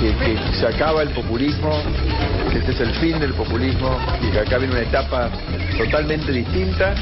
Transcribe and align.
que, 0.00 0.14
que 0.16 0.38
se 0.54 0.66
acaba 0.66 1.02
el 1.02 1.10
populismo, 1.10 1.70
que 2.50 2.58
este 2.58 2.72
es 2.72 2.80
el 2.80 2.94
fin 2.94 3.18
del 3.18 3.34
populismo 3.34 3.98
y 4.22 4.30
que 4.30 4.40
acá 4.40 4.58
viene 4.58 4.74
una 4.74 4.82
etapa 4.82 5.30
totalmente 5.76 6.32
distinta. 6.32 6.94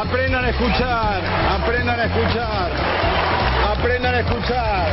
Aprendan 0.00 0.44
a 0.44 0.50
escuchar, 0.50 1.22
aprendan 1.50 2.00
a 2.00 2.04
escuchar, 2.04 2.70
aprendan 3.72 4.14
a 4.14 4.20
escuchar, 4.20 4.88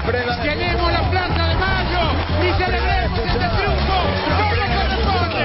aprendan 0.00 0.40
a 0.40 0.42
Queremos 0.42 0.92
la 0.92 1.10
Plaza 1.10 1.48
de 1.48 1.54
Mayo 1.56 2.12
y 2.42 2.64
celebremos 2.64 3.18
este 3.18 3.38
triunfo 3.38 3.98
como 4.38 4.66
corresponde. 4.76 5.44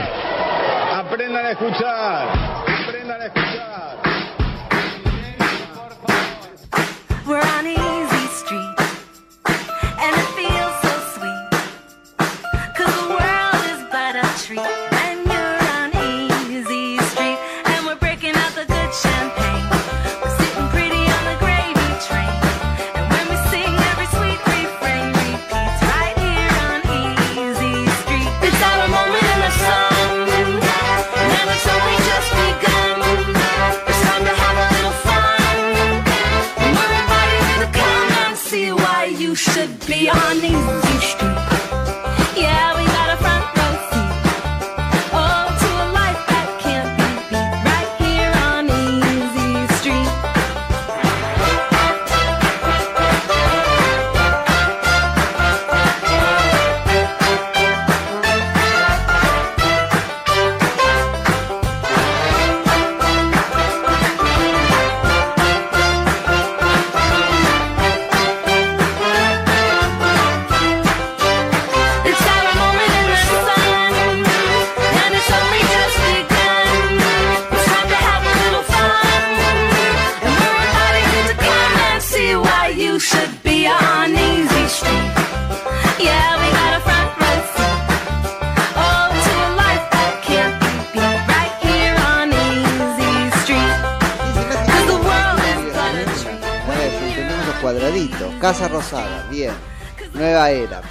Aprendan 0.96 1.46
a 1.46 1.52
escuchar, 1.52 2.28
aprendan 2.86 3.22
a 3.22 3.26
escuchar. 3.26 3.82
We're 7.28 7.40
on 7.40 7.81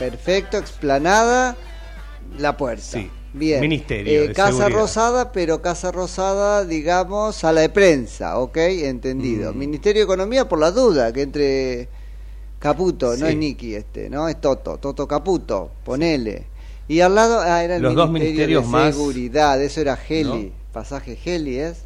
perfecto, 0.00 0.56
explanada, 0.56 1.56
la 2.38 2.56
puerta. 2.56 2.82
Sí. 2.82 3.10
Bien. 3.32 3.60
Ministerio 3.60 4.24
Eh, 4.24 4.28
de 4.28 4.34
Casa 4.34 4.52
Seguridad. 4.52 4.80
Rosada, 4.80 5.32
pero 5.32 5.62
Casa 5.62 5.92
Rosada, 5.92 6.64
digamos, 6.64 7.36
sala 7.36 7.60
de 7.60 7.68
prensa, 7.68 8.38
¿ok? 8.38 8.56
Mm. 8.56 8.84
Entendido. 8.86 9.52
Ministerio 9.54 10.00
de 10.00 10.04
Economía, 10.04 10.48
por 10.48 10.58
la 10.58 10.72
duda, 10.72 11.12
que 11.12 11.22
entre 11.22 11.88
Caputo, 12.58 13.16
no 13.16 13.26
es 13.28 13.36
Niki 13.36 13.74
este, 13.76 14.10
¿no? 14.10 14.28
Es 14.28 14.40
Toto, 14.40 14.78
Toto 14.78 15.06
Caputo, 15.06 15.70
ponele. 15.84 16.46
Y 16.88 17.00
al 17.00 17.14
lado, 17.14 17.38
ah, 17.40 17.62
era 17.62 17.76
el 17.76 17.82
Los 17.82 17.94
dos 17.94 18.10
Ministerio 18.10 18.62
ministerios 18.62 18.64
de 18.64 18.68
más, 18.68 18.94
Seguridad, 18.96 19.62
eso 19.62 19.80
era 19.80 19.96
Heli, 20.08 20.44
¿no? 20.46 20.72
pasaje 20.72 21.16
Heli, 21.24 21.58
¿es? 21.58 21.84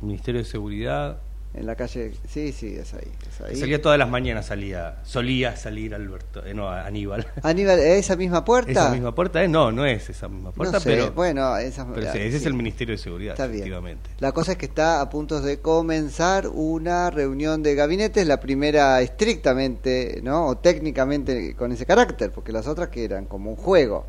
Ministerio 0.00 0.40
de 0.40 0.46
Seguridad. 0.48 1.18
En 1.56 1.64
la 1.64 1.74
calle, 1.74 2.12
sí, 2.28 2.52
sí, 2.52 2.76
es 2.76 2.92
ahí. 2.92 3.10
Es 3.26 3.40
ahí. 3.40 3.56
Salía 3.56 3.80
todas 3.80 3.98
las 3.98 4.10
mañanas, 4.10 4.44
salía, 4.44 4.96
solía 5.04 5.56
salir 5.56 5.94
Alberto, 5.94 6.44
eh, 6.44 6.52
no, 6.52 6.68
Aníbal. 6.68 7.26
Aníbal, 7.42 7.78
¿esa 7.78 8.14
misma 8.14 8.44
puerta? 8.44 8.70
¿Esa 8.70 8.90
misma 8.90 9.14
puerta 9.14 9.42
es? 9.42 9.48
No, 9.48 9.72
no 9.72 9.86
es 9.86 10.10
esa 10.10 10.28
misma 10.28 10.52
puerta, 10.52 10.74
no 10.74 10.80
sé, 10.80 10.90
pero, 10.90 11.12
bueno, 11.12 11.56
esa, 11.56 11.86
pero 11.94 12.12
sí, 12.12 12.18
ese 12.18 12.36
es 12.36 12.44
el 12.44 12.52
Ministerio 12.52 12.92
de 12.92 12.98
Seguridad, 12.98 13.32
Está 13.32 13.46
bien. 13.46 13.60
efectivamente. 13.60 14.10
La 14.18 14.32
cosa 14.32 14.52
es 14.52 14.58
que 14.58 14.66
está 14.66 15.00
a 15.00 15.08
punto 15.08 15.40
de 15.40 15.60
comenzar 15.60 16.46
una 16.48 17.10
reunión 17.10 17.62
de 17.62 17.74
gabinetes, 17.74 18.26
la 18.26 18.38
primera 18.38 19.00
estrictamente, 19.00 20.20
¿no? 20.22 20.48
O 20.48 20.58
técnicamente 20.58 21.56
con 21.56 21.72
ese 21.72 21.86
carácter, 21.86 22.32
porque 22.32 22.52
las 22.52 22.66
otras 22.66 22.90
que 22.90 23.02
eran 23.02 23.24
como 23.24 23.48
un 23.48 23.56
juego. 23.56 24.04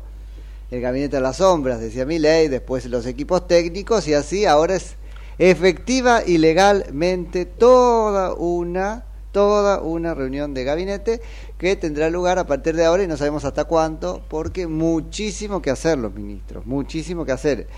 El 0.70 0.82
gabinete 0.82 1.16
a 1.16 1.20
las 1.20 1.38
sombras, 1.38 1.80
decía 1.80 2.04
Milei, 2.04 2.48
después 2.48 2.84
los 2.84 3.06
equipos 3.06 3.48
técnicos 3.48 4.06
y 4.06 4.12
así 4.12 4.44
ahora 4.44 4.76
es 4.76 4.97
efectiva 5.38 6.22
y 6.26 6.38
legalmente 6.38 7.46
toda 7.46 8.34
una 8.34 9.04
toda 9.32 9.80
una 9.82 10.14
reunión 10.14 10.54
de 10.54 10.64
gabinete 10.64 11.20
que 11.58 11.76
tendrá 11.76 12.10
lugar 12.10 12.38
a 12.38 12.46
partir 12.46 12.74
de 12.74 12.84
ahora 12.84 13.04
y 13.04 13.06
no 13.06 13.16
sabemos 13.16 13.44
hasta 13.44 13.64
cuánto, 13.64 14.22
porque 14.28 14.66
muchísimo 14.66 15.60
que 15.62 15.70
hacer 15.70 15.98
los 15.98 16.14
ministros, 16.14 16.66
muchísimo 16.66 17.24
que 17.24 17.32
hacer. 17.32 17.68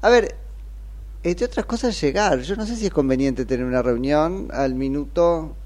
A 0.00 0.08
ver, 0.08 0.36
entre 1.24 1.46
otras 1.46 1.66
cosas 1.66 2.00
llegar. 2.00 2.40
Yo 2.40 2.54
no 2.54 2.66
sé 2.66 2.76
si 2.76 2.86
es 2.86 2.92
conveniente 2.92 3.44
tener 3.44 3.66
una 3.66 3.82
reunión 3.82 4.48
al 4.52 4.74
minuto 4.74 5.56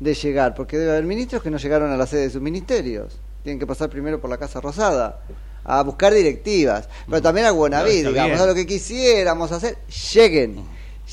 de 0.00 0.14
llegar, 0.14 0.54
porque 0.54 0.78
debe 0.78 0.92
haber 0.92 1.04
ministros 1.04 1.42
que 1.42 1.50
no 1.50 1.58
llegaron 1.58 1.90
a 1.90 1.96
la 1.96 2.06
sede 2.06 2.22
de 2.22 2.30
sus 2.30 2.40
ministerios. 2.40 3.18
Tienen 3.42 3.58
que 3.58 3.66
pasar 3.66 3.90
primero 3.90 4.20
por 4.20 4.30
la 4.30 4.38
Casa 4.38 4.60
Rosada 4.60 5.20
a 5.64 5.82
buscar 5.82 6.12
directivas. 6.12 6.88
Pero 7.08 7.22
también 7.22 7.46
a 7.46 7.50
No, 7.50 7.66
está 7.66 7.84
digamos, 7.84 8.40
a 8.40 8.46
lo 8.46 8.54
que 8.54 8.66
quisiéramos 8.66 9.50
hacer. 9.50 9.78
Lleguen, 10.12 10.64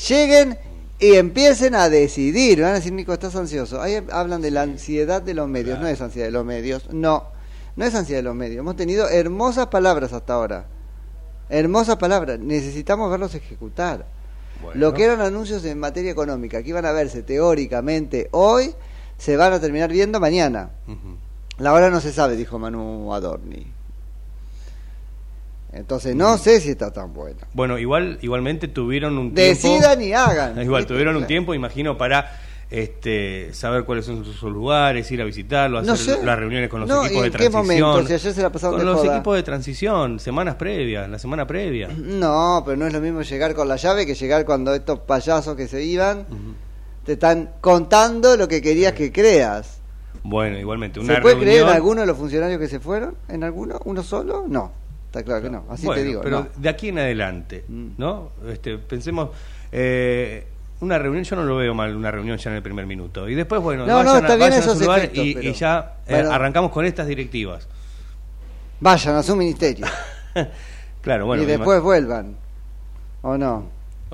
lleguen 0.07 0.57
y 0.99 1.15
empiecen 1.15 1.75
a 1.75 1.89
decidir. 1.89 2.61
Van 2.61 2.71
a 2.71 2.75
decir, 2.75 2.93
Nico, 2.93 3.13
estás 3.13 3.35
ansioso. 3.35 3.81
Ahí 3.81 4.01
hablan 4.11 4.41
de 4.41 4.51
la 4.51 4.63
ansiedad 4.63 5.21
de 5.21 5.33
los 5.33 5.47
medios. 5.47 5.79
No 5.79 5.87
es 5.87 6.01
ansiedad 6.01 6.27
de 6.27 6.31
los 6.31 6.45
medios. 6.45 6.89
No, 6.91 7.25
no 7.75 7.85
es 7.85 7.95
ansiedad 7.95 8.19
de 8.19 8.23
los 8.23 8.35
medios. 8.35 8.59
Hemos 8.59 8.75
tenido 8.75 9.09
hermosas 9.09 9.67
palabras 9.67 10.13
hasta 10.13 10.33
ahora. 10.33 10.67
Hermosas 11.49 11.97
palabras. 11.97 12.39
Necesitamos 12.39 13.09
verlos 13.09 13.33
ejecutar. 13.33 14.05
Bueno. 14.61 14.79
Lo 14.79 14.93
que 14.93 15.05
eran 15.05 15.21
anuncios 15.21 15.65
en 15.65 15.79
materia 15.79 16.11
económica, 16.11 16.61
que 16.61 16.69
iban 16.69 16.85
a 16.85 16.91
verse 16.91 17.23
teóricamente 17.23 18.27
hoy, 18.31 18.75
se 19.17 19.37
van 19.37 19.53
a 19.53 19.59
terminar 19.59 19.91
viendo 19.91 20.19
mañana. 20.19 20.71
La 21.57 21.73
hora 21.73 21.89
no 21.89 21.99
se 21.99 22.11
sabe, 22.11 22.35
dijo 22.35 22.59
Manu 22.59 23.13
Adorni. 23.13 23.80
Entonces 25.73 26.15
no 26.15 26.37
sé 26.37 26.59
si 26.59 26.71
está 26.71 26.91
tan 26.91 27.13
bueno. 27.13 27.37
Bueno, 27.53 27.77
igual 27.79 28.17
igualmente 28.21 28.67
tuvieron 28.67 29.17
un 29.17 29.33
tiempo... 29.33 29.67
Decidan 29.69 30.01
y 30.01 30.13
hagan. 30.13 30.51
Igual, 30.61 30.81
¿viste? 30.81 30.93
tuvieron 30.93 31.15
un 31.15 31.25
tiempo, 31.27 31.53
imagino, 31.53 31.97
para 31.97 32.29
este 32.69 33.53
saber 33.53 33.83
cuáles 33.83 34.05
son 34.05 34.23
sus, 34.23 34.41
lugares, 34.43 35.09
ir 35.11 35.21
a 35.21 35.25
visitarlos, 35.25 35.85
No 35.85 35.93
hacer 35.93 36.15
sé. 36.17 36.23
las 36.25 36.37
reuniones 36.39 36.69
con 36.69 36.79
los 36.81 36.89
No, 36.89 37.05
equipos 37.05 37.11
¿y 37.17 37.19
de 37.21 37.25
en 37.27 37.31
qué 37.33 37.49
transición. 37.49 37.89
momento? 37.89 38.07
Si 38.07 38.13
ayer 38.13 38.33
se 38.33 38.41
la 38.41 38.49
pasaron 38.49 38.75
con 38.75 38.79
de 38.85 38.91
los 38.91 39.01
joda. 39.01 39.15
equipos 39.15 39.35
de 39.35 39.43
transición, 39.43 40.19
semanas 40.19 40.55
previas, 40.55 41.09
la 41.09 41.19
semana 41.19 41.45
previa. 41.47 41.89
No, 41.97 42.63
pero 42.65 42.77
no 42.77 42.87
es 42.87 42.93
lo 42.93 42.99
mismo 43.01 43.21
llegar 43.21 43.53
con 43.55 43.67
la 43.67 43.75
llave 43.77 44.05
que 44.05 44.15
llegar 44.15 44.45
cuando 44.45 44.73
estos 44.73 44.99
payasos 44.99 45.55
que 45.55 45.67
se 45.67 45.83
iban 45.83 46.25
te 47.05 47.13
están 47.13 47.51
contando 47.61 48.35
lo 48.37 48.47
que 48.47 48.61
querías 48.61 48.93
que 48.93 49.11
creas. 49.11 49.79
Bueno, 50.23 50.57
igualmente, 50.59 50.99
una 50.99 51.15
¿Se 51.15 51.21
puede 51.21 51.35
reunión... 51.35 51.53
creer 51.55 51.67
en 51.69 51.73
alguno 51.75 52.01
de 52.01 52.07
los 52.07 52.17
funcionarios 52.17 52.59
que 52.59 52.67
se 52.67 52.79
fueron? 52.79 53.15
¿En 53.27 53.43
alguno? 53.43 53.79
¿Uno 53.85 54.03
solo? 54.03 54.45
No. 54.47 54.71
Está 55.11 55.23
claro 55.23 55.41
que 55.41 55.49
no. 55.49 55.65
Así 55.69 55.85
Bueno, 55.85 56.01
te 56.01 56.07
digo. 56.07 56.21
pero 56.21 56.39
no. 56.39 56.43
Mm. 56.57 56.61
de 56.61 56.69
aquí 56.69 56.87
en 56.87 56.99
adelante, 56.99 57.65
¿no? 57.67 58.31
Este, 58.47 58.77
pensemos, 58.77 59.31
eh, 59.71 60.47
una 60.79 60.97
reunión, 60.97 61.25
yo 61.25 61.35
no 61.35 61.43
lo 61.43 61.57
veo 61.57 61.73
mal, 61.75 61.93
una 61.95 62.09
reunión 62.11 62.37
ya 62.37 62.49
en 62.49 62.55
el 62.55 62.63
primer 62.63 62.85
minuto. 62.85 63.27
Y 63.27 63.35
después, 63.35 63.61
bueno, 63.61 63.85
No, 63.85 64.03
no, 64.03 64.15
está 64.17 64.33
a, 64.33 64.35
bien 64.37 64.53
su 64.63 64.79
lugar 64.79 64.99
efectos, 64.99 65.25
y, 65.25 65.33
pero- 65.35 65.49
y 65.49 65.53
ya 65.53 65.95
eh, 66.07 66.13
Bueno. 66.13 66.31
arrancamos 66.31 66.71
con 66.71 66.85
estas 66.85 67.07
directivas. 67.07 67.67
Vayan 68.79 69.15
a 69.15 69.23
su 69.23 69.35
ministerio. 69.35 69.85
Claro, 71.01 71.25
bueno. 71.25 71.41
y 71.43 71.45
después 71.47 71.81
vuelvan. 71.81 72.35
¿O 73.23 73.35
no? 73.37 73.65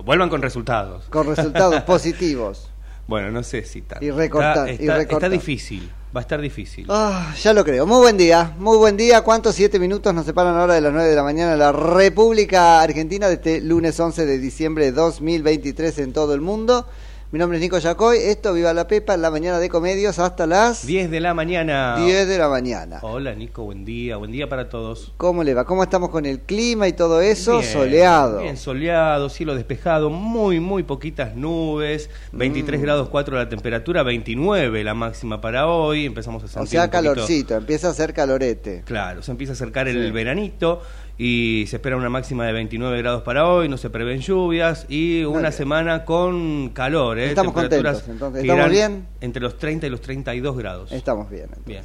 vuelvan 0.04 0.30
con 0.30 0.42
resultados. 0.42 1.06
Con 1.10 1.28
resultados 1.28 1.82
positivos. 1.84 2.72
Bueno, 3.08 3.32
no 3.32 3.42
sé 3.42 3.64
si 3.64 3.84
tanto. 3.84 4.04
Y 4.04 4.12
recortar, 4.12 4.68
Está, 4.68 4.72
y 4.84 4.86
está- 4.86 4.98
recortar. 4.98 5.18
está 5.18 5.30
difícil, 5.30 5.90
va 6.18 6.22
a 6.22 6.24
estar 6.24 6.42
difícil. 6.42 6.88
Ah, 6.90 7.32
ya 7.40 7.54
lo 7.54 7.64
creo. 7.64 7.86
Muy 7.86 8.00
buen 8.00 8.18
día, 8.18 8.56
muy 8.58 8.76
buen 8.78 8.98
día. 8.98 9.22
¿Cuántos 9.22 9.54
siete 9.54 9.78
minutos 9.78 10.16
nos 10.16 10.26
separan 10.26 10.56
ahora 10.56 10.74
de 10.74 10.82
las 10.82 10.92
nueve 10.92 11.10
de 11.10 11.16
la 11.16 11.22
mañana 11.22 11.54
en 11.54 11.60
la 11.60 11.72
República 11.72 12.82
Argentina 12.82 13.28
de 13.28 13.36
este 13.36 13.62
lunes 13.62 14.00
11 14.00 14.26
de 14.26 14.40
diciembre 14.40 14.86
de 14.86 14.94
2023 14.94 16.00
en 16.00 16.14
todo 16.14 16.34
el 16.34 16.42
mundo? 16.42 16.88
Mi 17.30 17.40
nombre 17.40 17.58
es 17.58 17.62
Nico 17.62 17.78
Yacoy. 17.78 18.20
Esto, 18.20 18.54
Viva 18.54 18.74
la 18.74 18.88
Pepa, 18.88 19.14
en 19.14 19.22
la 19.22 19.30
mañana 19.30 19.60
de 19.60 19.68
Comedios 19.68 20.18
hasta 20.18 20.48
las 20.48 20.88
10 20.88 21.12
de 21.12 21.20
la 21.20 21.34
mañana. 21.34 21.98
10 21.98 22.26
de 22.26 22.38
la 22.38 22.48
mañana. 22.48 23.00
Hola 23.02 23.36
Nico, 23.36 23.64
buen 23.66 23.84
día, 23.84 24.16
buen 24.16 24.32
día 24.32 24.48
para 24.48 24.70
todos. 24.70 25.12
¿Cómo 25.18 25.44
le 25.44 25.54
va? 25.54 25.66
¿Cómo 25.66 25.84
estamos 25.84 26.10
con 26.10 26.26
el 26.26 26.40
clima 26.40 26.88
y 26.88 26.94
todo 26.94 27.20
eso? 27.20 27.60
Bien, 27.60 27.74
Soleado. 27.74 28.40
Bien, 28.40 28.56
soleado, 28.56 29.28
cielo 29.28 29.56
despejado, 29.56 30.10
muy, 30.10 30.62
muy 30.62 30.84
poquitas 30.84 31.36
nubes, 31.36 32.10
23 32.32 32.80
Mm. 32.80 32.84
grados 32.84 33.10
4 33.10 33.36
la 33.36 33.50
temperatura, 33.50 34.04
29 34.04 34.86
la 34.86 34.94
máxima 34.94 35.42
para 35.42 35.68
hoy, 35.68 36.06
empezamos 36.06 36.42
a 36.46 36.48
sentir 36.48 36.64
O 36.64 36.66
sea, 36.66 36.84
un 36.86 36.90
poquito- 36.92 37.14
calorcito, 37.14 37.56
empieza 37.58 37.88
a 37.88 37.92
hacer 37.92 38.14
calorete. 38.14 38.84
Claro, 38.86 39.22
se 39.22 39.32
empieza 39.32 39.52
a 39.52 39.56
acercar 39.56 39.88
Sí. 39.88 39.98
el 39.98 40.14
veranito 40.14 40.82
y 41.18 41.66
se 41.68 41.78
espera 41.78 41.98
una 41.98 42.10
máxima 42.10 42.46
de 42.46 42.54
29 42.54 42.98
grados 43.00 43.24
para 43.24 43.48
hoy, 43.48 43.68
no 43.70 43.78
se 43.78 43.90
prevén 43.90 44.20
lluvias 44.22 44.86
y 44.90 45.24
una 45.24 45.40
bien. 45.42 45.54
semana 45.54 46.06
con 46.06 46.70
calor. 46.70 47.18
¿eh? 47.20 47.30
Estamos 47.30 47.54
Temperaturas 47.54 48.04
contentos, 48.04 48.14
entonces, 48.14 48.42
¿estamos 48.44 48.70
bien? 48.70 49.08
Entre 49.22 49.42
los 49.42 49.58
30 49.58 49.88
y 49.88 49.90
los 49.90 50.02
32 50.02 50.58
grados. 50.58 50.92
Estamos 50.92 51.30
bien. 51.30 51.44
entonces. 51.46 51.66
Bien. 51.66 51.84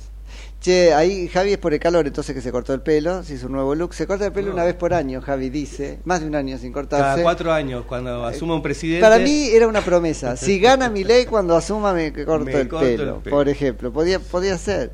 Che, 0.61 0.95
ahí 0.95 1.27
Javi 1.27 1.53
es 1.55 1.59
por 1.59 1.75
el 1.75 1.81
calor, 1.81 2.07
entonces 2.07 2.35
que 2.37 2.41
se 2.41 2.53
cortó 2.53 2.73
el 2.73 2.83
pelo, 2.83 3.25
se 3.25 3.35
hizo 3.35 3.47
un 3.47 3.53
nuevo 3.53 3.75
look. 3.75 3.95
Se 3.95 4.07
corta 4.07 4.27
el 4.27 4.33
pelo 4.33 4.49
No. 4.49 4.55
una 4.55 4.65
vez 4.65 4.75
por 4.75 4.95
año, 4.95 5.21
Javi 5.21 5.51
dice. 5.51 5.99
Más 6.05 6.21
de 6.21 6.29
un 6.29 6.37
año 6.37 6.57
sin 6.57 6.73
Cada 6.73 6.83
cortarse. 6.89 7.23
cuatro 7.25 7.53
años, 7.53 7.85
cuando 7.87 8.25
asuma 8.25 8.55
un 8.55 8.63
presidente. 8.63 9.01
Para 9.03 9.19
mí 9.19 9.49
era 9.49 9.67
una 9.67 9.81
promesa. 9.81 10.37
Si 10.43 10.61
gana 10.61 10.89
mi 10.89 11.03
ley, 11.03 11.27
cuando 11.27 11.57
asuma 11.57 11.93
me 11.93 12.13
corto, 12.13 12.45
Me 12.45 12.53
el, 12.53 12.69
corto 12.69 12.87
el 12.87 12.97
pelo, 12.97 13.19
pelo. 13.21 13.37
Por 13.37 13.49
ejemplo, 13.49 13.93
podía, 13.93 14.21
podía 14.21 14.57
ser. 14.57 14.93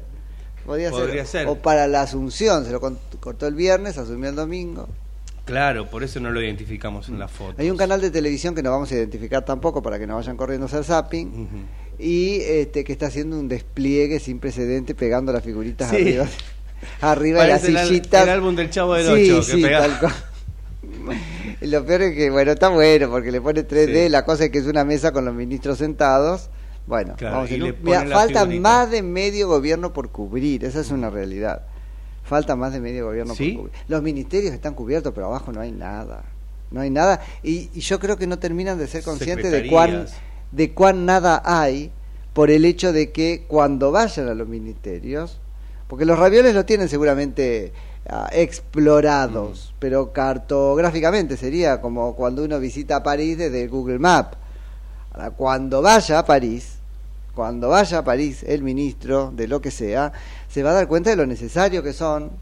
Podría 0.69 1.25
ser. 1.27 1.47
O 1.49 1.57
para 1.57 1.87
la 1.89 2.03
asunción, 2.03 2.65
se 2.65 2.71
lo 2.73 2.81
cortó 3.21 3.47
el 3.47 3.55
viernes, 3.55 3.99
asumió 3.99 4.29
el 4.31 4.37
domingo. 4.37 4.89
Claro, 5.45 5.89
por 5.89 6.05
eso 6.05 6.21
no 6.21 6.31
lo 6.31 6.43
identificamos 6.43 7.09
en 7.09 7.19
la 7.19 7.27
foto. 7.27 7.55
Hay 7.59 7.71
un 7.71 7.77
canal 7.79 8.01
de 8.03 8.11
televisión 8.11 8.55
que 8.55 8.63
no 8.63 8.71
vamos 8.71 8.93
a 8.93 8.97
identificar 8.97 9.45
tampoco 9.47 9.83
para 9.83 9.99
que 9.99 10.07
no 10.07 10.17
vayan 10.17 10.37
corriendo 10.37 10.67
a 10.67 10.69
hacer 10.69 10.85
zapping. 10.85 11.49
Y 11.99 12.41
este 12.43 12.85
que 12.85 12.93
está 12.93 13.07
haciendo 13.07 13.39
un 13.41 13.49
despliegue 13.49 14.21
sin 14.21 14.39
precedente 14.39 14.95
pegando 14.95 15.33
las 15.33 15.43
figuritas 15.43 15.89
Sí. 15.91 15.97
arriba, 15.97 16.27
arriba 17.01 17.43
de 17.45 17.49
las 17.49 17.65
el 17.65 17.79
sillitas. 17.79 18.23
el 18.25 18.29
álbum 18.29 18.55
del 18.55 18.71
Chavo 18.71 18.95
del 18.95 19.07
Sí, 19.07 19.35
que 19.35 19.43
sí, 19.43 19.63
pega- 19.63 19.81
tal 19.81 19.99
cual. 19.99 20.13
Y 21.61 21.67
Lo 21.69 21.85
peor 21.85 22.03
es 22.03 22.15
que, 22.15 22.31
bueno, 22.31 22.53
está 22.53 22.69
bueno 22.69 23.11
porque 23.11 23.33
le 23.33 23.41
pone 23.41 23.67
3D, 23.67 24.05
Sí. 24.05 24.09
la 24.11 24.25
cosa 24.25 24.45
es 24.45 24.51
que 24.51 24.59
es 24.59 24.67
una 24.67 24.85
mesa 24.85 25.13
con 25.13 25.25
los 25.25 25.35
ministros 25.35 25.79
sentados. 25.79 26.51
Bueno, 26.89 27.15
Claro, 27.17 27.37
vamos 27.37 27.51
a 27.51 27.55
Mira, 27.83 28.07
falta 28.07 28.41
figurita. 28.41 28.61
más 28.63 28.91
de 28.91 29.03
medio 29.03 29.47
gobierno 29.47 29.93
por 29.93 30.11
cubrir, 30.11 30.65
esa 30.65 30.81
es 30.81 30.91
una 30.91 31.11
realidad. 31.11 31.63
Falta 32.25 32.57
más 32.57 32.73
de 32.73 32.81
medio 32.81 33.07
gobierno 33.07 33.35
¿Sí? 33.35 33.53
por 33.53 33.65
cubrir. 33.65 33.83
Los 33.89 34.03
ministerios 34.03 34.55
están 34.55 34.75
cubiertos, 34.75 35.13
pero 35.15 35.27
abajo 35.27 35.53
no 35.53 35.61
hay 35.61 35.71
nada. 35.71 36.25
No 36.71 36.81
hay 36.81 36.89
nada. 36.91 37.21
Y, 37.43 37.71
y 37.75 37.81
yo 37.81 38.01
creo 38.01 38.17
que 38.17 38.27
no 38.27 38.39
terminan 38.39 38.79
de 38.79 38.87
ser 38.87 39.03
conscientes 39.03 39.53
de 39.53 39.69
cuán, 39.69 40.07
de 40.51 40.73
cuán 40.73 41.05
nada 41.05 41.43
hay 41.45 41.93
por 42.33 42.51
el 42.51 42.65
hecho 42.65 42.93
de 42.93 43.11
que 43.13 43.45
cuando 43.47 43.93
vayan 43.93 44.29
a 44.29 44.35
los 44.35 44.49
ministerios, 44.49 45.41
porque 45.89 46.07
los 46.07 46.19
ravioles 46.19 46.55
lo 46.55 46.65
tienen 46.65 46.89
seguramente 46.89 47.73
ah, 48.09 48.31
explorados, 48.33 49.75
pero 49.79 50.13
cartográficamente 50.13 51.37
sería 51.37 51.81
como 51.83 52.15
cuando 52.15 52.45
uno 52.45 52.59
visita 52.61 53.03
París 53.03 53.37
desde 53.37 53.67
Google 53.69 53.99
Map. 53.99 54.35
Ahora, 55.13 55.31
cuando 55.33 55.83
vaya 55.83 56.19
a 56.21 56.25
París, 56.25 56.78
cuando 57.39 57.69
vaya 57.69 57.99
a 57.99 58.03
París 58.03 58.43
el 58.43 58.65
ministro 58.65 59.31
de 59.33 59.47
lo 59.47 59.61
que 59.61 59.71
sea, 59.71 60.13
se 60.49 60.65
va 60.65 60.71
a 60.71 60.73
dar 60.73 60.89
cuenta 60.89 61.11
de 61.11 61.15
lo 61.15 61.25
necesario 61.25 61.85
que 61.85 61.93
son 61.93 62.33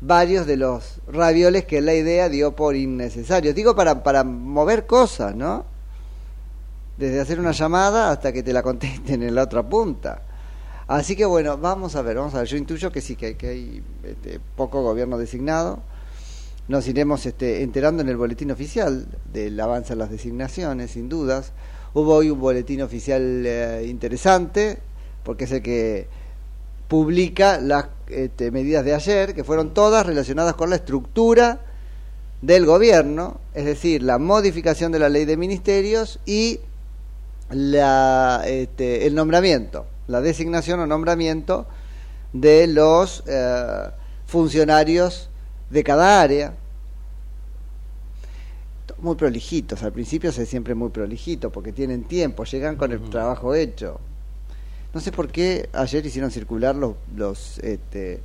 varios 0.00 0.46
de 0.46 0.56
los 0.56 1.02
ravioles 1.08 1.66
que 1.66 1.82
la 1.82 1.92
idea 1.92 2.30
dio 2.30 2.56
por 2.56 2.74
innecesarios. 2.74 3.54
Digo 3.54 3.76
para, 3.76 4.02
para 4.02 4.24
mover 4.24 4.86
cosas, 4.86 5.36
¿no? 5.36 5.66
Desde 6.96 7.20
hacer 7.20 7.38
una 7.38 7.52
llamada 7.52 8.10
hasta 8.10 8.32
que 8.32 8.42
te 8.42 8.54
la 8.54 8.62
contesten 8.62 9.22
en 9.22 9.34
la 9.34 9.42
otra 9.42 9.62
punta. 9.62 10.22
Así 10.86 11.14
que 11.14 11.26
bueno, 11.26 11.58
vamos 11.58 11.94
a 11.94 12.00
ver, 12.00 12.16
vamos 12.16 12.34
a 12.34 12.38
ver. 12.38 12.46
Yo 12.46 12.56
intuyo 12.56 12.90
que 12.90 13.02
sí, 13.02 13.14
que 13.14 13.26
hay, 13.26 13.34
que 13.34 13.48
hay 13.48 13.82
este, 14.04 14.40
poco 14.56 14.82
gobierno 14.82 15.18
designado. 15.18 15.80
Nos 16.66 16.88
iremos 16.88 17.26
este, 17.26 17.62
enterando 17.62 18.00
en 18.00 18.08
el 18.08 18.16
boletín 18.16 18.50
oficial 18.52 19.06
del 19.30 19.60
avance 19.60 19.92
en 19.92 19.98
las 19.98 20.08
designaciones, 20.08 20.92
sin 20.92 21.10
dudas. 21.10 21.52
Hubo 21.94 22.14
hoy 22.16 22.30
un 22.30 22.40
boletín 22.40 22.82
oficial 22.82 23.44
eh, 23.46 23.86
interesante, 23.88 24.78
porque 25.22 25.44
es 25.44 25.52
el 25.52 25.62
que 25.62 26.06
publica 26.88 27.60
las 27.60 27.86
este, 28.08 28.50
medidas 28.50 28.84
de 28.84 28.94
ayer, 28.94 29.34
que 29.34 29.44
fueron 29.44 29.74
todas 29.74 30.06
relacionadas 30.06 30.54
con 30.54 30.70
la 30.70 30.76
estructura 30.76 31.60
del 32.42 32.66
gobierno, 32.66 33.40
es 33.54 33.64
decir, 33.64 34.02
la 34.02 34.18
modificación 34.18 34.92
de 34.92 34.98
la 34.98 35.08
ley 35.08 35.24
de 35.24 35.36
ministerios 35.36 36.20
y 36.24 36.60
la, 37.50 38.42
este, 38.46 39.06
el 39.06 39.14
nombramiento, 39.14 39.86
la 40.06 40.20
designación 40.20 40.80
o 40.80 40.86
nombramiento 40.86 41.66
de 42.32 42.66
los 42.66 43.24
eh, 43.26 43.90
funcionarios 44.26 45.30
de 45.70 45.84
cada 45.84 46.20
área. 46.20 46.54
Muy 49.00 49.14
prolijitos, 49.14 49.82
al 49.84 49.92
principio 49.92 50.32
se 50.32 50.44
siempre 50.44 50.74
muy 50.74 50.88
prolijito 50.90 51.50
porque 51.50 51.72
tienen 51.72 52.04
tiempo, 52.04 52.44
llegan 52.44 52.76
con 52.76 52.90
el 52.90 53.00
trabajo 53.10 53.54
hecho. 53.54 54.00
No 54.92 55.00
sé 55.00 55.12
por 55.12 55.28
qué 55.28 55.68
ayer 55.72 56.04
hicieron 56.04 56.30
circular 56.30 56.74
los, 56.74 56.94
los 57.14 57.58
este, 57.60 58.20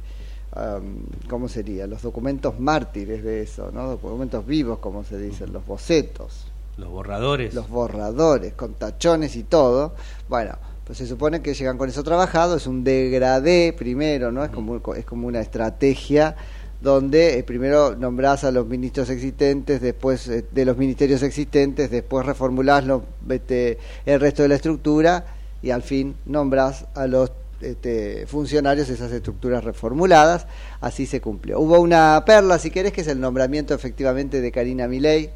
am, 0.53 1.03
¿cómo 1.29 1.47
sería? 1.47 1.85
Los 1.85 2.01
documentos 2.01 2.59
mártires 2.59 3.23
de 3.23 3.41
eso, 3.43 3.69
¿no? 3.71 3.87
Documentos 3.87 4.45
vivos, 4.47 4.79
como 4.79 5.03
se 5.03 5.19
dicen, 5.19 5.53
los 5.53 5.65
bocetos 5.65 6.47
Los 6.77 6.89
borradores. 6.89 7.53
los 7.53 7.69
borradores 7.69 8.53
con 8.53 8.73
tachones 8.73 9.35
y 9.35 9.43
todo. 9.43 9.93
Bueno, 10.27 10.57
pues 10.85 10.97
se 10.97 11.05
supone 11.05 11.41
que 11.41 11.53
llegan 11.53 11.77
con 11.77 11.89
eso 11.89 12.03
trabajado, 12.03 12.55
es 12.57 12.65
un 12.65 12.83
degradé 12.83 13.73
primero, 13.77 14.31
¿no? 14.31 14.43
Es 14.43 14.49
como, 14.49 14.81
es 14.95 15.05
como 15.05 15.27
una 15.27 15.41
estrategia 15.41 16.35
donde 16.83 17.39
eh, 17.39 17.43
primero 17.43 17.95
nombrás 17.95 18.43
a 18.43 18.51
los 18.51 18.67
ministros 18.67 19.09
existentes, 19.09 19.79
después 19.79 20.27
eh, 20.27 20.43
de 20.51 20.65
los 20.65 20.75
ministerios 20.77 21.23
existentes, 21.23 21.89
después 21.89 22.25
reformulás 22.25 22.85
los, 22.85 23.03
este, 23.29 23.77
el 24.05 24.19
resto 24.19 24.43
de 24.43 24.49
la 24.49 24.55
estructura 24.55 25.25
y 25.61 25.69
al 25.69 25.81
fin 25.81 26.15
nombrás 26.25 26.85
a 26.93 27.07
los 27.07 27.31
este, 27.61 28.27
funcionarios 28.27 28.89
esas 28.89 29.13
estructuras 29.13 29.63
reformuladas. 29.63 30.45
Así 30.81 31.05
se 31.05 31.21
cumplió. 31.21 31.57
Hubo 31.61 31.79
una 31.79 32.21
perla, 32.25 32.59
si 32.59 32.69
querés, 32.69 32.91
que 32.91 32.99
es 32.99 33.07
el 33.07 33.21
nombramiento 33.21 33.73
efectivamente 33.73 34.41
de 34.41 34.51
Karina 34.51 34.89
Milei 34.89 35.29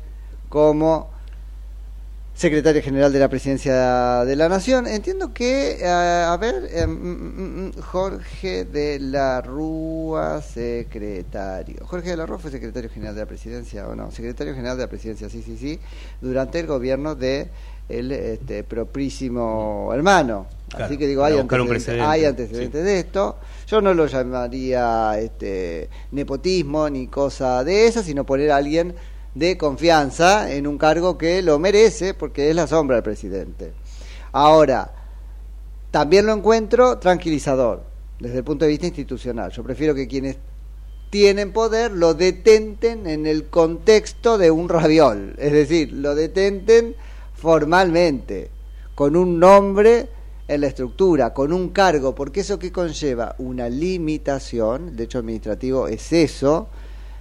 como 0.50 1.10
secretario 2.38 2.84
general 2.84 3.12
de 3.12 3.20
la 3.20 3.30
presidencia 3.30 4.24
de 4.24 4.36
la 4.36 4.48
nación. 4.48 4.86
Entiendo 4.86 5.34
que, 5.34 5.80
eh, 5.82 5.88
a 5.88 6.38
ver, 6.40 6.70
eh, 6.72 6.86
mm, 6.86 6.92
mm, 6.92 7.66
mm, 7.66 7.82
Jorge 7.82 8.66
de 8.66 9.00
la 9.00 9.42
Rúa, 9.42 10.44
secretario. 10.44 11.84
Jorge 11.84 12.12
de 12.12 12.18
la 12.18 12.28
Rúa 12.28 12.38
fue 12.38 12.52
secretario 12.52 12.92
general 12.92 13.16
de 13.16 13.22
la 13.22 13.26
presidencia, 13.26 13.88
¿o 13.88 13.96
no? 13.96 14.12
Secretario 14.12 14.54
general 14.54 14.78
de 14.78 14.84
la 14.84 14.90
presidencia, 14.90 15.30
sí, 15.30 15.42
sí, 15.42 15.58
sí, 15.58 15.80
durante 16.22 16.60
el 16.60 16.68
gobierno 16.68 17.16
de 17.16 17.50
el 17.90 18.12
este, 18.12 18.66
proprísimo 18.66 19.90
hermano 19.94 20.48
Claro, 20.68 20.86
Así 20.86 20.98
que 20.98 21.08
digo, 21.08 21.24
hay 21.24 21.40
antecedentes, 21.40 22.02
hay 22.02 22.26
antecedentes 22.26 22.84
de 22.84 23.00
esto. 23.00 23.38
Yo 23.68 23.80
no 23.80 23.94
lo 23.94 24.06
llamaría 24.06 25.18
este, 25.18 25.90
nepotismo 26.12 26.90
ni 26.90 27.08
cosa 27.08 27.64
de 27.64 27.88
esa, 27.88 28.04
sino 28.04 28.26
poner 28.26 28.52
a 28.52 28.58
alguien 28.58 28.94
de 29.38 29.58
confianza 29.58 30.52
en 30.52 30.66
un 30.66 30.78
cargo 30.78 31.18
que 31.18 31.42
lo 31.42 31.60
merece 31.60 32.14
porque 32.14 32.50
es 32.50 32.56
la 32.56 32.66
sombra 32.66 32.96
del 32.98 33.04
presidente. 33.04 33.74
Ahora, 34.32 34.92
también 35.92 36.26
lo 36.26 36.34
encuentro 36.34 36.98
tranquilizador 36.98 37.84
desde 38.20 38.40
el 38.40 38.44
punto 38.44 38.66
de 38.66 38.72
vista 38.72 38.88
institucional. 38.88 39.52
Yo 39.52 39.64
prefiero 39.64 39.94
que 39.94 40.08
quienes 40.08 40.38
tienen 41.10 41.54
poder 41.54 41.92
lo 41.92 42.14
detenten 42.16 43.08
en 43.08 43.28
el 43.28 43.46
contexto 43.46 44.38
de 44.38 44.52
un 44.52 44.70
raviol, 44.70 45.36
es 45.38 45.52
decir, 45.54 45.94
lo 45.94 46.16
detenten 46.16 46.96
formalmente, 47.34 48.50
con 48.96 49.16
un 49.16 49.40
nombre 49.40 50.10
en 50.48 50.62
la 50.62 50.68
estructura, 50.68 51.34
con 51.34 51.54
un 51.54 51.70
cargo, 51.70 52.16
porque 52.16 52.40
eso 52.40 52.58
que 52.58 52.72
conlleva 52.72 53.36
una 53.38 53.70
limitación, 53.70 54.96
de 54.96 55.04
hecho 55.04 55.20
administrativo 55.20 55.88
es 55.88 56.12
eso, 56.12 56.70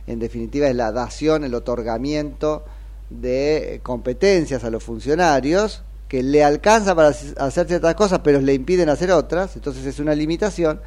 en 0.06 0.18
definitiva 0.18 0.68
es 0.68 0.76
la 0.76 0.92
dación, 0.92 1.44
el 1.44 1.54
otorgamiento 1.54 2.64
de 3.10 3.80
competencias 3.82 4.64
a 4.64 4.70
los 4.70 4.82
funcionarios, 4.82 5.82
que 6.08 6.22
le 6.22 6.44
alcanza 6.44 6.94
para 6.94 7.08
hacer 7.08 7.66
ciertas 7.66 7.94
cosas, 7.94 8.20
pero 8.22 8.40
le 8.40 8.54
impiden 8.54 8.88
hacer 8.88 9.10
otras, 9.10 9.56
entonces 9.56 9.84
es 9.84 9.98
una 9.98 10.14
limitación, 10.14 10.80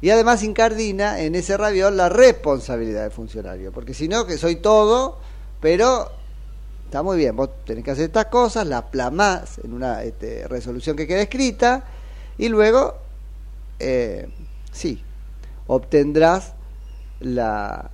y 0.00 0.10
además 0.10 0.42
incardina 0.42 1.20
en 1.20 1.34
ese 1.34 1.56
raviol 1.56 1.96
la 1.96 2.08
responsabilidad 2.08 3.02
del 3.02 3.10
funcionario, 3.10 3.72
porque 3.72 3.94
si 3.94 4.08
no, 4.08 4.26
que 4.26 4.38
soy 4.38 4.56
todo, 4.56 5.18
pero 5.60 6.10
está 6.86 7.02
muy 7.02 7.18
bien, 7.18 7.36
vos 7.36 7.50
tenés 7.64 7.84
que 7.84 7.90
hacer 7.90 8.04
estas 8.04 8.26
cosas, 8.26 8.66
las 8.66 8.84
plamás 8.84 9.58
en 9.62 9.72
una 9.72 10.02
este, 10.02 10.48
resolución 10.48 10.96
que 10.96 11.06
queda 11.06 11.22
escrita, 11.22 11.84
y 12.38 12.48
luego, 12.48 12.96
eh, 13.78 14.28
sí, 14.72 15.02
obtendrás 15.66 16.54
la, 17.20 17.90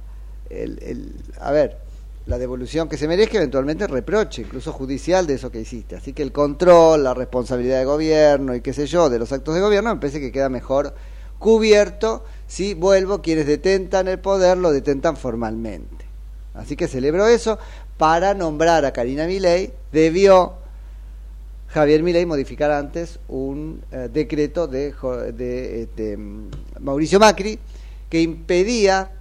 el, 0.51 0.79
el, 0.83 1.15
a 1.41 1.53
ver, 1.53 1.79
la 2.27 2.39
devolución 2.39 2.89
que 2.89 2.97
se 2.97 3.09
merezca, 3.09 3.39
eventualmente 3.39 3.87
reproche, 3.87 4.43
incluso 4.43 4.73
judicial, 4.73 5.27
de 5.27 5.35
eso 5.35 5.51
que 5.51 5.61
hiciste. 5.61 5.97
Así 5.97 6.13
que 6.13 6.23
el 6.23 6.33
control, 6.33 7.03
la 7.05 7.15
responsabilidad 7.15 7.79
de 7.79 7.85
gobierno 7.85 8.55
y 8.55 8.61
qué 8.61 8.73
sé 8.73 8.87
yo, 8.87 9.09
de 9.11 9.19
los 9.19 9.33
actos 9.33 9.55
de 9.55 9.61
gobierno, 9.61 9.95
me 9.95 10.01
parece 10.01 10.21
que 10.21 10.31
queda 10.31 10.49
mejor 10.49 10.95
cubierto 11.39 12.25
si 12.47 12.75
vuelvo, 12.75 13.23
quienes 13.23 13.47
detentan 13.47 14.07
el 14.09 14.19
poder 14.19 14.59
lo 14.59 14.71
detentan 14.73 15.17
formalmente. 15.17 16.05
Así 16.55 16.77
que 16.77 16.89
celebro 16.89 17.27
eso. 17.27 17.59
Para 17.97 18.35
nombrar 18.35 18.85
a 18.85 18.93
Karina 18.93 19.27
Milei, 19.27 19.73
debió 19.93 20.55
Javier 21.69 22.03
Milei 22.03 22.27
modificar 22.27 22.71
antes 22.71 23.19
un 23.29 23.83
eh, 23.93 24.09
decreto 24.13 24.67
de, 24.67 24.93
de, 25.37 25.89
de 25.97 26.19
Mauricio 26.81 27.21
Macri 27.21 27.59
que 28.09 28.21
impedía 28.21 29.13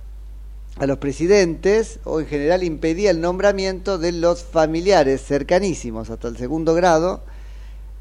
a 0.79 0.85
los 0.87 0.97
presidentes 0.97 1.99
o 2.05 2.21
en 2.21 2.27
general 2.27 2.63
impedía 2.63 3.11
el 3.11 3.19
nombramiento 3.19 3.97
de 3.97 4.13
los 4.13 4.43
familiares 4.43 5.21
cercanísimos 5.21 6.09
hasta 6.09 6.29
el 6.29 6.37
segundo 6.37 6.73
grado 6.73 7.21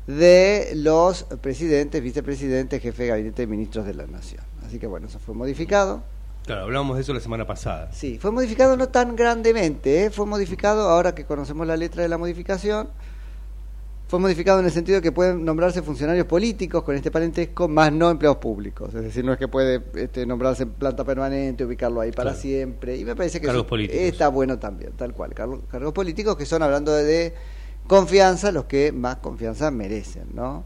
de 0.07 0.73
los 0.75 1.25
presidentes, 1.43 2.03
vicepresidentes, 2.03 2.81
jefe 2.81 3.03
de 3.03 3.09
gabinete 3.09 3.43
de 3.43 3.47
ministros 3.49 3.85
de 3.85 3.95
la 3.95 4.07
nación. 4.07 4.43
Así 4.65 4.79
que 4.79 4.87
bueno, 4.87 5.09
eso 5.09 5.19
fue 5.19 5.35
modificado. 5.35 6.03
Claro, 6.47 6.63
hablamos 6.63 6.97
de 6.97 7.03
eso 7.03 7.13
la 7.13 7.21
semana 7.21 7.47
pasada. 7.47 7.91
Sí, 7.93 8.19
fue 8.19 8.31
modificado 8.31 8.77
no 8.77 8.89
tan 8.89 9.17
grandemente, 9.17 10.05
¿eh? 10.05 10.11
fue 10.11 10.25
modificado 10.25 10.89
ahora 10.89 11.15
que 11.15 11.25
conocemos 11.25 11.67
la 11.67 11.77
letra 11.77 12.03
de 12.03 12.09
la 12.09 12.17
modificación. 12.17 12.89
Fue 14.09 14.19
modificado 14.19 14.59
en 14.61 14.65
el 14.65 14.73
sentido 14.73 14.97
de 14.97 15.03
que 15.03 15.13
pueden 15.13 15.45
nombrarse 15.45 15.83
funcionarios 15.83 16.27
políticos 16.27 16.83
con 16.83 16.97
este 16.97 17.11
parentesco, 17.11 17.69
más 17.69 17.93
no 17.93 18.09
empleados 18.11 18.39
públicos. 18.39 18.95
Es 18.95 19.03
decir, 19.03 19.23
no 19.23 19.35
es 19.35 19.39
que 19.39 19.49
puede 19.49 19.83
este, 19.97 20.25
nombrarse 20.25 20.63
en 20.63 20.71
planta 20.71 21.05
permanente, 21.05 21.63
ubicarlo 21.67 22.01
ahí 22.01 22.11
para 22.11 22.31
Claro. 22.31 22.41
siempre. 22.41 22.97
Y 22.97 23.05
me 23.05 23.15
parece 23.15 23.39
que 23.39 23.47
Cargos 23.47 23.65
eso 23.65 23.69
políticos. 23.69 24.01
está 24.03 24.29
bueno 24.29 24.59
también, 24.59 24.93
tal 24.93 25.13
cual. 25.13 25.35
Cargos, 25.35 25.61
cargos 25.71 25.93
políticos 25.93 26.37
que 26.39 26.47
son, 26.47 26.63
hablando 26.63 26.91
de, 26.93 27.05
de 27.05 27.35
confianza, 27.87 28.51
los 28.51 28.65
que 28.65 28.93
más 28.93 29.17
confianza 29.17 29.71
merecen, 29.71 30.29
¿no? 30.33 30.65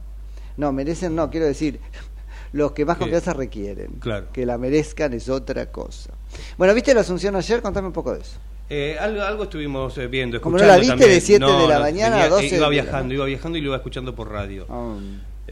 No, 0.56 0.70
merecen, 0.70 1.16
no, 1.16 1.28
quiero 1.28 1.46
decir, 1.46 1.80
los 2.52 2.70
que 2.70 2.84
más 2.84 2.96
confianza 2.96 3.32
requieren. 3.32 3.94
Claro. 3.99 4.28
Que 4.32 4.46
la 4.46 4.56
merezcan 4.56 5.14
es 5.14 5.28
otra 5.28 5.66
cosa. 5.72 6.12
Bueno, 6.56 6.75
¿viste 6.75 6.94
la 6.94 7.00
Asunción 7.00 7.34
ayer? 7.34 7.61
Contame 7.61 7.88
un 7.88 7.92
poco 7.92 8.14
de 8.14 8.20
eso. 8.20 8.38
Eh, 8.75 8.97
algo, 8.99 9.21
algo 9.21 9.43
estuvimos 9.43 9.99
eh, 9.99 10.07
viendo, 10.07 10.41
Como 10.41 10.57
escuchando 10.57 10.73
no 10.73 10.76
la 10.76 10.81
viste 10.81 10.93
también. 10.93 11.11
de 11.11 11.21
siete 11.21 11.45
de 11.45 11.69
la 11.69 11.79
mañana 11.79 12.17
a 12.17 12.19
venía- 12.21 12.29
12 12.31 12.57
Iba 12.57 12.64
de 12.67 12.71
viajando, 12.71 13.12
iba 13.14 13.25
viajando 13.26 13.59
y 13.59 13.61
lo 13.61 13.67
iba 13.69 13.76
escuchando 13.76 14.14
por 14.14 14.31
radio. 14.31 14.67
Ah, 14.71 14.97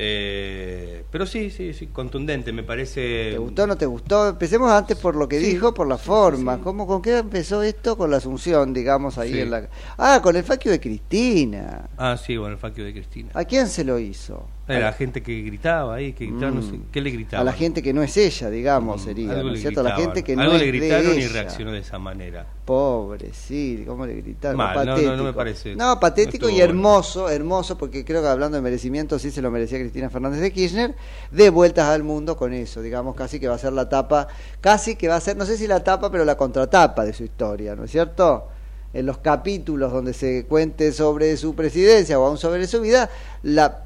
Eh, 0.03 1.05
pero 1.11 1.27
sí, 1.27 1.50
sí, 1.50 1.75
sí, 1.75 1.89
contundente, 1.89 2.53
me 2.53 2.62
parece. 2.62 3.33
¿Te 3.33 3.39
gustó 3.39 3.65
o 3.65 3.67
no 3.67 3.77
te 3.77 3.85
gustó? 3.85 4.29
Empecemos 4.29 4.71
antes 4.73 4.97
por 4.97 5.15
lo 5.15 5.29
que 5.29 5.39
dijo, 5.39 5.75
por 5.75 5.87
la 5.87 5.99
forma. 5.99 6.59
¿Cómo, 6.62 6.87
¿Con 6.87 7.03
qué 7.03 7.19
empezó 7.19 7.62
esto? 7.62 7.99
Con 7.99 8.11
la 8.11 8.17
Asunción, 8.17 8.73
digamos, 8.73 9.19
ahí 9.19 9.33
Sí. 9.33 9.41
en 9.41 9.50
la... 9.50 9.69
Ah, 9.99 10.21
con 10.23 10.37
el 10.37 10.45
faquio 10.45 10.71
de 10.73 10.81
Cristina. 10.81 11.91
Ah, 11.99 12.17
sí, 12.17 12.39
bueno, 12.39 12.55
el 12.55 12.59
faquio 12.61 12.85
de 12.85 12.95
Cristina. 12.95 13.31
¿A 13.35 13.45
quién 13.45 13.67
se 13.67 13.85
lo 13.85 13.99
hizo? 13.99 14.47
Era 14.77 14.87
la 14.87 14.93
gente 14.93 15.23
que 15.23 15.43
gritaba 15.43 15.95
ahí, 15.95 16.12
que 16.12 16.27
gritaba, 16.27 16.50
no 16.53 16.62
sé, 16.62 16.73
Mm. 16.73 16.83
¿qué 16.93 17.00
le 17.00 17.11
gritaba? 17.11 17.41
A 17.43 17.45
la 17.45 17.53
gente 17.53 17.83
que 17.83 17.93
no 17.93 18.03
es 18.03 18.17
ella, 18.17 18.50
digamos, 18.50 19.03
sería, 19.03 19.33
Algo 19.33 19.49
¿no 19.50 19.55
es 19.55 19.61
cierto? 19.61 19.81
A 19.81 19.83
la 19.85 19.97
gente 19.97 20.23
que 20.25 20.37
no 20.37 20.43
Algo 20.43 20.55
es 20.55 20.61
le 20.61 20.67
gritaron 20.69 21.11
de 21.12 21.15
y 21.17 21.23
ella. 21.25 21.33
reaccionó 21.33 21.73
de 21.73 21.79
esa 21.81 21.99
manera. 21.99 22.47
Pobre, 22.65 23.31
sí, 23.33 23.83
¿cómo 23.87 24.07
le 24.07 24.15
gritaron? 24.15 24.57
Mal, 24.57 24.75
no, 24.77 24.85
no, 24.85 24.91
patético. 24.93 25.17
no 25.17 25.25
me 25.25 25.33
parece. 25.33 25.75
No, 25.77 25.99
patético 25.99 26.47
No 26.47 26.50
y 26.53 26.61
hermoso, 26.61 27.29
hermoso, 27.29 27.77
porque 27.77 28.05
creo 28.05 28.23
que 28.23 28.29
hablando 28.29 28.57
de 28.57 28.62
merecimiento 28.62 29.19
sí 29.19 29.31
se 29.31 29.43
lo 29.43 29.50
merecía 29.50 29.79
Cristina 29.79 30.09
Fernández 30.11 30.41
de 30.41 30.53
Kirchner, 30.53 30.95
de 31.33 31.50
vueltas 31.50 31.89
al 31.89 32.05
mundo 32.05 32.37
con 32.37 32.53
eso, 32.53 32.81
digamos, 32.81 33.17
casi 33.17 33.41
que 33.41 33.49
va 33.49 33.57
a 33.57 33.59
ser 33.59 33.73
la 33.73 33.89
tapa, 33.89 34.29
casi 34.61 34.95
que 34.97 35.09
va 35.09 35.17
a 35.17 35.21
ser, 35.21 35.37
no 35.37 35.47
sé 35.47 35.57
si 35.57 35.67
la 35.67 35.83
tapa, 35.83 36.11
pero 36.12 36.25
la 36.25 36.37
contratapa 36.37 37.05
de 37.05 37.12
su 37.12 37.25
historia, 37.25 37.75
¿no 37.75 37.85
es 37.85 37.91
cierto? 37.91 38.47
En 38.93 39.07
los 39.07 39.19
capítulos 39.19 39.93
donde 39.93 40.12
se 40.12 40.47
cuente 40.47 40.93
sobre 40.93 41.37
su 41.37 41.55
presidencia 41.55 42.19
o 42.19 42.27
aún 42.27 42.39
sobre 42.39 42.67
su 42.67 42.81
vida, 42.81 43.09
la 43.43 43.85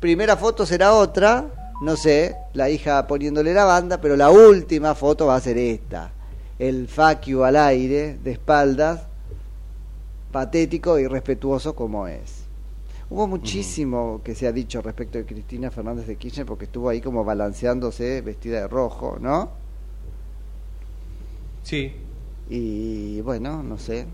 primera 0.00 0.36
foto 0.36 0.64
será 0.66 0.92
otra, 0.94 1.72
no 1.82 1.96
sé, 1.96 2.36
la 2.54 2.68
hija 2.70 3.06
poniéndole 3.06 3.52
la 3.54 3.64
banda, 3.64 4.00
pero 4.00 4.16
la 4.16 4.30
última 4.30 4.94
foto 4.94 5.26
va 5.26 5.36
a 5.36 5.40
ser 5.40 5.58
esta. 5.58 6.12
El 6.58 6.88
faquio 6.88 7.44
al 7.44 7.56
aire, 7.56 8.18
de 8.22 8.32
espaldas, 8.32 9.02
patético 10.32 10.98
y 10.98 11.06
respetuoso 11.06 11.74
como 11.74 12.06
es. 12.08 12.44
Hubo 13.08 13.26
muchísimo 13.28 14.20
que 14.24 14.34
se 14.34 14.46
ha 14.48 14.52
dicho 14.52 14.82
respecto 14.82 15.16
de 15.18 15.24
Cristina 15.26 15.70
Fernández 15.70 16.06
de 16.06 16.16
Kirchner 16.16 16.44
porque 16.46 16.64
estuvo 16.64 16.88
ahí 16.88 17.00
como 17.00 17.24
balanceándose 17.24 18.20
vestida 18.20 18.60
de 18.62 18.68
rojo, 18.68 19.18
¿no? 19.20 19.50
Sí, 21.62 21.92
Y 22.48 23.20
bueno, 23.22 23.62
no 23.62 23.76
sé. 23.78 24.06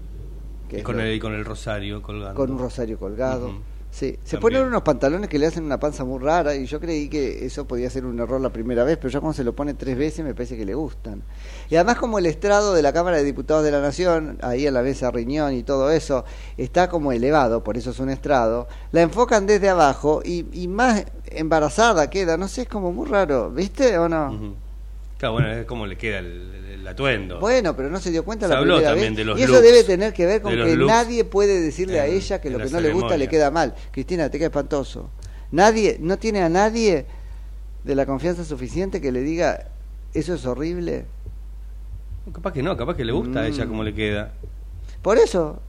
y 0.70 0.82
con, 0.82 0.98
el, 1.00 1.14
y 1.14 1.18
con 1.20 1.34
el 1.34 1.44
rosario 1.44 2.00
colgando. 2.02 2.34
con 2.34 2.50
un 2.50 2.58
rosario 2.58 2.98
colgado. 2.98 3.50
Sí, 3.94 4.16
se 4.24 4.38
También. 4.38 4.40
ponen 4.40 4.68
unos 4.68 4.82
pantalones 4.82 5.28
que 5.28 5.38
le 5.38 5.46
hacen 5.46 5.64
una 5.64 5.78
panza 5.78 6.02
muy 6.02 6.18
rara 6.18 6.54
y 6.54 6.64
yo 6.64 6.80
creí 6.80 7.10
que 7.10 7.44
eso 7.44 7.66
podía 7.68 7.90
ser 7.90 8.06
un 8.06 8.18
error 8.20 8.40
la 8.40 8.48
primera 8.50 8.84
vez, 8.84 8.96
pero 8.96 9.10
ya 9.10 9.20
cuando 9.20 9.34
se 9.36 9.44
lo 9.44 9.54
pone 9.54 9.74
tres 9.74 9.98
veces 9.98 10.24
me 10.24 10.32
parece 10.34 10.56
que 10.56 10.64
le 10.64 10.72
gustan. 10.74 11.22
Y 11.68 11.76
además 11.76 11.98
como 11.98 12.18
el 12.18 12.24
estrado 12.24 12.72
de 12.72 12.80
la 12.80 12.94
Cámara 12.94 13.18
de 13.18 13.24
Diputados 13.24 13.62
de 13.62 13.70
la 13.70 13.82
Nación, 13.82 14.38
ahí 14.40 14.66
en 14.66 14.72
la 14.72 14.80
mesa 14.80 15.10
Riñón 15.10 15.52
y 15.52 15.62
todo 15.62 15.90
eso, 15.90 16.24
está 16.56 16.88
como 16.88 17.12
elevado, 17.12 17.62
por 17.62 17.76
eso 17.76 17.90
es 17.90 17.98
un 18.00 18.08
estrado, 18.08 18.66
la 18.92 19.02
enfocan 19.02 19.46
desde 19.46 19.68
abajo 19.68 20.22
y, 20.24 20.46
y 20.54 20.68
más 20.68 21.04
embarazada 21.26 22.08
queda, 22.08 22.38
no 22.38 22.48
sé, 22.48 22.62
es 22.62 22.68
como 22.68 22.92
muy 22.92 23.06
raro, 23.06 23.50
¿viste 23.50 23.98
o 23.98 24.08
no? 24.08 24.54
Claro, 25.22 25.34
bueno, 25.34 25.52
es 25.52 25.66
como 25.66 25.86
le 25.86 25.96
queda 25.96 26.18
el, 26.18 26.50
el 26.80 26.88
atuendo. 26.88 27.38
Bueno, 27.38 27.76
pero 27.76 27.88
no 27.88 28.00
se 28.00 28.10
dio 28.10 28.24
cuenta 28.24 28.48
Se 28.48 28.52
la 28.54 28.58
habló 28.58 28.74
primera 28.74 28.90
también 28.90 29.12
vez. 29.12 29.18
de 29.18 29.24
los 29.24 29.38
y 29.38 29.42
eso 29.44 29.52
looks, 29.52 29.64
debe 29.64 29.84
tener 29.84 30.12
que 30.12 30.26
ver 30.26 30.42
con 30.42 30.50
que 30.52 30.74
looks 30.74 30.92
nadie 30.92 31.24
puede 31.24 31.60
decirle 31.60 32.00
a 32.00 32.06
ella 32.06 32.40
que 32.40 32.50
lo 32.50 32.58
que 32.58 32.68
no 32.70 32.80
le 32.80 32.92
gusta 32.92 33.16
le 33.16 33.28
queda 33.28 33.52
mal. 33.52 33.72
Cristina, 33.92 34.28
te 34.30 34.38
queda 34.38 34.48
espantoso. 34.48 35.10
Nadie, 35.52 35.96
no 36.00 36.18
tiene 36.18 36.42
a 36.42 36.48
nadie 36.48 37.06
de 37.84 37.94
la 37.94 38.04
confianza 38.04 38.44
suficiente 38.44 39.00
que 39.00 39.12
le 39.12 39.20
diga 39.20 39.68
eso 40.12 40.34
es 40.34 40.44
horrible. 40.44 41.04
Capaz 42.32 42.52
que 42.52 42.64
no, 42.64 42.76
capaz 42.76 42.96
que 42.96 43.04
le 43.04 43.12
gusta 43.12 43.42
a 43.42 43.46
ella 43.46 43.64
Mm. 43.64 43.68
como 43.68 43.84
le 43.84 43.94
queda. 43.94 44.32
Por 45.02 45.18
eso, 45.18 45.60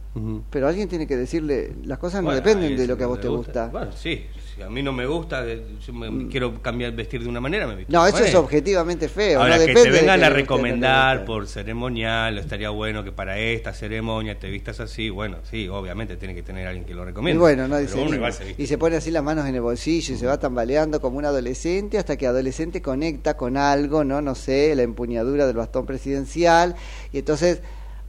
Pero 0.50 0.68
alguien 0.68 0.88
tiene 0.88 1.08
que 1.08 1.18
decirle, 1.18 1.74
las 1.86 1.98
cosas 1.98 2.22
no 2.22 2.28
Bueno, 2.28 2.42
dependen 2.42 2.78
de 2.78 2.86
lo 2.86 2.96
que 2.96 3.04
a 3.04 3.08
vos 3.08 3.20
te 3.20 3.28
gusta. 3.28 3.70
Bueno, 3.70 3.92
sí, 3.92 4.26
si 4.56 4.62
a 4.62 4.70
mí 4.70 4.84
no 4.84 4.94
me 4.94 5.08
gusta, 5.08 5.44
yo 5.46 5.94
me, 5.94 6.28
quiero 6.28 6.62
cambiar 6.62 6.92
vestir 6.92 7.24
de 7.24 7.30
una 7.30 7.42
manera, 7.42 7.66
me 7.66 7.76
visto 7.78 7.92
No, 7.92 8.06
eso 8.06 8.24
es 8.24 8.36
objetivamente 8.36 9.10
feo. 9.10 9.42
Ahora, 9.42 9.58
no 9.58 9.66
que 9.66 9.74
te 9.74 9.90
vengan 9.90 10.20
que 10.20 10.26
a 10.26 10.30
no 10.30 10.36
recomendar 10.36 11.26
por 11.26 11.48
ceremonial, 11.48 12.38
estaría 12.38 12.70
bueno 12.70 13.04
que 13.04 13.12
para 13.12 13.40
esta 13.40 13.74
ceremonia 13.74 14.38
te 14.38 14.52
vistas 14.52 14.80
así. 14.80 15.10
Bueno, 15.10 15.38
sí, 15.50 15.68
obviamente 15.68 16.16
tiene 16.16 16.36
que 16.36 16.44
tener 16.44 16.68
alguien 16.68 16.86
que 16.86 16.94
lo 16.94 17.02
Y 17.04 17.06
recomiende. 17.08 17.40
bueno, 17.40 17.68
no 17.68 17.78
dice 17.80 17.98
se. 18.32 18.56
Y 18.62 18.68
se 18.68 18.78
pone 18.78 18.98
así 18.98 19.10
las 19.10 19.24
manos 19.24 19.48
en 19.48 19.56
el 19.56 19.62
bolsillo 19.62 20.14
y 20.14 20.18
se 20.18 20.28
va 20.28 20.40
tambaleando 20.40 21.02
como 21.02 21.18
un 21.18 21.26
adolescente 21.26 21.98
hasta 21.98 22.18
que 22.18 22.28
adolescente 22.28 22.84
conecta 22.84 23.36
con 23.36 23.58
algo, 23.58 24.04
¿no? 24.04 24.22
No 24.22 24.36
sé, 24.36 24.76
la 24.76 24.84
empuñadura 24.84 25.48
del 25.48 25.56
bastón 25.56 25.88
presidencial. 25.88 26.76
Y 27.12 27.18
entonces 27.18 27.62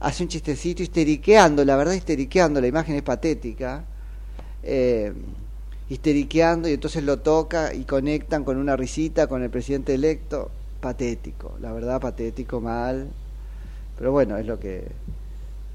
hace 0.05 0.21
un 0.21 0.29
chistecito 0.29 0.83
histeriqueando, 0.83 1.65
la 1.65 1.75
verdad 1.75 1.93
histeriqueando, 1.93 2.61
la 2.61 2.67
imagen 2.67 2.95
es 2.95 3.01
patética. 3.01 3.83
Eh, 4.61 5.11
histeriqueando 5.89 6.67
y 6.69 6.73
entonces 6.73 7.03
lo 7.03 7.19
toca 7.19 7.73
y 7.73 7.85
conectan 7.85 8.43
con 8.43 8.57
una 8.57 8.75
risita 8.75 9.25
con 9.25 9.41
el 9.41 9.49
presidente 9.49 9.95
electo. 9.95 10.51
Patético, 10.79 11.57
la 11.59 11.71
verdad 11.73 11.99
patético, 11.99 12.61
mal. 12.61 13.09
Pero 13.97 14.11
bueno, 14.11 14.37
es 14.37 14.45
lo 14.45 14.59
que 14.59 14.83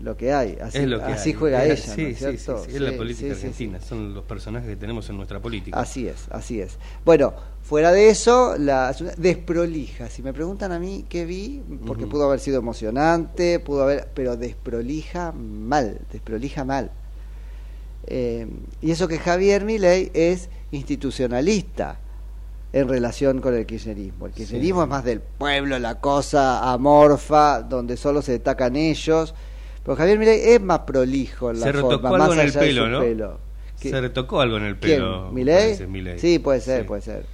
lo 0.00 0.16
que 0.16 0.32
hay. 0.32 0.56
Así, 0.60 0.78
es 0.78 0.88
lo 0.88 0.98
que 0.98 1.12
así 1.12 1.30
hay. 1.30 1.34
juega 1.34 1.64
ella, 1.64 1.76
sí, 1.76 2.02
¿no 2.02 2.08
es 2.08 2.18
sí, 2.18 2.36
cierto? 2.36 2.64
sí, 2.64 2.70
sí, 2.70 2.76
es 2.76 2.82
la 2.82 2.96
política 2.96 3.32
argentina, 3.32 3.80
son 3.80 4.14
los 4.14 4.24
personajes 4.24 4.68
que 4.68 4.76
tenemos 4.76 5.08
en 5.10 5.16
nuestra 5.16 5.40
política. 5.40 5.78
Así 5.78 6.08
es, 6.08 6.26
así 6.30 6.60
es. 6.60 6.78
Bueno, 7.04 7.34
fuera 7.62 7.92
de 7.92 8.08
eso, 8.08 8.56
la 8.58 8.94
desprolija. 9.16 10.08
Si 10.08 10.22
me 10.22 10.32
preguntan 10.32 10.72
a 10.72 10.78
mí 10.78 11.04
qué 11.08 11.24
vi, 11.24 11.62
porque 11.86 12.06
pudo 12.06 12.24
haber 12.24 12.40
sido 12.40 12.58
emocionante, 12.58 13.60
pudo 13.60 13.82
haber, 13.82 14.08
pero 14.14 14.36
desprolija 14.36 15.32
mal, 15.32 16.00
desprolija 16.10 16.64
mal. 16.64 16.90
Eh, 18.06 18.46
y 18.80 18.90
eso 18.90 19.08
que 19.08 19.18
Javier 19.18 19.64
Milei 19.64 20.10
es 20.14 20.48
institucionalista 20.70 21.98
en 22.72 22.88
relación 22.88 23.40
con 23.40 23.54
el 23.54 23.66
kirchnerismo. 23.66 24.26
El 24.26 24.32
kirchnerismo 24.32 24.82
es 24.82 24.88
más 24.88 25.04
del 25.04 25.20
pueblo, 25.20 25.78
la 25.78 26.00
cosa 26.00 26.72
amorfa, 26.72 27.62
donde 27.62 27.96
solo 27.96 28.22
se 28.22 28.32
destacan 28.32 28.76
ellos. 28.76 29.34
Pero 29.84 29.96
Javier 29.96 30.18
Milei 30.18 30.40
es 30.52 30.60
más 30.60 30.80
prolijo 30.80 31.50
en 31.50 31.60
la 31.60 31.66
Se 31.66 31.72
forma, 31.72 31.88
retocó 31.88 32.08
más 32.10 32.20
algo 32.20 32.34
en 32.34 32.40
el 32.40 32.52
pelo, 32.52 32.84
su 32.84 33.16
¿no? 33.16 33.38
Se 33.80 34.00
retocó 34.00 34.40
algo 34.40 34.56
en 34.58 34.64
el 34.64 34.76
pelo. 34.76 35.30
¿Milei? 35.32 35.86
Milei. 35.86 36.18
Sí, 36.18 36.38
puede 36.38 36.60
ser, 36.60 36.82
Sí. 36.82 36.86
puede 36.88 37.02
ser. 37.02 37.24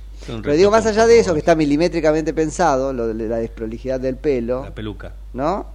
Pero 0.43 0.55
digo, 0.55 0.71
más 0.71 0.87
allá 0.87 1.07
de 1.07 1.19
eso, 1.19 1.33
que 1.35 1.41
está 1.41 1.55
milimétricamente 1.55 2.33
pensado, 2.33 2.93
lo 2.93 3.09
de 3.09 3.29
la 3.29 3.37
desprolijidad 3.39 4.01
del 4.01 4.17
pelo, 4.17 4.63
La 4.65 4.75
peluca. 4.75 5.13
¿no? 5.35 5.67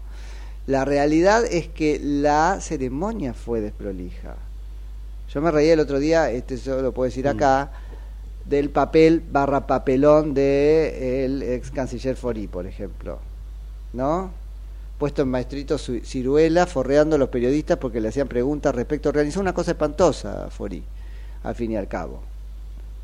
La 0.68 0.86
realidad 0.86 1.44
es 1.46 1.68
que 1.68 2.00
la 2.02 2.60
ceremonia 2.62 3.34
fue 3.34 3.62
desprolija. 3.62 4.36
Yo 5.34 5.42
me 5.42 5.52
reí 5.52 5.70
el 5.70 5.80
otro 5.80 6.00
día, 6.00 6.32
este 6.32 6.58
yo 6.58 6.82
lo 6.82 6.92
puedo 6.94 7.06
decir 7.10 7.26
Mm. 7.26 7.30
acá, 7.30 7.72
del 8.46 8.70
papel 8.70 9.22
barra 9.32 9.68
papelón 9.68 10.34
de 10.34 11.26
el 11.26 11.44
ex 11.44 11.70
canciller 11.72 12.16
Fori, 12.16 12.48
por 12.48 12.66
ejemplo. 12.66 13.20
¿No? 13.94 14.32
Puesto 15.02 15.24
en 15.24 15.30
maestrito 15.30 15.80
ciruela, 15.80 16.68
forreando 16.68 17.16
a 17.16 17.18
los 17.18 17.30
periodistas 17.30 17.78
porque 17.78 18.00
le 18.00 18.10
hacían 18.10 18.28
preguntas 18.28 18.76
respecto. 18.76 19.10
Organizó 19.10 19.40
una 19.40 19.52
cosa 19.52 19.72
espantosa, 19.72 20.52
Fori, 20.52 20.84
al 21.42 21.56
fin 21.56 21.72
y 21.72 21.76
al 21.76 21.88
cabo. 21.88 22.22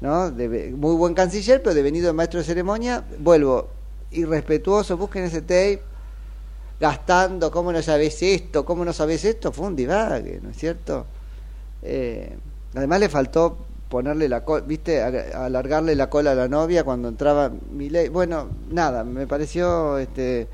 ¿no? 0.01 0.29
De- 0.29 0.75
muy 0.77 0.95
buen 0.95 1.15
canciller, 1.15 1.63
pero 1.63 1.73
devenido 1.73 2.05
de 2.05 2.13
maestro 2.13 2.39
de 2.39 2.45
ceremonia, 2.45 3.03
vuelvo, 3.17 3.69
irrespetuoso, 4.11 4.95
busquen 4.95 5.23
ese 5.23 5.41
tape, 5.41 5.81
gastando, 6.79 7.49
¿cómo 7.49 7.71
no 7.71 7.81
sabés 7.81 8.21
esto? 8.21 8.63
¿Cómo 8.63 8.85
no 8.85 8.93
sabés 8.93 9.25
esto? 9.25 9.51
Fue 9.51 9.65
un 9.65 9.75
divague, 9.75 10.39
¿no 10.43 10.51
es 10.51 10.57
cierto? 10.57 11.07
Eh, 11.81 12.37
además 12.75 12.99
le 12.99 13.09
faltó 13.09 13.57
ponerle 13.89 14.29
la 14.29 14.45
cola, 14.45 14.63
viste, 14.63 15.01
alargarle 15.01 15.95
la 15.95 16.11
cola 16.11 16.33
a 16.33 16.35
la 16.35 16.47
novia 16.47 16.83
cuando 16.83 17.07
entraba 17.07 17.51
Milei. 17.71 18.09
Bueno, 18.09 18.49
nada, 18.69 19.03
me 19.03 19.25
pareció 19.25 19.97
este 19.97 20.47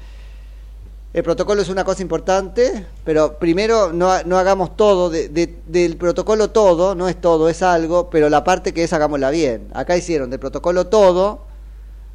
el 1.13 1.21
protocolo 1.21 1.61
es 1.61 1.69
una 1.69 1.83
cosa 1.83 2.01
importante, 2.01 2.87
pero 3.03 3.37
primero 3.37 3.93
no, 3.93 4.23
no 4.23 4.37
hagamos 4.39 4.75
todo, 4.75 5.11
de- 5.11 5.29
del 5.67 5.95
protocolo 5.97 6.49
todo, 6.49 6.95
no 6.95 7.07
es 7.07 7.21
todo, 7.21 7.49
es 7.49 7.61
algo, 7.61 8.09
pero 8.09 8.29
la 8.29 8.43
parte 8.43 8.73
que 8.73 8.83
es 8.83 8.93
hagámosla 8.93 9.29
bien. 9.29 9.67
Acá 9.73 9.95
hicieron 9.95 10.31
del 10.31 10.39
protocolo 10.39 10.87
todo, 10.87 11.41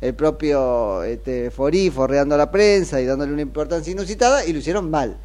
el 0.00 0.14
propio 0.14 1.04
este, 1.04 1.52
Forí 1.52 1.90
forreando 1.90 2.34
a 2.34 2.38
la 2.38 2.50
prensa 2.50 3.00
y 3.00 3.06
dándole 3.06 3.32
una 3.32 3.42
importancia 3.42 3.92
inusitada, 3.92 4.44
y 4.44 4.52
lo 4.52 4.58
hicieron 4.58 4.90
mal. 4.90 5.16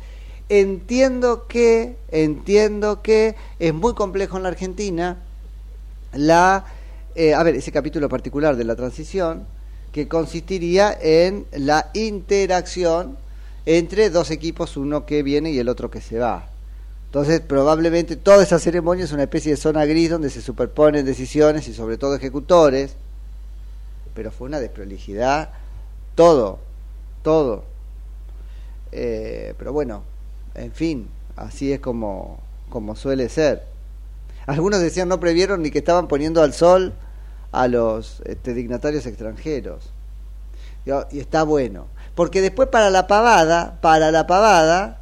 Entiendo 0.50 1.48
que, 1.48 1.98
entiendo 2.12 3.02
que 3.02 3.36
es 3.58 3.74
muy 3.74 3.96
complejo 3.96 4.38
en 4.38 4.44
la 4.44 4.50
Argentina 4.50 5.18
la, 6.14 6.66
eh, 7.16 7.34
a 7.34 7.42
ver, 7.42 7.56
ese 7.56 7.72
capítulo 7.72 8.08
particular 8.08 8.56
de 8.56 8.66
la 8.66 8.76
transición, 8.76 9.48
que 9.92 10.08
consistiría 10.08 10.96
en 11.02 11.46
la 11.54 11.90
interacción 11.94 13.18
entre 13.66 14.10
dos 14.10 14.32
equipos, 14.32 14.78
uno 14.78 15.06
que 15.06 15.24
viene 15.24 15.52
y 15.52 15.60
el 15.60 15.70
otro 15.70 15.90
que 15.90 16.02
se 16.02 16.20
va. 16.20 16.50
Entonces, 17.06 17.42
probablemente 17.42 18.16
toda 18.16 18.44
esa 18.44 18.60
ceremonia 18.60 19.06
es 19.06 19.12
una 19.12 19.24
especie 19.24 19.52
de 19.52 19.58
zona 19.58 19.86
gris 19.86 20.10
donde 20.10 20.30
se 20.30 20.42
superponen 20.42 21.06
decisiones 21.06 21.68
y 21.68 21.74
sobre 21.74 21.98
todo 21.98 22.16
ejecutores, 22.16 22.96
pero 24.16 24.32
fue 24.32 24.48
una 24.48 24.60
desprolijidad, 24.60 25.52
todo, 26.16 26.60
todo. 27.22 27.66
Eh, 28.92 29.54
pero 29.58 29.74
bueno, 29.74 30.04
en 30.56 30.72
fin, 30.72 31.08
así 31.36 31.72
es 31.72 31.80
como, 31.80 32.40
como 32.70 32.96
suele 32.96 33.30
ser. 33.30 33.64
Algunos 34.46 34.82
decían 34.82 35.08
no 35.08 35.20
previeron 35.20 35.62
ni 35.62 35.72
que 35.72 35.80
estaban 35.80 36.08
poniendo 36.08 36.42
al 36.42 36.54
sol 36.54 36.94
a 37.52 37.68
los 37.68 38.22
este, 38.26 38.54
dignatarios 38.54 39.06
extranjeros. 39.06 39.92
Y 41.12 41.20
está 41.20 41.44
bueno. 41.44 41.86
Porque 42.16 42.42
después 42.42 42.70
para 42.70 42.90
la 42.90 43.08
pavada, 43.08 43.80
para 43.82 44.12
la 44.12 44.28
pavada, 44.28 45.00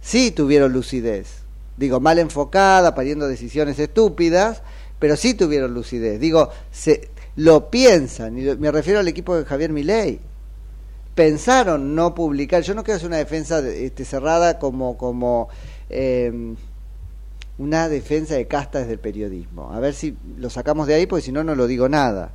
sí 0.00 0.30
tuvieron 0.30 0.72
lucidez. 0.72 1.42
Digo, 1.76 2.00
mal 2.00 2.18
enfocada, 2.18 2.94
pariendo 2.94 3.28
decisiones 3.28 3.78
estúpidas, 3.78 4.62
pero 4.98 5.16
sí 5.16 5.34
tuvieron 5.34 5.74
lucidez. 5.74 6.20
Digo, 6.20 6.50
se, 6.70 7.10
lo 7.36 7.70
piensan, 7.70 8.38
y 8.38 8.42
me 8.56 8.70
refiero 8.70 9.00
al 9.00 9.08
equipo 9.08 9.36
de 9.36 9.44
Javier 9.44 9.72
Milei. 9.72 10.20
Pensaron 11.14 11.94
no 11.94 12.14
publicar, 12.14 12.62
yo 12.62 12.74
no 12.74 12.84
quiero 12.84 12.96
hacer 12.96 13.08
una 13.08 13.18
defensa 13.18 13.60
de- 13.60 13.86
este, 13.86 14.04
cerrada 14.04 14.58
como, 14.58 14.96
como 14.96 15.48
eh, 15.90 16.54
una 17.58 17.88
defensa 17.88 18.34
de 18.34 18.46
castas 18.46 18.88
del 18.88 18.98
periodismo. 18.98 19.72
A 19.72 19.80
ver 19.80 19.94
si 19.94 20.16
lo 20.38 20.48
sacamos 20.50 20.86
de 20.86 20.94
ahí, 20.94 21.06
porque 21.06 21.24
si 21.24 21.32
no, 21.32 21.44
no 21.44 21.54
lo 21.54 21.66
digo 21.66 21.88
nada. 21.88 22.32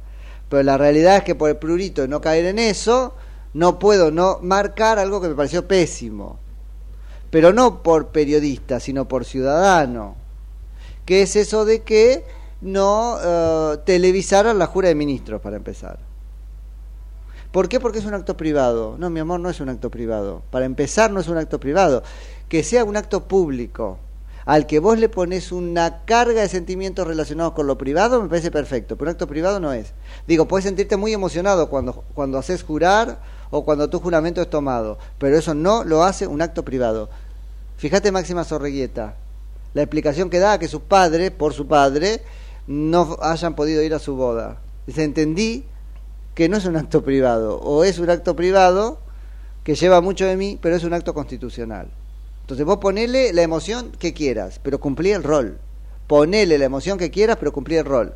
Pero 0.50 0.64
la 0.64 0.78
realidad 0.78 1.18
es 1.18 1.24
que 1.24 1.36
por 1.36 1.50
el 1.50 1.58
prurito 1.58 2.04
de 2.04 2.08
no 2.08 2.22
caer 2.22 2.46
en 2.46 2.60
eso, 2.60 3.16
no 3.58 3.80
puedo 3.80 4.12
no 4.12 4.38
marcar 4.44 5.00
algo 5.00 5.20
que 5.20 5.30
me 5.30 5.34
pareció 5.34 5.68
pésimo. 5.68 6.38
Pero 7.32 7.54
no 7.54 7.82
por 7.82 8.10
periodista, 8.10 8.80
sino 8.80 9.08
por 9.08 9.26
ciudadano. 9.26 10.16
Que 11.06 11.24
es 11.24 11.36
eso 11.36 11.66
de 11.66 11.82
que 11.82 12.24
no 12.62 13.18
eh, 13.20 13.78
televisaran 13.84 14.60
la 14.60 14.68
jura 14.68 14.90
de 14.90 14.96
ministros, 14.96 15.42
para 15.42 15.58
empezar. 15.58 15.98
¿Por 17.52 17.68
qué? 17.68 17.80
Porque 17.80 17.98
es 17.98 18.06
un 18.06 18.14
acto 18.14 18.38
privado. 18.38 18.96
No, 19.00 19.10
mi 19.10 19.22
amor, 19.22 19.40
no 19.40 19.50
es 19.50 19.60
un 19.60 19.70
acto 19.70 19.90
privado. 19.90 20.44
Para 20.52 20.66
empezar, 20.66 21.10
no 21.10 21.20
es 21.20 21.28
un 21.28 21.38
acto 21.38 21.60
privado. 21.60 22.04
Que 22.50 22.62
sea 22.62 22.84
un 22.84 22.96
acto 22.96 23.28
público 23.28 23.98
al 24.46 24.68
que 24.68 24.78
vos 24.78 25.00
le 25.00 25.10
pones 25.10 25.52
una 25.52 26.06
carga 26.06 26.42
de 26.42 26.48
sentimientos 26.48 27.08
relacionados 27.08 27.54
con 27.54 27.66
lo 27.66 27.78
privado, 27.78 28.22
me 28.22 28.30
parece 28.30 28.50
perfecto, 28.50 28.96
pero 28.96 29.10
un 29.10 29.14
acto 29.14 29.28
privado 29.28 29.60
no 29.60 29.74
es. 29.74 29.94
Digo, 30.26 30.48
puedes 30.48 30.64
sentirte 30.64 30.96
muy 30.96 31.12
emocionado 31.12 31.70
cuando, 31.70 32.06
cuando 32.14 32.38
haces 32.38 32.64
jurar 32.64 33.20
o 33.50 33.64
cuando 33.64 33.90
tu 33.90 34.00
juramento 34.00 34.42
es 34.42 34.50
tomado, 34.50 34.98
pero 35.18 35.38
eso 35.38 35.54
no 35.54 35.84
lo 35.84 36.04
hace 36.04 36.28
un 36.28 36.42
acto 36.42 36.64
privado. 36.64 37.10
Fíjate 37.78 38.12
Máxima 38.12 38.44
Sorreguieta, 38.44 39.16
la 39.74 39.82
explicación 39.82 40.30
que 40.30 40.40
da 40.40 40.60
que 40.60 40.68
sus 40.68 40.82
padres, 40.82 41.32
por 41.32 41.54
su 41.54 41.68
padre, 41.68 42.22
no 42.68 43.18
hayan 43.22 43.56
podido 43.56 43.82
ir 43.84 43.94
a 43.94 44.00
su 44.00 44.16
boda. 44.16 44.58
Dice, 44.86 45.04
entendí 45.04 45.66
que 46.34 46.50
no 46.50 46.58
es 46.58 46.66
un 46.66 46.76
acto 46.76 47.04
privado, 47.04 47.60
o 47.60 47.84
es 47.84 48.00
un 48.00 48.10
acto 48.10 48.36
privado 48.36 49.00
que 49.64 49.76
lleva 49.76 50.02
mucho 50.02 50.26
de 50.26 50.38
mí, 50.38 50.58
pero 50.62 50.76
es 50.76 50.84
un 50.84 50.94
acto 50.94 51.14
constitucional. 51.14 51.90
Entonces 52.42 52.66
vos 52.66 52.78
ponele 52.78 53.34
la 53.34 53.42
emoción 53.42 53.92
que 54.00 54.14
quieras, 54.14 54.60
pero 54.64 54.80
cumplí 54.80 55.12
el 55.12 55.24
rol. 55.24 55.58
Ponele 56.08 56.58
la 56.58 56.66
emoción 56.66 56.98
que 56.98 57.12
quieras, 57.12 57.38
pero 57.38 57.52
cumplí 57.52 57.76
el 57.76 57.84
rol. 57.84 58.14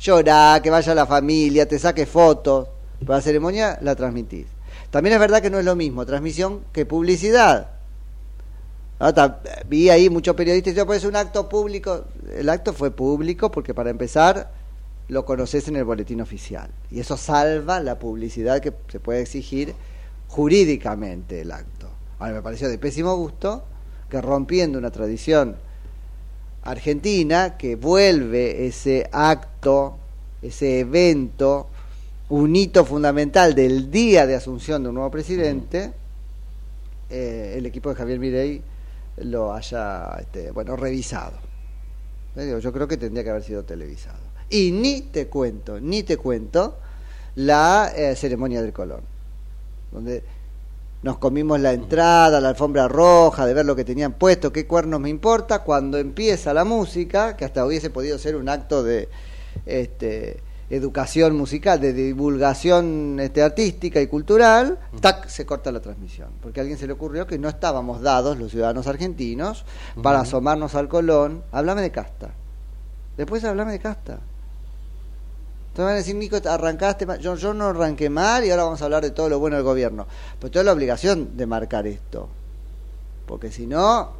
Llorá, 0.00 0.60
que 0.62 0.68
vaya 0.68 0.94
la 0.94 1.06
familia, 1.06 1.66
te 1.66 1.78
saque 1.78 2.04
fotos. 2.04 2.68
Para 3.06 3.18
la 3.18 3.22
ceremonia 3.22 3.78
la 3.80 3.96
transmitís. 3.96 4.46
También 4.90 5.14
es 5.14 5.20
verdad 5.20 5.40
que 5.40 5.50
no 5.50 5.58
es 5.58 5.64
lo 5.64 5.76
mismo 5.76 6.04
transmisión 6.04 6.62
que 6.72 6.84
publicidad. 6.86 7.70
Ah, 8.98 9.38
Vi 9.68 9.88
ahí 9.88 10.10
muchos 10.10 10.36
periodistas 10.36 10.72
diciendo, 10.72 10.86
pues 10.86 10.98
es 10.98 11.08
un 11.08 11.16
acto 11.16 11.48
público. 11.48 12.04
El 12.36 12.48
acto 12.48 12.72
fue 12.72 12.90
público 12.90 13.50
porque 13.50 13.72
para 13.72 13.90
empezar 13.90 14.50
lo 15.08 15.24
conoces 15.24 15.66
en 15.68 15.76
el 15.76 15.84
boletín 15.84 16.20
oficial. 16.20 16.70
Y 16.90 17.00
eso 17.00 17.16
salva 17.16 17.80
la 17.80 17.98
publicidad 17.98 18.60
que 18.60 18.72
se 18.88 19.00
puede 19.00 19.22
exigir 19.22 19.74
jurídicamente 20.28 21.40
el 21.40 21.50
acto. 21.50 21.88
Ahora 22.18 22.34
me 22.34 22.42
pareció 22.42 22.68
de 22.68 22.78
pésimo 22.78 23.16
gusto 23.16 23.64
que 24.08 24.20
rompiendo 24.20 24.78
una 24.78 24.90
tradición 24.90 25.56
argentina 26.62 27.56
que 27.56 27.76
vuelve 27.76 28.66
ese 28.66 29.08
acto, 29.12 29.96
ese 30.42 30.80
evento, 30.80 31.69
un 32.30 32.54
hito 32.54 32.84
fundamental 32.84 33.54
del 33.54 33.90
día 33.90 34.26
de 34.26 34.36
asunción 34.36 34.82
de 34.82 34.88
un 34.88 34.94
nuevo 34.94 35.10
presidente, 35.10 35.92
eh, 37.10 37.54
el 37.56 37.66
equipo 37.66 37.90
de 37.90 37.96
Javier 37.96 38.20
Mirey 38.20 38.62
lo 39.18 39.52
haya 39.52 40.16
este, 40.20 40.52
bueno 40.52 40.76
revisado. 40.76 41.38
Yo 42.36 42.72
creo 42.72 42.86
que 42.86 42.96
tendría 42.96 43.24
que 43.24 43.30
haber 43.30 43.42
sido 43.42 43.64
televisado. 43.64 44.18
Y 44.48 44.70
ni 44.70 45.02
te 45.02 45.26
cuento, 45.26 45.80
ni 45.80 46.04
te 46.04 46.16
cuento 46.16 46.78
la 47.34 47.92
eh, 47.94 48.14
ceremonia 48.14 48.62
del 48.62 48.72
Colón, 48.72 49.00
donde 49.90 50.22
nos 51.02 51.18
comimos 51.18 51.58
la 51.58 51.72
entrada, 51.72 52.40
la 52.40 52.50
alfombra 52.50 52.86
roja, 52.86 53.44
de 53.44 53.54
ver 53.54 53.66
lo 53.66 53.74
que 53.74 53.84
tenían 53.84 54.12
puesto, 54.12 54.52
qué 54.52 54.68
cuernos 54.68 55.00
me 55.00 55.08
importa, 55.08 55.64
cuando 55.64 55.98
empieza 55.98 56.54
la 56.54 56.64
música, 56.64 57.36
que 57.36 57.44
hasta 57.44 57.66
hubiese 57.66 57.90
podido 57.90 58.18
ser 58.18 58.36
un 58.36 58.48
acto 58.48 58.84
de 58.84 59.08
este, 59.66 60.40
educación 60.70 61.36
musical, 61.36 61.80
de 61.80 61.92
divulgación 61.92 63.18
este, 63.20 63.42
artística 63.42 64.00
y 64.00 64.06
cultural, 64.06 64.78
tac, 65.00 65.28
se 65.28 65.44
corta 65.44 65.72
la 65.72 65.80
transmisión, 65.80 66.28
porque 66.40 66.60
a 66.60 66.62
alguien 66.62 66.78
se 66.78 66.86
le 66.86 66.92
ocurrió 66.92 67.26
que 67.26 67.38
no 67.38 67.48
estábamos 67.48 68.00
dados, 68.00 68.38
los 68.38 68.52
ciudadanos 68.52 68.86
argentinos, 68.86 69.64
para 70.02 70.20
asomarnos 70.20 70.76
al 70.76 70.88
Colón, 70.88 71.42
háblame 71.50 71.82
de 71.82 71.90
casta. 71.90 72.30
Después 73.16 73.44
háblame 73.44 73.72
de 73.72 73.80
casta. 73.80 74.20
Entonces 75.70 75.84
van 75.84 75.94
a 75.94 75.96
decir, 75.96 76.16
Nico, 76.16 76.36
arrancaste 76.48 77.06
mal. 77.06 77.18
Yo, 77.20 77.36
yo 77.36 77.54
no 77.54 77.66
arranqué 77.66 78.10
mal 78.10 78.44
y 78.44 78.50
ahora 78.50 78.64
vamos 78.64 78.82
a 78.82 78.86
hablar 78.86 79.02
de 79.02 79.10
todo 79.10 79.28
lo 79.28 79.38
bueno 79.38 79.56
del 79.56 79.64
gobierno. 79.64 80.06
Pero 80.38 80.50
tengo 80.50 80.64
la 80.64 80.72
obligación 80.72 81.36
de 81.36 81.46
marcar 81.46 81.86
esto. 81.86 82.28
Porque 83.26 83.52
si 83.52 83.66
no, 83.66 84.10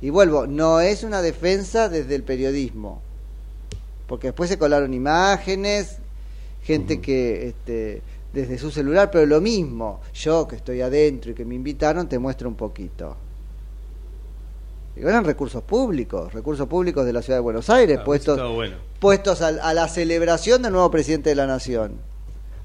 y 0.00 0.10
vuelvo, 0.10 0.46
no 0.46 0.80
es 0.80 1.02
una 1.02 1.22
defensa 1.22 1.88
desde 1.88 2.14
el 2.14 2.22
periodismo. 2.22 3.02
Porque 4.14 4.28
después 4.28 4.48
se 4.48 4.56
colaron 4.58 4.94
imágenes, 4.94 5.96
gente 6.62 7.00
que 7.00 7.48
este, 7.48 8.00
desde 8.32 8.58
su 8.58 8.70
celular, 8.70 9.10
pero 9.10 9.26
lo 9.26 9.40
mismo, 9.40 10.02
yo 10.14 10.46
que 10.46 10.54
estoy 10.54 10.82
adentro 10.82 11.32
y 11.32 11.34
que 11.34 11.44
me 11.44 11.56
invitaron, 11.56 12.08
te 12.08 12.16
muestro 12.20 12.48
un 12.48 12.54
poquito. 12.54 13.16
Digo, 14.94 15.08
eran 15.08 15.24
recursos 15.24 15.64
públicos, 15.64 16.32
recursos 16.32 16.68
públicos 16.68 17.04
de 17.04 17.12
la 17.12 17.22
ciudad 17.22 17.38
de 17.38 17.42
Buenos 17.42 17.68
Aires, 17.70 17.98
Ah, 18.00 18.04
puestos, 18.04 18.54
bueno. 18.54 18.76
puestos 19.00 19.42
a, 19.42 19.48
a 19.48 19.74
la 19.74 19.88
celebración 19.88 20.62
del 20.62 20.70
nuevo 20.74 20.92
presidente 20.92 21.30
de 21.30 21.34
la 21.34 21.48
nación. 21.48 21.94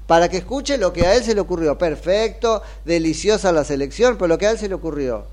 Para 0.06 0.28
que 0.28 0.36
escuche 0.36 0.78
lo 0.78 0.92
que 0.92 1.04
a 1.04 1.16
él 1.16 1.24
se 1.24 1.34
le 1.34 1.40
ocurrió. 1.40 1.76
Perfecto, 1.76 2.62
deliciosa 2.84 3.50
la 3.50 3.64
selección, 3.64 4.14
pero 4.14 4.28
lo 4.28 4.38
que 4.38 4.46
a 4.46 4.52
él 4.52 4.58
se 4.58 4.68
le 4.68 4.74
ocurrió. 4.76 5.24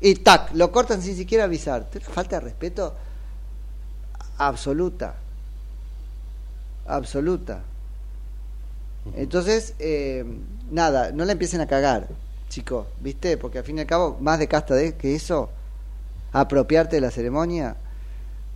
Y 0.00 0.16
tac, 0.16 0.50
lo 0.54 0.72
cortan 0.72 1.00
sin 1.00 1.14
siquiera 1.14 1.44
avisar. 1.44 1.86
Una 1.94 2.04
falta 2.06 2.40
de 2.40 2.46
respeto 2.46 2.92
absoluta. 4.38 5.14
Absoluta. 6.90 7.60
Entonces, 9.16 9.74
eh, 9.78 10.24
nada, 10.70 11.12
no 11.12 11.24
la 11.24 11.32
empiecen 11.32 11.60
a 11.60 11.66
cagar, 11.66 12.08
chicos, 12.48 12.86
¿viste? 13.00 13.36
Porque 13.36 13.58
al 13.58 13.64
fin 13.64 13.78
y 13.78 13.80
al 13.80 13.86
cabo, 13.86 14.18
más 14.20 14.38
de 14.38 14.48
casta 14.48 14.74
de 14.74 14.94
que 14.96 15.14
eso, 15.14 15.50
apropiarte 16.32 16.96
de 16.96 17.00
la 17.00 17.10
ceremonia. 17.10 17.76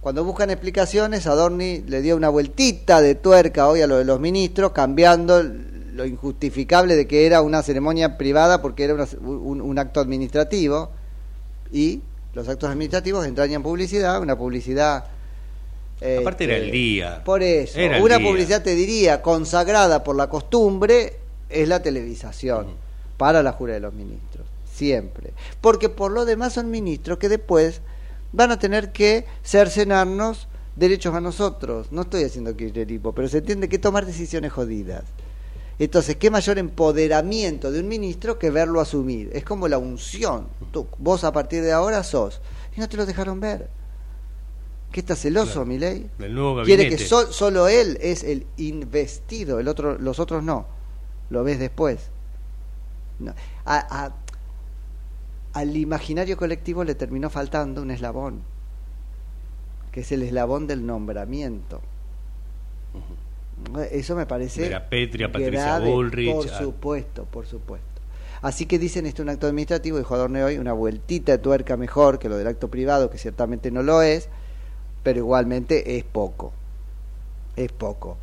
Cuando 0.00 0.24
buscan 0.24 0.50
explicaciones, 0.50 1.26
Adorni 1.26 1.78
le 1.86 2.02
dio 2.02 2.16
una 2.16 2.28
vueltita 2.28 3.00
de 3.00 3.14
tuerca 3.14 3.68
hoy 3.68 3.80
a 3.82 3.86
lo 3.86 3.96
de 3.98 4.04
los 4.04 4.20
ministros, 4.20 4.72
cambiando 4.72 5.42
lo 5.42 6.04
injustificable 6.04 6.96
de 6.96 7.06
que 7.06 7.26
era 7.26 7.40
una 7.40 7.62
ceremonia 7.62 8.18
privada 8.18 8.60
porque 8.60 8.84
era 8.84 8.94
una- 8.94 9.06
un, 9.22 9.60
un 9.60 9.78
acto 9.78 10.00
administrativo 10.00 10.90
y 11.72 12.02
los 12.34 12.48
actos 12.48 12.68
administrativos 12.68 13.24
entrañan 13.26 13.62
publicidad, 13.62 14.20
una 14.20 14.36
publicidad... 14.36 15.04
Aparte 15.96 16.44
era 16.44 16.54
este, 16.54 16.66
el 16.66 16.72
día. 16.72 17.22
Por 17.24 17.42
eso, 17.42 17.78
Era 17.78 18.02
una 18.02 18.18
publicidad 18.18 18.62
te 18.62 18.74
diría 18.74 19.22
consagrada 19.22 20.04
por 20.04 20.16
la 20.16 20.28
costumbre 20.28 21.18
es 21.48 21.68
la 21.68 21.82
televisación 21.82 22.66
para 23.16 23.42
la 23.42 23.52
jura 23.52 23.74
de 23.74 23.80
los 23.80 23.94
ministros, 23.94 24.46
siempre. 24.70 25.32
Porque 25.60 25.88
por 25.88 26.10
lo 26.10 26.24
demás 26.24 26.54
son 26.54 26.70
ministros 26.70 27.18
que 27.18 27.28
después 27.28 27.80
van 28.32 28.50
a 28.50 28.58
tener 28.58 28.92
que 28.92 29.24
cercenarnos 29.44 30.48
derechos 30.76 31.14
a 31.14 31.20
nosotros. 31.20 31.92
No 31.92 32.02
estoy 32.02 32.24
haciendo 32.24 32.56
kirchnerismo, 32.56 33.12
pero 33.12 33.28
se 33.28 33.38
entiende 33.38 33.68
que 33.68 33.78
tomar 33.78 34.06
decisiones 34.06 34.52
jodidas. 34.52 35.04
Entonces, 35.78 36.16
¿qué 36.16 36.30
mayor 36.30 36.58
empoderamiento 36.58 37.72
de 37.72 37.80
un 37.80 37.88
ministro 37.88 38.38
que 38.38 38.50
verlo 38.50 38.80
asumir? 38.80 39.30
Es 39.32 39.44
como 39.44 39.66
la 39.66 39.78
unción. 39.78 40.46
Tú, 40.72 40.86
vos 40.98 41.24
a 41.24 41.32
partir 41.32 41.62
de 41.62 41.72
ahora 41.72 42.04
sos. 42.04 42.40
Y 42.76 42.80
no 42.80 42.88
te 42.88 42.96
lo 42.96 43.06
dejaron 43.06 43.40
ver. 43.40 43.68
¿Qué 44.94 45.00
está 45.00 45.16
celoso, 45.16 45.64
Claro. 45.64 45.66
Milei? 45.66 46.08
Quiere 46.64 46.88
que 46.88 46.98
sol- 46.98 47.26
solo 47.32 47.66
él 47.66 47.98
es 48.00 48.22
el 48.22 48.46
investido, 48.58 49.58
el 49.58 49.66
otro, 49.66 49.98
los 49.98 50.20
otros 50.20 50.44
no. 50.44 50.66
Lo 51.30 51.42
ves 51.42 51.58
después. 51.58 52.10
No. 53.18 53.34
A- 53.64 54.04
a- 54.04 54.14
al 55.58 55.76
imaginario 55.76 56.36
colectivo 56.36 56.84
le 56.84 56.94
terminó 56.94 57.28
faltando 57.28 57.82
un 57.82 57.90
eslabón, 57.90 58.42
que 59.90 60.02
es 60.02 60.12
el 60.12 60.22
eslabón 60.22 60.68
del 60.68 60.86
nombramiento. 60.86 61.80
Eso 63.90 64.14
me 64.14 64.26
parece 64.26 64.62
De 64.62 64.70
la 64.70 64.88
Petri 64.88 65.24
a 65.24 65.32
Patricia 65.32 65.80
Bullrich, 65.80 66.32
Por 66.32 66.48
a- 66.48 66.58
supuesto, 66.58 67.24
por 67.24 67.46
supuesto. 67.46 67.86
Así 68.42 68.66
que 68.66 68.78
dicen 68.78 69.06
esto 69.06 69.22
es 69.22 69.24
un 69.24 69.30
acto 69.30 69.48
administrativo, 69.48 69.98
dijo 69.98 70.14
Adorne 70.14 70.44
hoy, 70.44 70.58
una 70.58 70.72
vueltita 70.72 71.32
de 71.32 71.38
tuerca 71.38 71.76
mejor 71.76 72.20
que 72.20 72.28
lo 72.28 72.36
del 72.36 72.46
acto 72.46 72.68
privado, 72.68 73.10
que 73.10 73.18
ciertamente 73.18 73.72
no 73.72 73.82
lo 73.82 74.00
es, 74.02 74.28
pero 75.04 75.18
igualmente 75.20 75.96
es 75.96 76.02
poco. 76.02 76.52
Es 77.54 77.70
poco. 77.70 78.16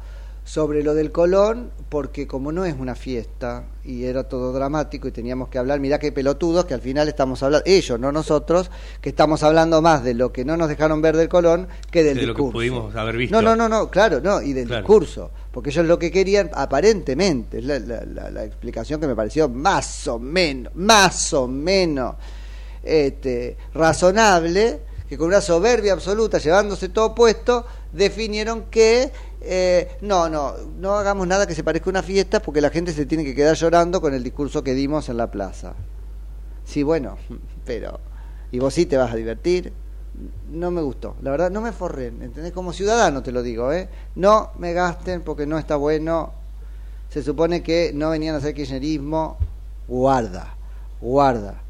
Sobre 0.43 0.83
lo 0.83 0.95
del 0.95 1.11
Colón, 1.11 1.69
porque 1.87 2.27
como 2.27 2.51
no 2.51 2.65
es 2.65 2.75
una 2.77 2.95
fiesta 2.95 3.65
y 3.85 4.05
era 4.05 4.23
todo 4.27 4.51
dramático 4.51 5.07
y 5.07 5.11
teníamos 5.11 5.47
que 5.49 5.59
hablar, 5.59 5.79
mirá 5.79 5.99
qué 5.99 6.11
pelotudos 6.11 6.65
que 6.65 6.73
al 6.73 6.81
final 6.81 7.07
estamos 7.07 7.41
hablando, 7.43 7.63
ellos, 7.67 7.99
no 7.99 8.11
nosotros, 8.11 8.71
que 8.99 9.09
estamos 9.09 9.43
hablando 9.43 9.81
más 9.83 10.03
de 10.03 10.15
lo 10.15 10.33
que 10.33 10.43
no 10.43 10.57
nos 10.57 10.67
dejaron 10.67 11.01
ver 11.01 11.15
del 11.15 11.29
Colón 11.29 11.67
que 11.91 12.03
del 12.03 12.17
de 12.17 12.25
lo 12.25 12.33
que 12.33 12.37
discurso. 12.41 12.53
pudimos 12.53 12.95
haber 12.95 13.15
visto. 13.17 13.35
No, 13.39 13.41
no, 13.41 13.55
no, 13.55 13.69
no, 13.69 13.89
claro, 13.91 14.19
no, 14.19 14.41
y 14.41 14.51
del 14.53 14.67
Claro. 14.67 14.81
discurso, 14.81 15.31
porque 15.51 15.69
ellos 15.69 15.85
lo 15.85 15.99
que 15.99 16.11
querían, 16.11 16.49
aparentemente, 16.55 17.59
es 17.59 17.63
la, 17.65 17.79
la- 17.79 18.03
la- 18.05 18.31
la 18.31 18.43
explicación 18.43 18.99
que 18.99 19.07
me 19.07 19.15
pareció 19.15 19.47
más 19.47 20.07
o 20.07 20.17
menos, 20.19 20.75
más 20.75 21.31
o 21.33 21.47
menos 21.47 22.15
este, 22.83 23.57
razonable, 23.75 24.79
que 25.11 25.17
con 25.17 25.27
una 25.27 25.41
soberbia 25.41 25.91
absoluta, 25.91 26.37
llevándose 26.37 26.87
todo 26.87 27.13
puesto, 27.13 27.65
definieron 27.91 28.67
que 28.71 29.11
eh, 29.41 29.97
no, 29.99 30.29
no, 30.29 30.53
no 30.79 30.93
hagamos 30.93 31.27
nada 31.27 31.45
que 31.45 31.53
se 31.53 31.65
parezca 31.65 31.89
a 31.89 31.91
una 31.91 32.01
fiesta 32.01 32.41
porque 32.41 32.61
la 32.61 32.69
gente 32.69 32.93
se 32.93 33.05
tiene 33.05 33.25
que 33.25 33.35
quedar 33.35 33.57
llorando 33.57 33.99
con 33.99 34.13
el 34.13 34.23
discurso 34.23 34.63
que 34.63 34.73
dimos 34.73 35.09
en 35.09 35.17
la 35.17 35.29
plaza. 35.29 35.73
Sí, 36.63 36.83
bueno, 36.83 37.17
pero... 37.65 37.99
¿Y 38.53 38.59
vos 38.59 38.73
sí 38.73 38.85
te 38.85 38.95
vas 38.95 39.11
a 39.11 39.17
divertir? 39.17 39.73
No 40.49 40.71
me 40.71 40.81
gustó, 40.81 41.17
la 41.21 41.31
verdad, 41.31 41.51
no 41.51 41.59
me 41.59 41.73
forren, 41.73 42.21
¿entendés? 42.21 42.53
Como 42.53 42.71
ciudadano 42.71 43.21
te 43.21 43.33
lo 43.33 43.43
digo, 43.43 43.73
¿eh? 43.73 43.89
No 44.15 44.51
me 44.59 44.71
gasten 44.71 45.23
porque 45.23 45.45
no 45.45 45.57
está 45.57 45.75
bueno. 45.75 46.31
Se 47.09 47.21
supone 47.21 47.63
que 47.63 47.91
no 47.93 48.11
venían 48.11 48.35
a 48.35 48.37
hacer 48.37 48.53
kirchnerismo. 48.53 49.37
Guarda, 49.89 50.55
guarda. 51.01 51.60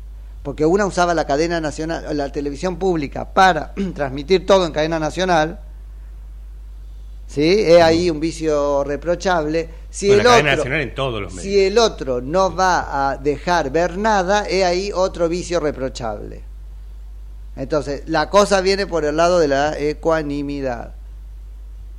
Porque 0.44 0.66
una 0.66 0.86
usaba 0.86 1.14
la 1.14 1.26
cadena 1.26 1.62
nacional, 1.62 2.18
la 2.18 2.32
televisión 2.32 2.78
pública 2.78 3.34
para 3.34 3.74
transmitir 3.96 4.46
todo 4.46 4.66
en 4.66 4.72
cadena 4.72 5.00
nacional. 5.00 5.60
¿Sí? 7.28 7.64
Es 7.66 7.82
ahí 7.82 8.10
un 8.10 8.20
vicio 8.20 8.84
reprochable. 8.84 9.70
Si 9.90 10.08
Bueno, 10.08 10.22
el 10.22 10.26
la 10.26 10.32
cadena 10.32 10.52
otro, 10.52 10.58
nacional 10.58 10.82
en 10.82 10.96
todos 10.96 11.22
los 11.22 11.34
medios. 11.34 11.44
si 11.44 11.66
el 11.66 11.78
otro 11.78 12.22
no 12.22 12.54
va 12.54 13.10
a 13.12 13.18
dejar 13.18 13.70
ver 13.70 13.98
nada, 13.98 14.46
es 14.46 14.66
ahí 14.66 14.92
otro 14.94 15.30
vicio 15.30 15.60
reprochable. 15.60 16.44
Entonces, 17.56 18.04
la 18.08 18.30
cosa 18.30 18.62
viene 18.62 18.88
por 18.88 19.06
el 19.06 19.16
lado 19.16 19.40
de 19.40 19.48
la 19.48 19.78
ecuanimidad. 19.78 20.94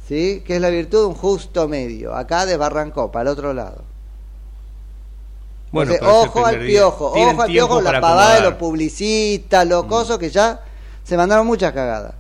¿Sí? 0.09 0.43
Que 0.45 0.57
es 0.57 0.61
la 0.61 0.69
virtud 0.69 0.99
de 1.01 1.07
un 1.07 1.15
justo 1.15 1.69
medio. 1.69 2.15
Acá 2.15 2.45
desbarrancó, 2.45 3.11
para 3.13 3.23
el 3.23 3.29
otro 3.29 3.55
lado. 3.55 3.92
Bueno, 5.73 5.93
Entonces, 5.95 6.29
ojo 6.29 6.47
al 6.47 6.59
día. 6.61 6.67
piojo, 6.69 7.07
ojo 7.13 7.43
al 7.43 7.47
piojo, 7.51 7.81
la 7.81 8.01
pavada 8.01 8.35
de 8.37 8.41
los 8.43 8.55
publicistas, 8.55 9.67
los 9.67 9.85
cosos 9.87 10.19
que 10.19 10.29
ya 10.31 10.61
se 11.03 11.17
mandaron 11.17 11.47
muchas 11.47 11.73
cagadas. 11.73 12.15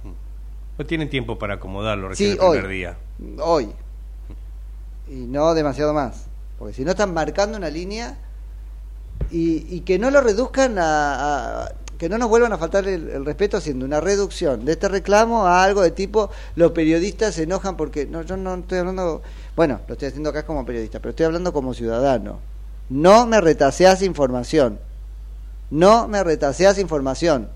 No 0.79 0.87
tienen 0.87 1.11
tiempo 1.11 1.39
para 1.39 1.55
acomodarlo 1.55 2.09
recién 2.09 2.31
Sí, 2.33 2.39
el 2.41 2.51
primer 2.51 2.65
hoy. 2.67 2.73
día. 2.75 2.97
Hoy. 3.41 3.73
Y 5.09 5.27
no 5.27 5.53
demasiado 5.55 5.93
más. 5.93 6.25
Porque 6.59 6.75
si 6.75 6.85
no 6.85 6.93
están 6.93 7.13
marcando 7.13 7.59
una 7.59 7.69
línea 7.69 8.17
y, 9.31 9.67
y 9.75 9.81
que 9.81 9.99
no 9.99 10.11
lo 10.11 10.21
reduzcan 10.23 10.79
a, 10.79 11.65
a- 11.65 11.73
que 11.99 12.09
no 12.09 12.19
nos 12.19 12.29
vuelvan 12.29 12.53
a 12.53 12.59
faltar 12.59 12.89
el, 12.89 13.11
el 13.11 13.25
respeto 13.25 13.57
haciendo 13.59 13.85
una 13.85 14.01
reducción 14.01 14.65
de 14.65 14.73
este 14.73 14.89
reclamo 14.89 15.47
a 15.47 15.63
algo 15.63 15.83
de 15.83 15.93
tipo 15.93 16.31
los 16.57 16.73
periodistas 16.73 17.35
se 17.37 17.45
enojan 17.45 17.77
porque 17.77 18.07
no 18.07 18.23
yo 18.23 18.37
no 18.37 18.55
estoy 18.57 18.79
hablando 18.79 19.23
bueno 19.55 19.79
lo 19.87 19.93
estoy 19.95 20.09
haciendo 20.09 20.31
acá 20.31 20.45
como 20.45 20.67
periodista 20.67 20.99
pero 20.99 21.11
estoy 21.11 21.27
hablando 21.27 21.53
como 21.53 21.75
ciudadano 21.75 22.41
no 22.89 23.27
me 23.27 23.41
retaseas 23.41 24.03
información. 24.03 24.79
No 25.71 26.09
me 26.09 26.23
retaseas 26.23 26.79
información. 26.79 27.49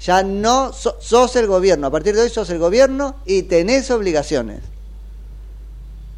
Ya 0.00 0.22
no 0.22 0.72
so- 0.72 0.96
sos 1.00 1.34
el 1.36 1.46
gobierno. 1.46 1.86
A 1.86 1.90
partir 1.90 2.14
de 2.14 2.22
hoy 2.22 2.28
sos 2.28 2.50
el 2.50 2.58
gobierno 2.58 3.16
y 3.24 3.42
tenés 3.42 3.90
obligaciones. 3.90 4.60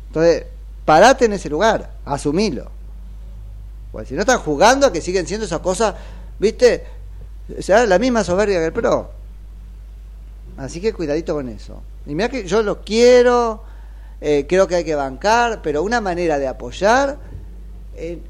Entonces 0.08 0.46
parate 0.84 1.24
en 1.26 1.32
ese 1.34 1.48
lugar 1.48 1.90
asumilo. 2.04 2.70
Pues 3.92 4.08
si 4.08 4.14
no 4.14 4.20
están 4.20 4.38
jugando 4.38 4.86
a 4.86 4.92
que 4.92 5.00
siguen 5.00 5.26
siendo 5.26 5.46
esas 5.46 5.60
cosas 5.60 5.94
viste 6.38 6.84
sea, 7.60 7.86
la 7.86 7.98
misma 7.98 8.24
soberbia 8.24 8.58
que 8.58 8.66
el 8.66 8.72
PRO. 8.72 9.10
Así 10.56 10.80
que 10.80 10.92
cuidadito 10.92 11.34
con 11.34 11.48
eso. 11.48 11.82
Y 12.06 12.14
mira 12.14 12.28
que 12.28 12.46
yo 12.46 12.62
los 12.62 12.78
quiero, 12.78 13.62
eh, 14.20 14.46
creo 14.48 14.66
que 14.66 14.76
hay 14.76 14.84
que 14.84 14.94
bancar, 14.94 15.60
pero 15.62 15.82
una 15.82 16.00
manera 16.00 16.38
de 16.38 16.46
apoyar, 16.48 17.18
eh, 17.94 18.20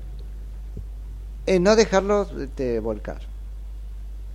es 1.46 1.60
no 1.60 1.76
dejarlos 1.76 2.28
este, 2.38 2.80
volcar. 2.80 3.20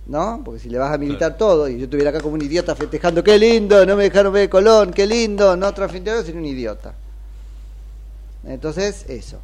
¿No? 0.06 0.42
Porque 0.44 0.58
si 0.58 0.68
le 0.68 0.78
vas 0.78 0.92
a 0.92 0.98
militar 0.98 1.36
todo 1.36 1.68
y 1.68 1.78
yo 1.78 1.84
estuviera 1.84 2.10
acá 2.10 2.20
como 2.20 2.34
un 2.34 2.42
idiota 2.42 2.74
festejando, 2.74 3.22
qué 3.22 3.38
lindo, 3.38 3.86
no 3.86 3.94
me 3.94 4.04
dejaron 4.04 4.32
ver 4.32 4.48
Colón, 4.48 4.92
qué 4.92 5.06
lindo, 5.06 5.56
no 5.56 5.72
transfindero, 5.72 6.22
sería 6.22 6.40
un 6.40 6.46
idiota. 6.46 6.94
Entonces, 8.44 9.04
eso. 9.08 9.38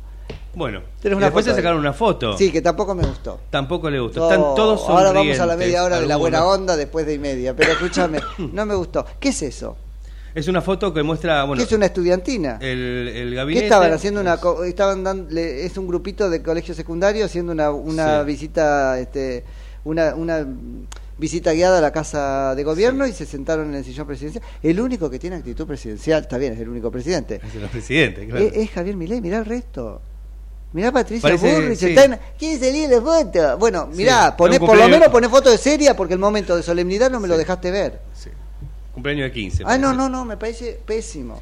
Bueno, 0.55 0.81
Tenés 1.01 1.15
y 1.15 1.17
una 1.19 1.27
después 1.27 1.45
foto 1.45 1.55
se 1.55 1.61
sacaron 1.61 1.79
una 1.79 1.93
foto. 1.93 2.37
Sí, 2.37 2.51
que 2.51 2.61
tampoco 2.61 2.93
me 2.95 3.07
gustó. 3.07 3.39
Tampoco 3.51 3.89
le 3.89 4.01
gustó. 4.01 4.25
Están 4.25 4.41
todos 4.57 4.81
sonrientes. 4.81 5.07
ahora 5.07 5.13
vamos 5.13 5.39
a 5.39 5.47
la 5.47 5.57
media 5.57 5.85
hora 5.85 6.01
de 6.01 6.07
la 6.07 6.17
buena 6.17 6.45
onda 6.45 6.77
después 6.77 7.07
de 7.07 7.15
y 7.15 7.19
media. 7.21 7.55
Pero 7.55 7.73
escúchame, 7.73 8.19
no 8.39 8.67
me 8.67 8.75
gustó. 8.75 9.07
¿Qué 9.21 9.29
es 9.29 9.43
eso? 9.43 9.77
Es 10.35 10.47
una 10.49 10.61
foto 10.63 10.93
que 10.93 11.03
muestra, 11.03 11.45
bueno, 11.45 11.61
¿Qué 11.61 11.67
es 11.67 11.73
una 11.73 11.87
estudiantina? 11.87 12.59
el, 12.61 13.09
el 13.09 13.31
¿Qué 13.31 13.37
gabinete. 13.37 13.67
estaban 13.67 13.93
haciendo 13.93 14.21
una 14.21 14.37
co- 14.37 14.63
estaban 14.65 15.03
dando 15.03 15.37
es 15.39 15.77
un 15.77 15.87
grupito 15.89 16.29
de 16.31 16.43
colegio 16.43 16.75
secundario 16.75 17.25
haciendo 17.25 17.53
una 17.53 17.71
una 17.71 18.21
Sí. 18.21 18.27
visita 18.27 18.99
este 19.01 19.45
una 19.85 20.15
una 20.15 20.47
visita 21.17 21.53
guiada 21.53 21.79
a 21.79 21.81
la 21.81 21.91
casa 21.93 22.55
de 22.55 22.63
gobierno 22.63 23.07
y 23.07 23.13
se 23.13 23.27
sentaron 23.27 23.71
en 23.71 23.75
el 23.77 23.85
sillón 23.85 24.07
presidencial. 24.07 24.45
El 24.63 24.81
único 24.81 25.11
que 25.11 25.19
tiene 25.19 25.37
actitud 25.37 25.67
presidencial, 25.67 26.23
está 26.23 26.39
bien, 26.39 26.53
es 26.53 26.61
el 26.61 26.69
único 26.69 26.91
presidente. 26.93 27.41
Es 27.45 27.55
el 27.57 27.69
presidente, 27.69 28.27
claro. 28.29 28.45
Es, 28.45 28.55
es 28.57 28.71
Javier 28.71 28.95
Milei, 28.97 29.21
mirá 29.21 29.39
el 29.39 29.45
resto. 29.45 30.01
Mirá 30.75 30.93
Patricia 30.93 31.35
Burrich, 31.35 31.79
sí. 31.79 31.87
está 31.87 32.05
en- 32.05 32.19
¿quiere 32.39 32.59
salir 32.65 32.85
en 32.85 32.91
la 32.91 33.01
foto? 33.01 33.59
Bueno, 33.59 33.89
mirá, 33.93 34.27
Sí, 34.29 34.35
poné, 34.37 34.61
por 34.61 34.77
lo 34.77 34.87
menos 34.89 35.09
poné 35.09 35.29
foto 35.29 35.51
de 35.51 35.57
seria 35.59 35.97
porque 35.97 36.13
el 36.15 36.21
momento 36.21 36.55
de 36.55 36.63
solemnidad 36.63 37.11
no 37.11 37.19
me 37.19 37.27
lo 37.27 37.37
dejaste 37.39 37.71
ver. 37.71 38.01
Cumpleaños 38.99 39.27
de 39.27 39.33
15. 39.33 39.63
Ah, 39.65 39.79
no, 39.79 39.95
no, 39.95 40.09
no, 40.09 40.25
me 40.25 40.37
parece 40.37 40.81
pésimo. 40.85 41.41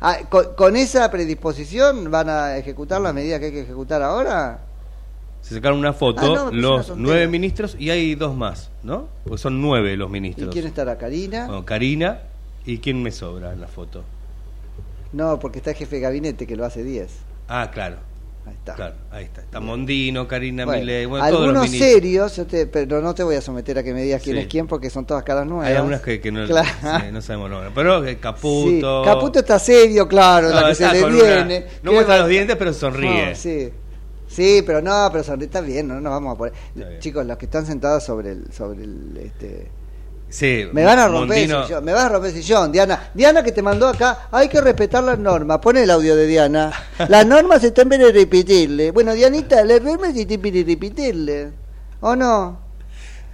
Ah, 0.00 0.18
con, 0.28 0.54
con 0.56 0.74
esa 0.74 1.08
predisposición 1.08 2.10
van 2.10 2.28
a 2.28 2.56
ejecutar 2.56 3.00
las 3.00 3.14
medidas 3.14 3.38
que 3.38 3.46
hay 3.46 3.52
que 3.52 3.60
ejecutar 3.60 4.02
ahora? 4.02 4.58
Se 5.40 5.54
sacaron 5.54 5.78
una 5.78 5.92
foto 5.92 6.20
Ah, 6.20 6.50
no, 6.50 6.50
los 6.50 6.96
nueve 6.96 7.28
ministros 7.28 7.76
y 7.78 7.90
hay 7.90 8.16
dos 8.16 8.34
más, 8.34 8.70
¿no? 8.82 9.06
Pues 9.24 9.40
son 9.40 9.62
nueve 9.62 9.96
los 9.96 10.08
¿Y 10.08 10.12
ministros. 10.12 10.52
quién 10.52 10.66
estará? 10.66 10.98
¿Karina? 10.98 11.46
Bueno, 11.46 11.64
Karina 11.64 12.22
y 12.66 12.78
quién 12.78 13.00
me 13.04 13.12
sobra 13.12 13.52
en 13.52 13.60
la 13.60 13.68
foto. 13.68 14.02
No, 15.12 15.38
porque 15.38 15.58
está 15.58 15.70
el 15.70 15.76
jefe 15.76 15.96
de 15.96 16.02
gabinete 16.02 16.44
que 16.44 16.56
lo 16.56 16.64
hace 16.64 16.82
10. 16.82 17.08
Ah, 17.46 17.70
claro. 17.72 17.98
Ahí 18.46 18.52
está. 18.54 18.74
Claro, 18.74 18.94
ahí 19.10 19.24
está. 19.24 19.40
Está 19.40 19.58
Mondino, 19.60 20.28
Karina 20.28 20.66
Bueno, 20.66 20.80
Milei, 20.80 21.06
bueno, 21.06 21.24
los 21.30 21.40
algunos 21.40 21.70
serios, 21.70 22.36
yo 22.36 22.46
te- 22.46 22.66
pero 22.66 23.00
no 23.00 23.14
te 23.14 23.22
voy 23.22 23.36
a 23.36 23.40
someter 23.40 23.78
a 23.78 23.82
que 23.82 23.94
me 23.94 24.02
digas 24.02 24.20
quién 24.22 24.36
Sí. 24.36 24.42
es 24.42 24.48
quién 24.48 24.66
porque 24.66 24.90
son 24.90 25.06
todas 25.06 25.22
caras 25.24 25.46
nuevas. 25.46 25.66
Hay 25.68 25.74
algunas 25.76 26.02
que, 26.02 26.20
que 26.20 26.30
no, 26.30 26.46
Claro. 26.46 26.68
sí, 26.82 27.10
no 27.10 27.22
sabemos 27.22 27.48
nombre. 27.50 27.70
Pero 27.74 28.04
eh, 28.04 28.18
Caputo. 28.18 29.02
Sí, 29.02 29.08
Caputo 29.10 29.38
está 29.38 29.58
serio, 29.58 30.06
claro, 30.06 30.50
No, 30.50 30.60
la 30.60 30.68
que 30.68 30.74
se 30.74 30.92
le 30.92 31.04
una- 31.04 31.14
viene. 31.14 31.66
no 31.82 31.90
¿Qué 31.90 31.94
muestra 31.94 32.18
los 32.18 32.28
dientes, 32.28 32.56
pero 32.56 32.72
sonríe. 32.74 33.30
No, 33.30 33.34
sí. 33.36 33.70
Sí, 34.26 34.62
pero 34.66 34.82
no, 34.82 35.08
pero 35.12 35.22
sonríe, 35.24 35.46
está 35.46 35.60
bien, 35.60 35.86
no 35.88 36.00
nos 36.00 36.12
vamos 36.12 36.34
a 36.34 36.38
poner. 36.38 36.98
Chicos, 36.98 37.24
los 37.24 37.36
que 37.38 37.44
están 37.46 37.64
sentados 37.64 38.02
sobre 38.04 38.32
el, 38.32 38.52
sobre 38.52 38.82
el, 38.84 39.16
este, 39.24 39.68
Sí, 40.34 40.66
me 40.72 40.84
van 40.84 40.98
a 40.98 41.06
romper 41.06 41.38
el 41.38 41.44
sillón, 41.48 41.84
me 41.84 41.92
van 41.92 42.06
a 42.06 42.08
romper 42.08 42.30
el 42.30 42.36
sillón, 42.42 42.72
Diana. 42.72 43.10
Diana 43.14 43.44
que 43.44 43.52
te 43.52 43.62
mandó 43.62 43.86
acá, 43.86 44.26
hay 44.32 44.48
que 44.48 44.60
respetar 44.60 45.04
las 45.04 45.16
normas. 45.16 45.58
Pon 45.58 45.76
el 45.76 45.88
audio 45.88 46.16
de 46.16 46.26
Diana. 46.26 46.72
Las 47.08 47.24
normas 47.24 47.62
están 47.62 47.88
para 47.88 48.08
repetirle. 48.10 48.90
Bueno, 48.90 49.12
Dianita, 49.12 49.62
las 49.64 49.80
normas 49.80 50.16
están 50.16 50.38
para 50.40 50.54
repetirle. 50.64 51.50
¿O 52.00 52.16
no? 52.16 52.58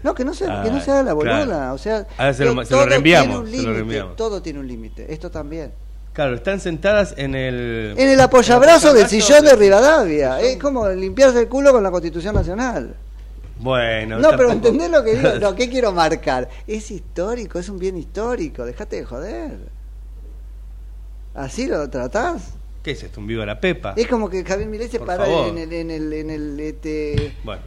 No, 0.03 0.15
que 0.15 0.27
no 0.27 0.35
se, 0.35 0.45
que 0.45 0.51
no 0.51 0.75
Ay, 0.77 0.81
se 0.85 0.91
haga 0.91 1.03
la 1.05 1.13
boluda. 1.15 1.45
claro. 1.47 1.75
O 1.75 1.79
sea, 1.79 2.07
Ahora 2.19 2.35
se 2.35 2.45
lo- 2.45 2.65
se 2.67 2.75
lo 2.75 2.85
reenviamos, 2.85 3.49
se 3.51 3.63
lo. 3.63 4.07
Todo 4.09 4.43
tiene 4.43 4.59
un 4.61 4.69
límite. 4.69 5.11
Esto 5.11 5.31
también. 5.31 5.73
Claro, 6.13 6.35
están 6.35 6.61
sentadas 6.61 7.15
en 7.17 7.35
el. 7.35 7.95
En 7.97 8.09
el 8.11 8.21
apoyabrazo 8.21 8.93
del 8.93 9.05
apoyabrazo 9.05 9.27
sillón 9.27 9.45
de 9.45 9.51
del- 9.53 9.59
Rivadavia. 9.59 10.39
Es 10.41 10.59
como 10.59 10.87
limpiarse 10.91 11.41
el 11.41 11.49
culo 11.49 11.73
con 11.73 11.83
la 11.83 11.91
Constitución 11.91 12.35
Nacional. 12.35 12.95
Bueno, 13.61 14.19
No, 14.19 14.31
pero 14.31 14.51
¿entendés 14.53 14.91
lo 14.91 15.05
que 15.05 15.15
digo? 15.17 15.29
Lo 15.35 15.55
que 15.55 15.69
quiero 15.71 15.93
marcar. 15.93 16.49
Es 16.67 16.91
histórico, 16.91 17.59
es 17.59 17.69
un 17.69 17.79
bien 17.79 17.97
histórico. 17.97 18.65
Dejate 18.65 18.97
de 18.97 19.05
joder. 19.05 19.59
¿Así 21.35 21.67
lo 21.67 21.89
tratás? 21.91 22.55
¿Qué 22.83 22.93
es 22.93 23.03
esto? 23.03 23.21
¿Un 23.21 23.27
viva 23.27 23.45
la 23.45 23.61
pepa? 23.61 23.93
Es 23.97 24.07
como 24.09 24.29
que 24.31 24.43
Javier 24.45 24.69
Milei 24.69 24.89
se 24.89 24.99
Por 24.99 25.07
para 25.07 25.25
favor. 25.27 25.49
en 25.49 25.59
el, 25.59 25.73
en 25.73 25.91
el, 25.91 26.13
en 26.13 26.31
el 26.31 26.59
este, 26.61 27.37
Bueno, 27.45 27.61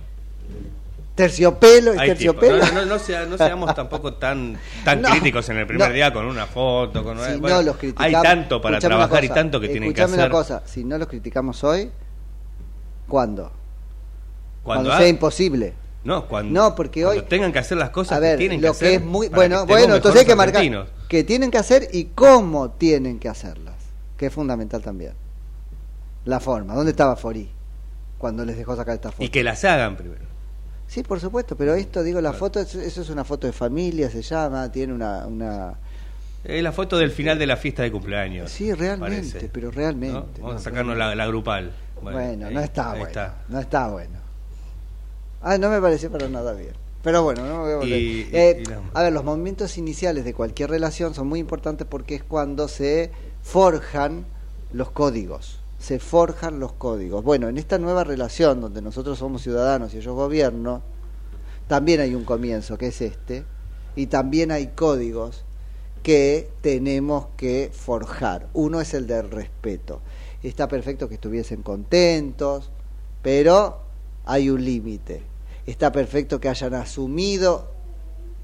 terciopelo. 1.16 1.94
¿es 1.94 2.00
terciopelo? 2.02 2.58
No, 2.66 2.72
no, 2.74 2.86
no, 2.86 3.00
sea- 3.00 3.26
no 3.26 3.38
seamos 3.38 3.74
tampoco 3.76 4.16
tan, 4.16 4.58
tan 4.84 5.02
críticos 5.04 5.48
en 5.50 5.58
el 5.58 5.68
primer 5.68 5.94
día 5.94 6.12
con 6.12 6.26
una 6.26 6.48
foto. 6.48 7.04
Con 7.04 7.18
Si 7.20 7.38
bueno, 7.38 7.58
no 7.58 7.62
los 7.62 7.78
criticamos. 7.78 8.16
hay 8.16 8.22
tanto 8.24 8.60
para 8.62 8.80
trabajar 8.80 9.24
y 9.24 9.30
tanto 9.30 9.60
que 9.60 9.70
tienen 9.70 9.94
que 9.94 10.02
escuchame 10.02 10.14
hacer. 10.24 10.32
una 10.32 10.32
cosa, 10.40 10.64
si 10.66 10.84
no 10.84 10.98
los 10.98 11.08
criticamos 11.08 11.64
hoy, 11.64 11.92
¿cuándo? 13.08 13.52
Cuando, 14.64 14.84
Cuando 14.90 14.94
ha- 14.94 14.98
sea 14.98 15.08
imposible. 15.08 15.74
No, 16.04 16.28
cuando, 16.28 16.52
No, 16.52 16.76
porque 16.76 17.04
cuando 17.04 17.22
hoy- 17.22 17.28
tengan 17.30 17.52
que 17.54 17.60
hacer 17.60 17.78
las 17.78 17.90
cosas 17.92 18.18
A 18.18 18.20
ver, 18.20 18.34
que 18.34 18.40
tienen 18.40 18.62
lo 18.62 18.74
que 18.74 18.80
que 18.80 18.86
hacer. 18.88 19.00
es 19.00 19.06
muy 19.06 19.30
bueno, 19.30 19.66
bueno, 19.66 19.96
entonces 19.96 20.22
hay 20.22 20.28
que 20.28 20.36
marcar 20.36 20.64
que 21.08 21.24
tienen 21.24 21.50
que 21.52 21.58
hacer 21.58 21.88
y 21.94 22.06
cómo 22.16 22.72
tienen 22.72 23.20
que 23.20 23.30
hacerlas, 23.30 23.76
que 24.18 24.26
es 24.28 24.34
fundamental 24.34 24.82
también. 24.82 25.14
La 26.26 26.40
forma, 26.40 26.74
¿dónde 26.74 26.92
estaba 26.92 27.16
Fori 27.16 27.50
cuando 28.18 28.44
les 28.46 28.58
dejó 28.58 28.76
sacar 28.76 28.96
esta 28.96 29.12
foto? 29.12 29.24
Y 29.24 29.30
que 29.30 29.44
las 29.44 29.64
hagan 29.66 29.96
primero. 29.96 30.26
Sí, 30.88 31.04
por 31.04 31.20
supuesto, 31.20 31.56
pero 31.56 31.74
esto 31.74 32.04
digo, 32.04 32.20
la 32.22 32.34
foto 32.34 32.60
es- 32.60 32.76
eso 32.76 33.02
es 33.02 33.10
una 33.10 33.24
foto 33.24 33.48
de 33.48 33.54
familia, 33.54 34.10
se 34.10 34.22
llama, 34.22 34.72
tiene 34.72 34.94
una 34.94 35.26
una 35.26 35.74
Es 36.44 36.62
la 36.62 36.74
foto 36.74 36.98
del 36.98 37.12
final 37.12 37.40
de 37.40 37.48
la 37.48 37.56
fiesta 37.56 37.84
de 37.84 37.92
cumpleaños. 37.92 38.52
Sí, 38.52 38.74
realmente, 38.74 39.32
parece. 39.32 39.50
pero 39.50 39.72
realmente. 39.72 40.14
¿No? 40.20 40.26
Vamos 40.42 40.54
no, 40.56 40.60
a 40.60 40.60
sacarnos 40.60 40.98
la, 40.98 41.16
la 41.16 41.26
grupal. 41.28 41.72
Bueno, 42.02 42.48
ahí- 42.48 42.54
no 42.54 42.60
está 42.60 42.90
bueno. 42.90 43.06
está. 43.08 43.38
No 43.48 43.60
está 43.62 43.88
bueno. 43.88 44.20
Ah, 45.44 45.58
no 45.58 45.70
me 45.70 45.80
pareció 45.82 46.10
para 46.12 46.28
nada 46.30 46.54
bien. 46.54 46.74
Pero 47.04 47.22
bueno, 47.22 47.46
no 47.46 47.58
me 47.58 47.64
voy 47.64 47.72
a 47.74 47.76
volver. 47.78 48.00
Y- 48.00 48.30
Eh, 48.32 48.58
y 48.60 48.64
A 48.94 49.04
ver, 49.04 49.12
los 49.14 49.24
momentos 49.26 49.78
iniciales 49.78 50.24
de 50.24 50.34
cualquier 50.34 50.70
relación 50.70 51.14
son 51.14 51.28
muy 51.28 51.40
importantes 51.40 51.86
porque 51.90 52.16
es 52.16 52.24
cuando 52.24 52.68
se 52.70 53.12
forjan 53.42 54.26
los 54.72 54.90
códigos. 54.92 55.60
Se 55.80 56.00
forjan 56.00 56.60
los 56.62 56.72
códigos. 56.74 57.24
Bueno, 57.26 57.50
en 57.50 57.58
esta 57.58 57.78
nueva 57.78 58.06
relación 58.06 58.62
donde 58.62 58.82
nosotros 58.82 59.20
somos 59.20 59.42
ciudadanos 59.42 59.94
y 59.94 59.98
ellos 59.98 60.16
gobierno, 60.16 60.82
también 61.68 62.00
hay 62.00 62.16
un 62.16 62.24
comienzo 62.24 62.78
que 62.78 62.88
es 62.88 63.02
este, 63.02 63.44
y 63.98 64.08
también 64.08 64.52
hay 64.52 64.68
códigos 64.68 65.44
que 66.04 66.50
tenemos 66.62 67.28
que 67.36 67.70
forjar. 67.74 68.48
Uno 68.54 68.80
es 68.80 68.94
el 68.94 69.08
del 69.08 69.30
respeto. 69.30 70.02
Está 70.42 70.68
perfecto 70.70 71.08
que 71.10 71.16
estuviesen 71.16 71.64
contentos, 71.64 72.70
pero 73.22 73.80
hay 74.26 74.50
un 74.50 74.64
límite. 74.64 75.24
Está 75.66 75.92
perfecto 75.92 76.40
que 76.40 76.50
hayan 76.50 76.74
asumido, 76.74 77.72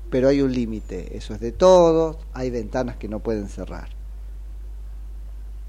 pero 0.10 0.30
hay 0.30 0.42
un 0.42 0.54
límite. 0.54 1.18
Eso 1.18 1.34
es 1.34 1.40
de 1.40 1.52
todos, 1.52 2.18
hay 2.34 2.50
ventanas 2.50 2.98
que 2.98 3.08
no 3.08 3.20
pueden 3.20 3.50
cerrar. 3.50 3.90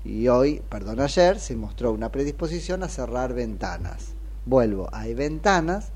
Y 0.05 0.29
hoy, 0.29 0.63
perdón, 0.69 1.01
ayer 1.01 1.39
se 1.39 1.57
mostró 1.57 1.93
una 1.93 2.11
predisposición 2.11 2.83
a 2.83 2.89
cerrar 2.89 3.35
ventanas. 3.35 4.15
Vuelvo, 4.47 4.89
hay 4.93 5.15
ventanas 5.15 5.91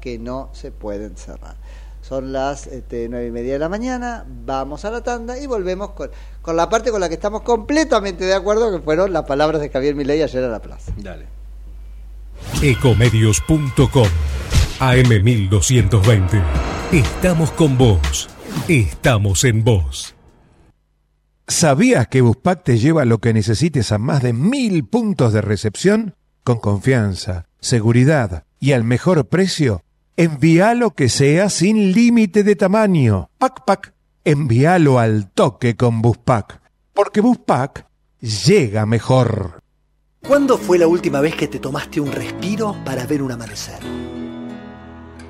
que 0.00 0.18
no 0.18 0.50
se 0.52 0.70
pueden 0.70 1.16
cerrar. 1.16 1.56
Son 2.02 2.32
las 2.32 2.66
este, 2.68 3.08
nueve 3.08 3.26
y 3.26 3.30
media 3.30 3.54
de 3.54 3.58
la 3.58 3.68
mañana, 3.68 4.24
vamos 4.46 4.84
a 4.84 4.90
la 4.90 5.02
tanda 5.02 5.38
y 5.38 5.46
volvemos 5.46 5.90
con, 5.90 6.10
con 6.40 6.56
la 6.56 6.68
parte 6.68 6.90
con 6.90 7.00
la 7.00 7.08
que 7.08 7.16
estamos 7.16 7.42
completamente 7.42 8.24
de 8.24 8.34
acuerdo, 8.34 8.70
que 8.70 8.78
fueron 8.78 9.12
las 9.12 9.24
palabras 9.24 9.60
de 9.60 9.68
Javier 9.68 9.94
Milei 9.94 10.22
ayer 10.22 10.44
a 10.44 10.48
la 10.48 10.62
plaza. 10.62 10.92
Dale. 10.96 11.26
Ecomedios.com 12.62 14.08
AM1220. 14.80 16.42
Estamos 16.92 17.50
con 17.52 17.76
vos. 17.76 18.28
Estamos 18.68 19.44
en 19.44 19.64
vos. 19.64 20.14
¿Sabías 21.46 22.08
que 22.08 22.20
Buspack 22.20 22.62
te 22.62 22.78
lleva 22.78 23.04
lo 23.04 23.18
que 23.18 23.32
necesites 23.32 23.90
a 23.90 23.98
más 23.98 24.22
de 24.22 24.32
mil 24.32 24.84
puntos 24.84 25.32
de 25.32 25.40
recepción? 25.40 26.14
Con 26.44 26.58
confianza, 26.58 27.46
seguridad 27.60 28.44
y 28.60 28.72
al 28.72 28.84
mejor 28.84 29.28
precio. 29.28 29.82
Envíalo 30.16 30.94
que 30.94 31.08
sea 31.08 31.48
sin 31.48 31.92
límite 31.92 32.42
de 32.42 32.54
tamaño. 32.54 33.30
Pac 33.38 33.64
Pac, 33.64 33.94
envíalo 34.24 34.98
al 34.98 35.30
toque 35.30 35.76
con 35.76 36.02
Buspack. 36.02 36.60
Porque 36.92 37.20
Buspack 37.20 37.86
llega 38.20 38.86
mejor. 38.86 39.60
¿Cuándo 40.26 40.58
fue 40.58 40.78
la 40.78 40.86
última 40.86 41.20
vez 41.20 41.34
que 41.34 41.48
te 41.48 41.58
tomaste 41.58 42.00
un 42.00 42.12
respiro 42.12 42.76
para 42.84 43.06
ver 43.06 43.22
un 43.22 43.32
amanecer? 43.32 43.78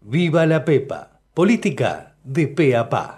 Viva 0.00 0.46
la 0.46 0.64
Pepa. 0.64 1.20
Política 1.34 2.14
de 2.22 2.46
pe 2.46 2.76
a 2.76 2.88
pa. 2.88 3.17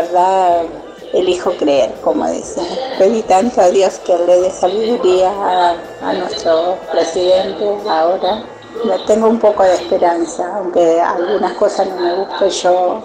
Verdad, 0.00 0.62
elijo 1.12 1.52
creer, 1.56 1.92
como 2.02 2.26
dicen. 2.28 2.66
Pedí 2.98 3.22
tanto 3.22 3.60
a 3.60 3.68
Dios 3.68 3.98
que 4.04 4.16
le 4.16 4.40
dé 4.40 4.50
sabiduría 4.50 5.30
a, 5.30 5.76
a 6.02 6.12
nuestro 6.12 6.76
presidente 6.90 7.64
ahora. 7.88 8.42
Tengo 9.06 9.28
un 9.28 9.38
poco 9.38 9.62
de 9.64 9.74
esperanza, 9.74 10.56
aunque 10.56 11.00
algunas 11.00 11.52
cosas 11.54 11.88
no 11.88 11.96
me 11.96 12.14
gustan, 12.14 12.48
yo 12.48 13.02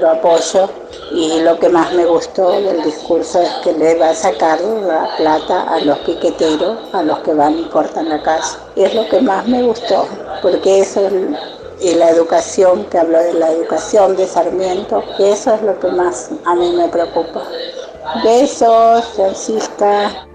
lo 0.00 0.10
apoyo. 0.10 0.68
Y 1.12 1.40
lo 1.40 1.58
que 1.58 1.68
más 1.68 1.92
me 1.92 2.04
gustó 2.04 2.50
del 2.50 2.82
discurso 2.82 3.40
es 3.40 3.50
que 3.62 3.72
le 3.72 3.94
va 3.94 4.10
a 4.10 4.14
sacar 4.14 4.60
la 4.60 5.08
plata 5.16 5.62
a 5.62 5.78
los 5.80 5.98
piqueteros, 5.98 6.78
a 6.92 7.02
los 7.02 7.18
que 7.20 7.32
van 7.34 7.58
y 7.60 7.64
cortan 7.64 8.08
la 8.08 8.20
calle. 8.22 8.56
Y 8.74 8.82
es 8.82 8.94
lo 8.94 9.08
que 9.08 9.20
más 9.20 9.46
me 9.46 9.62
gustó, 9.62 10.08
porque 10.42 10.80
eso 10.80 11.06
es 11.06 11.12
y 11.80 11.94
la 11.94 12.10
educación, 12.10 12.84
que 12.86 12.98
habló 12.98 13.18
de 13.18 13.34
la 13.34 13.50
educación 13.50 14.16
de 14.16 14.26
Sarmiento, 14.26 15.02
que 15.16 15.32
eso 15.32 15.54
es 15.54 15.62
lo 15.62 15.78
que 15.78 15.88
más 15.88 16.30
a 16.44 16.54
mí 16.54 16.72
me 16.72 16.88
preocupa. 16.88 17.42
Besos, 18.24 19.04
Francisca. 19.14 20.26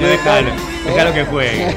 Déjalo, 0.00 0.50
déjalo 0.86 1.12
que 1.14 1.24
juegue. 1.24 1.76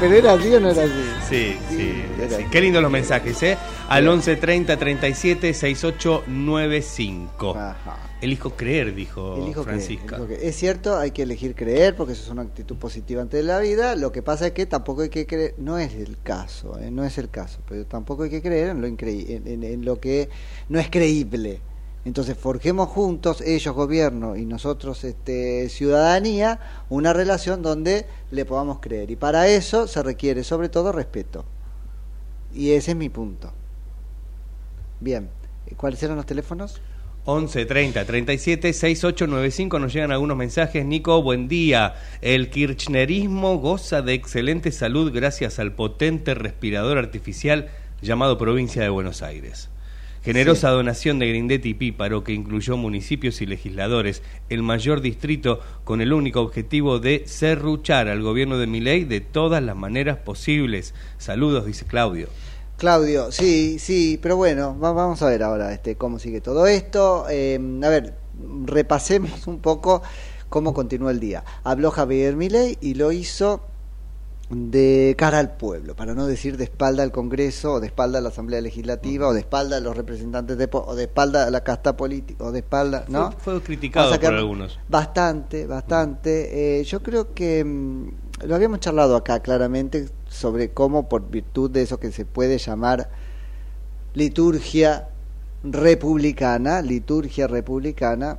¿Pero 0.00 0.14
era 0.14 0.32
así 0.34 0.54
o 0.54 0.60
no 0.60 0.70
era 0.70 0.82
así? 0.84 0.92
Sí, 1.28 1.56
sí, 1.70 2.02
sí. 2.28 2.44
Qué 2.50 2.60
lindos 2.60 2.82
los 2.82 2.90
mensajes, 2.90 3.42
¿eh? 3.42 3.56
Al 3.88 4.06
11 4.06 4.36
30 4.36 4.76
37 4.76 5.54
68 5.54 6.24
95. 6.26 7.50
Ajá. 7.56 7.96
Elijo 8.20 8.50
creer, 8.56 8.94
dijo 8.94 9.36
Elijo 9.36 9.62
creer, 9.62 9.78
Francisca. 9.80 10.16
elijo. 10.16 10.32
Es 10.40 10.56
cierto, 10.56 10.96
hay 10.98 11.10
que 11.10 11.22
elegir 11.22 11.54
creer 11.54 11.94
porque 11.94 12.14
eso 12.14 12.22
es 12.22 12.30
una 12.30 12.42
actitud 12.42 12.76
positiva 12.76 13.20
ante 13.22 13.42
la 13.42 13.58
vida. 13.58 13.94
Lo 13.94 14.10
que 14.10 14.22
pasa 14.22 14.46
es 14.46 14.52
que 14.52 14.64
tampoco 14.66 15.02
hay 15.02 15.10
que 15.10 15.26
creer, 15.26 15.54
no 15.58 15.78
es 15.78 15.94
el 15.94 16.16
caso, 16.22 16.78
¿eh? 16.78 16.90
no 16.90 17.04
es 17.04 17.18
el 17.18 17.28
caso, 17.28 17.58
pero 17.68 17.84
tampoco 17.84 18.22
hay 18.22 18.30
que 18.30 18.40
creer 18.42 18.70
en 18.70 18.80
lo, 18.80 18.88
increí- 18.88 19.28
en, 19.30 19.46
en- 19.46 19.64
en 19.64 19.84
lo 19.84 20.00
que 20.00 20.28
no 20.68 20.78
es 20.80 20.88
creíble. 20.88 21.60
Entonces 22.06 22.38
forjemos 22.38 22.88
juntos, 22.88 23.40
ellos 23.40 23.74
gobierno 23.74 24.36
y 24.36 24.46
nosotros 24.46 25.02
este, 25.02 25.68
ciudadanía, 25.68 26.60
una 26.88 27.12
relación 27.12 27.62
donde 27.62 28.06
le 28.30 28.44
podamos 28.44 28.78
creer. 28.78 29.10
Y 29.10 29.16
para 29.16 29.48
eso 29.48 29.88
se 29.88 30.04
requiere 30.04 30.44
sobre 30.44 30.68
todo 30.68 30.92
respeto. 30.92 31.44
Y 32.54 32.70
ese 32.70 32.92
es 32.92 32.96
mi 32.96 33.08
punto. 33.08 33.52
Bien, 35.00 35.28
¿cuáles 35.76 36.00
eran 36.00 36.14
los 36.14 36.26
teléfonos? 36.26 36.80
11 37.24 37.66
30 37.66 38.04
37 38.04 38.72
6895 38.72 39.78
nos 39.80 39.92
llegan 39.92 40.12
algunos 40.12 40.36
mensajes. 40.36 40.86
Nico, 40.86 41.20
buen 41.24 41.48
día. 41.48 41.96
El 42.20 42.50
kirchnerismo 42.50 43.58
goza 43.58 44.00
de 44.02 44.14
excelente 44.14 44.70
salud 44.70 45.12
gracias 45.12 45.58
al 45.58 45.72
potente 45.72 46.34
respirador 46.34 46.98
artificial 46.98 47.68
llamado 48.00 48.38
Provincia 48.38 48.80
de 48.80 48.90
Buenos 48.90 49.22
Aires. 49.22 49.70
Generosa 50.26 50.70
donación 50.70 51.20
de 51.20 51.28
Grindetti 51.28 51.68
y 51.68 51.74
Píparo 51.74 52.24
que 52.24 52.32
incluyó 52.32 52.76
municipios 52.76 53.40
y 53.42 53.46
legisladores, 53.46 54.22
el 54.48 54.60
mayor 54.64 55.00
distrito 55.00 55.60
con 55.84 56.00
el 56.00 56.12
único 56.12 56.40
objetivo 56.40 56.98
de 56.98 57.22
serruchar 57.26 58.08
al 58.08 58.22
gobierno 58.22 58.58
de 58.58 58.66
Milei 58.66 59.04
de 59.04 59.20
todas 59.20 59.62
las 59.62 59.76
maneras 59.76 60.16
posibles. 60.18 60.94
Saludos, 61.16 61.64
dice 61.64 61.84
Claudio. 61.84 62.26
Claudio, 62.76 63.30
sí, 63.30 63.78
sí, 63.78 64.18
pero 64.20 64.36
bueno, 64.36 64.76
va- 64.78 64.90
vamos 64.92 65.22
a 65.22 65.28
ver 65.28 65.44
ahora 65.44 65.72
este, 65.72 65.94
cómo 65.94 66.18
sigue 66.18 66.40
todo 66.40 66.66
esto. 66.66 67.26
Eh, 67.30 67.60
a 67.84 67.88
ver, 67.88 68.14
repasemos 68.64 69.46
un 69.46 69.60
poco 69.60 70.02
cómo 70.48 70.74
continúa 70.74 71.12
el 71.12 71.20
día. 71.20 71.44
Habló 71.62 71.92
Javier 71.92 72.34
Milei 72.34 72.76
y 72.80 72.94
lo 72.94 73.12
hizo 73.12 73.62
de 74.48 75.16
cara 75.18 75.40
al 75.40 75.56
pueblo, 75.56 75.96
para 75.96 76.14
no 76.14 76.26
decir 76.26 76.56
de 76.56 76.64
espalda 76.64 77.02
al 77.02 77.10
Congreso, 77.10 77.74
o 77.74 77.80
de 77.80 77.88
espalda 77.88 78.18
a 78.18 78.22
la 78.22 78.28
Asamblea 78.28 78.60
Legislativa, 78.60 79.26
o 79.26 79.32
de 79.32 79.40
espalda 79.40 79.78
a 79.78 79.80
los 79.80 79.96
representantes 79.96 80.56
de, 80.56 80.68
po- 80.68 80.84
o 80.86 80.94
de 80.94 81.04
espalda 81.04 81.46
a 81.46 81.50
la 81.50 81.64
casta 81.64 81.96
política, 81.96 82.44
o 82.44 82.52
de 82.52 82.60
espalda, 82.60 83.04
¿no? 83.08 83.32
Fue, 83.32 83.54
fue 83.54 83.62
criticado 83.62 84.10
por 84.20 84.34
algunos. 84.34 84.78
Bastante, 84.88 85.66
bastante. 85.66 86.78
Eh, 86.80 86.84
yo 86.84 87.02
creo 87.02 87.34
que 87.34 87.64
mm, 87.64 88.08
lo 88.46 88.54
habíamos 88.54 88.78
charlado 88.80 89.16
acá 89.16 89.40
claramente 89.40 90.08
sobre 90.28 90.70
cómo 90.70 91.08
por 91.08 91.28
virtud 91.28 91.70
de 91.70 91.82
eso 91.82 91.98
que 91.98 92.12
se 92.12 92.24
puede 92.24 92.58
llamar 92.58 93.10
liturgia 94.14 95.08
republicana, 95.64 96.82
liturgia 96.82 97.46
republicana, 97.48 98.38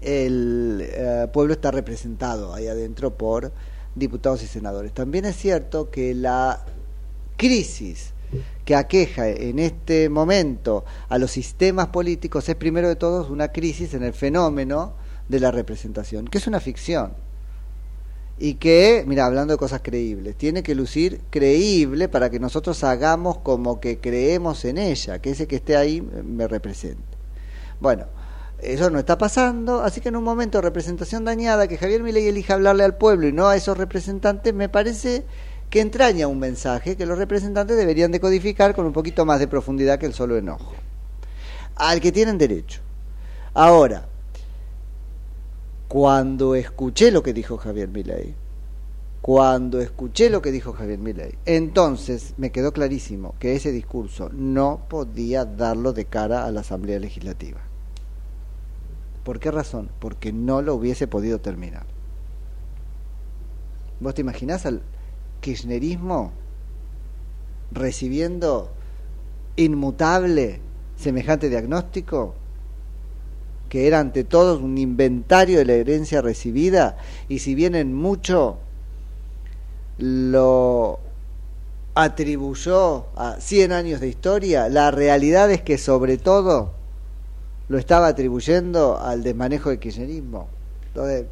el 0.00 0.80
eh, 0.82 1.28
pueblo 1.32 1.52
está 1.52 1.70
representado 1.70 2.54
ahí 2.54 2.66
adentro 2.66 3.14
por 3.14 3.52
diputados 3.94 4.42
y 4.42 4.46
senadores. 4.46 4.92
También 4.92 5.24
es 5.24 5.36
cierto 5.36 5.90
que 5.90 6.14
la 6.14 6.64
crisis 7.36 8.12
que 8.64 8.74
aqueja 8.74 9.28
en 9.28 9.58
este 9.58 10.08
momento 10.08 10.84
a 11.08 11.18
los 11.18 11.30
sistemas 11.30 11.88
políticos 11.88 12.48
es 12.48 12.56
primero 12.56 12.88
de 12.88 12.96
todos 12.96 13.28
una 13.30 13.48
crisis 13.48 13.94
en 13.94 14.02
el 14.02 14.12
fenómeno 14.12 14.94
de 15.28 15.40
la 15.40 15.50
representación, 15.50 16.26
que 16.26 16.38
es 16.38 16.46
una 16.46 16.60
ficción. 16.60 17.12
Y 18.38 18.54
que, 18.54 19.04
mira, 19.06 19.26
hablando 19.26 19.52
de 19.52 19.58
cosas 19.58 19.82
creíbles, 19.84 20.36
tiene 20.36 20.62
que 20.62 20.74
lucir 20.74 21.20
creíble 21.30 22.08
para 22.08 22.30
que 22.30 22.40
nosotros 22.40 22.82
hagamos 22.82 23.38
como 23.38 23.78
que 23.78 23.98
creemos 23.98 24.64
en 24.64 24.78
ella, 24.78 25.20
que 25.20 25.30
ese 25.30 25.46
que 25.46 25.56
esté 25.56 25.76
ahí 25.76 26.00
me 26.00 26.48
represente. 26.48 27.02
Bueno, 27.78 28.06
eso 28.62 28.90
no 28.90 29.00
está 29.00 29.18
pasando, 29.18 29.82
así 29.82 30.00
que 30.00 30.10
en 30.10 30.16
un 30.16 30.22
momento 30.22 30.58
de 30.58 30.62
representación 30.62 31.24
dañada, 31.24 31.66
que 31.66 31.76
Javier 31.76 32.02
Milei 32.02 32.28
elija 32.28 32.54
hablarle 32.54 32.84
al 32.84 32.96
pueblo 32.96 33.26
y 33.26 33.32
no 33.32 33.48
a 33.48 33.56
esos 33.56 33.76
representantes, 33.76 34.54
me 34.54 34.68
parece 34.68 35.24
que 35.68 35.80
entraña 35.80 36.28
un 36.28 36.38
mensaje 36.38 36.96
que 36.96 37.04
los 37.04 37.18
representantes 37.18 37.76
deberían 37.76 38.12
decodificar 38.12 38.74
con 38.74 38.86
un 38.86 38.92
poquito 38.92 39.24
más 39.24 39.40
de 39.40 39.48
profundidad 39.48 39.98
que 39.98 40.06
el 40.06 40.14
solo 40.14 40.36
enojo. 40.36 40.74
Al 41.74 42.00
que 42.00 42.12
tienen 42.12 42.38
derecho. 42.38 42.80
Ahora, 43.54 44.06
cuando 45.88 46.54
escuché 46.54 47.10
lo 47.10 47.22
que 47.22 47.32
dijo 47.32 47.56
Javier 47.56 47.88
Milei, 47.88 48.34
cuando 49.20 49.80
escuché 49.80 50.30
lo 50.30 50.40
que 50.40 50.52
dijo 50.52 50.72
Javier 50.72 50.98
Milei, 51.00 51.34
entonces 51.46 52.34
me 52.36 52.52
quedó 52.52 52.72
clarísimo 52.72 53.34
que 53.40 53.56
ese 53.56 53.72
discurso 53.72 54.30
no 54.32 54.86
podía 54.88 55.44
darlo 55.44 55.92
de 55.92 56.04
cara 56.04 56.44
a 56.44 56.52
la 56.52 56.60
Asamblea 56.60 57.00
Legislativa. 57.00 57.71
¿Por 59.24 59.38
qué 59.38 59.50
razón? 59.50 59.90
Porque 60.00 60.32
no 60.32 60.62
lo 60.62 60.74
hubiese 60.74 61.06
podido 61.06 61.40
terminar. 61.40 61.86
¿Vos 64.00 64.14
te 64.14 64.20
imaginás 64.20 64.66
al 64.66 64.82
kirchnerismo 65.40 66.32
recibiendo 67.70 68.70
inmutable 69.56 70.60
semejante 70.96 71.48
diagnóstico? 71.48 72.34
que 73.72 73.86
era 73.86 74.00
ante 74.00 74.22
todo 74.22 74.58
un 74.58 74.76
inventario 74.76 75.56
de 75.56 75.64
la 75.64 75.72
herencia 75.72 76.20
recibida 76.20 76.98
y 77.30 77.38
si 77.38 77.54
bien 77.54 77.74
en 77.74 77.94
mucho 77.94 78.58
lo 79.96 81.00
atribuyó 81.94 83.06
a 83.16 83.36
100 83.40 83.72
años 83.72 84.00
de 84.02 84.08
historia, 84.08 84.68
la 84.68 84.90
realidad 84.90 85.50
es 85.50 85.62
que 85.62 85.78
sobre 85.78 86.18
todo 86.18 86.74
lo 87.72 87.78
estaba 87.78 88.06
atribuyendo 88.08 89.00
al 89.00 89.22
desmanejo 89.22 89.70
del 89.70 89.78
kirchnerismo. 89.78 90.46
Entonces, 90.88 91.24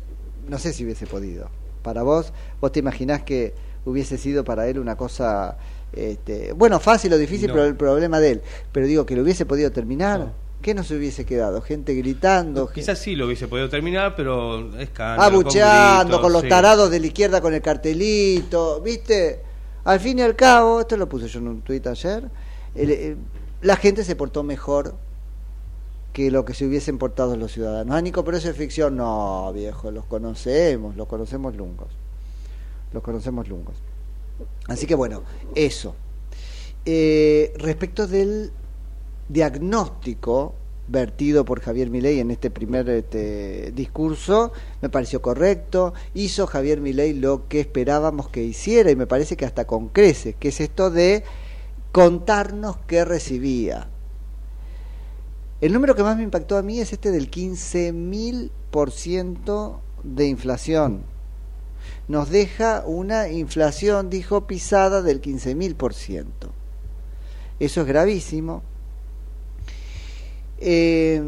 no 0.49 0.59
sé 0.59 0.73
si 0.73 0.85
hubiese 0.85 1.07
podido. 1.07 1.49
Para 1.83 2.03
vos, 2.03 2.33
vos 2.63 2.73
te 2.73 2.79
imaginás 2.81 3.23
que 3.25 3.53
hubiese 3.85 4.17
sido 4.17 4.43
para 4.43 4.67
él 4.67 4.79
una 4.79 4.97
cosa, 4.97 5.59
este, 5.93 6.53
bueno, 6.53 6.81
fácil 6.81 7.13
o 7.13 7.19
difícil, 7.19 7.49
No. 7.49 7.55
pero 7.55 7.67
el 7.67 7.77
problema 7.77 8.21
de 8.21 8.31
él. 8.33 8.43
Pero 8.73 8.87
digo, 8.87 9.05
que 9.05 9.17
lo 9.17 9.23
hubiese 9.23 9.45
podido 9.45 9.71
terminar. 9.71 10.33
¿Qué 10.63 10.75
nos 10.75 10.91
hubiese 10.91 11.25
quedado? 11.25 11.61
Gente 11.63 11.95
gritando, 11.95 12.67
gente 12.67 12.81
Quizás 12.83 12.99
sí 12.99 13.17
lo 13.17 13.25
hubiese 13.27 13.47
podido 13.49 13.69
terminar, 13.71 14.15
pero 14.15 14.75
es 14.79 14.91
abucheando 14.99 16.05
gritos, 16.05 16.21
con 16.21 16.33
los 16.33 16.43
sí. 16.43 16.49
tarados 16.49 16.91
de 16.91 17.01
la 17.01 17.07
izquierda 17.07 17.41
con 17.41 17.55
el 17.55 17.63
cartelito, 17.63 18.81
¿viste? 18.83 19.41
Al 19.85 20.01
fin 20.01 20.19
y 20.19 20.23
al 20.23 20.37
cabo, 20.37 20.81
esto 20.81 20.97
lo 20.97 21.09
puse 21.09 21.29
yo 21.29 21.39
en 21.41 21.49
un 21.49 21.63
tuit 21.63 21.87
ayer, 21.87 22.25
el- 22.75 22.91
el- 22.91 23.17
la 23.63 23.77
gente 23.77 24.05
se 24.05 24.17
portó 24.17 24.43
mejor 24.43 24.95
que 26.21 26.31
lo 26.31 26.45
que 26.45 26.53
se 26.53 26.67
hubiesen 26.67 26.99
portado 26.99 27.35
los 27.35 27.53
ciudadanos. 27.53 27.97
Ah, 27.97 28.03
Nico, 28.03 28.23
pero 28.25 28.37
eso 28.37 28.51
es 28.51 28.57
ficción. 28.57 28.95
No, 28.97 29.51
viejo, 29.55 29.91
los 29.91 30.05
conocemos, 30.05 30.95
los 30.95 31.09
conocemos 31.09 31.57
lungos. 31.57 31.89
Los 32.93 33.03
conocemos 33.03 33.49
lungos. 33.49 33.77
Así 34.67 34.87
que 34.87 34.95
bueno, 34.95 35.23
eso. 35.55 35.95
Eh, 36.85 37.55
respecto 37.57 38.07
del 38.07 38.53
diagnóstico 39.31 40.55
vertido 40.89 41.47
por 41.47 41.61
Javier 41.61 41.89
Milei 41.89 42.21
en 42.21 42.31
este 42.31 42.51
primer 42.51 42.89
este, 42.91 43.71
discurso 43.73 44.53
me 44.83 44.89
pareció 44.89 45.23
correcto 45.23 45.95
hizo 46.15 46.49
Javier 46.49 46.81
Milei 46.81 47.13
lo 47.13 47.47
que 47.47 47.61
esperábamos 47.61 48.29
que 48.29 48.43
hiciera 48.43 48.91
y 48.91 48.97
me 48.97 49.07
parece 49.07 49.37
que 49.37 49.47
hasta 49.47 49.69
con 49.69 49.89
creces 49.91 50.35
que 50.35 50.49
es 50.49 50.61
esto 50.61 50.91
de 50.91 51.23
contarnos 51.93 52.79
qué 52.89 53.05
recibía 53.05 53.87
el 55.61 55.73
número 55.73 55.95
que 55.95 56.03
más 56.03 56.17
me 56.17 56.23
impactó 56.23 56.57
a 56.57 56.63
mí 56.63 56.81
es 56.81 56.93
este 56.93 57.11
del 57.11 57.31
15.000% 57.31 59.79
de 60.05 60.27
inflación 60.27 61.03
nos 62.09 62.31
deja 62.31 62.83
una 62.87 63.29
inflación 63.29 64.09
dijo 64.11 64.47
pisada 64.47 65.03
del 65.03 65.21
15.000% 65.21 66.25
eso 67.59 67.81
es 67.83 67.87
gravísimo 67.87 68.63
eh, 70.59 71.23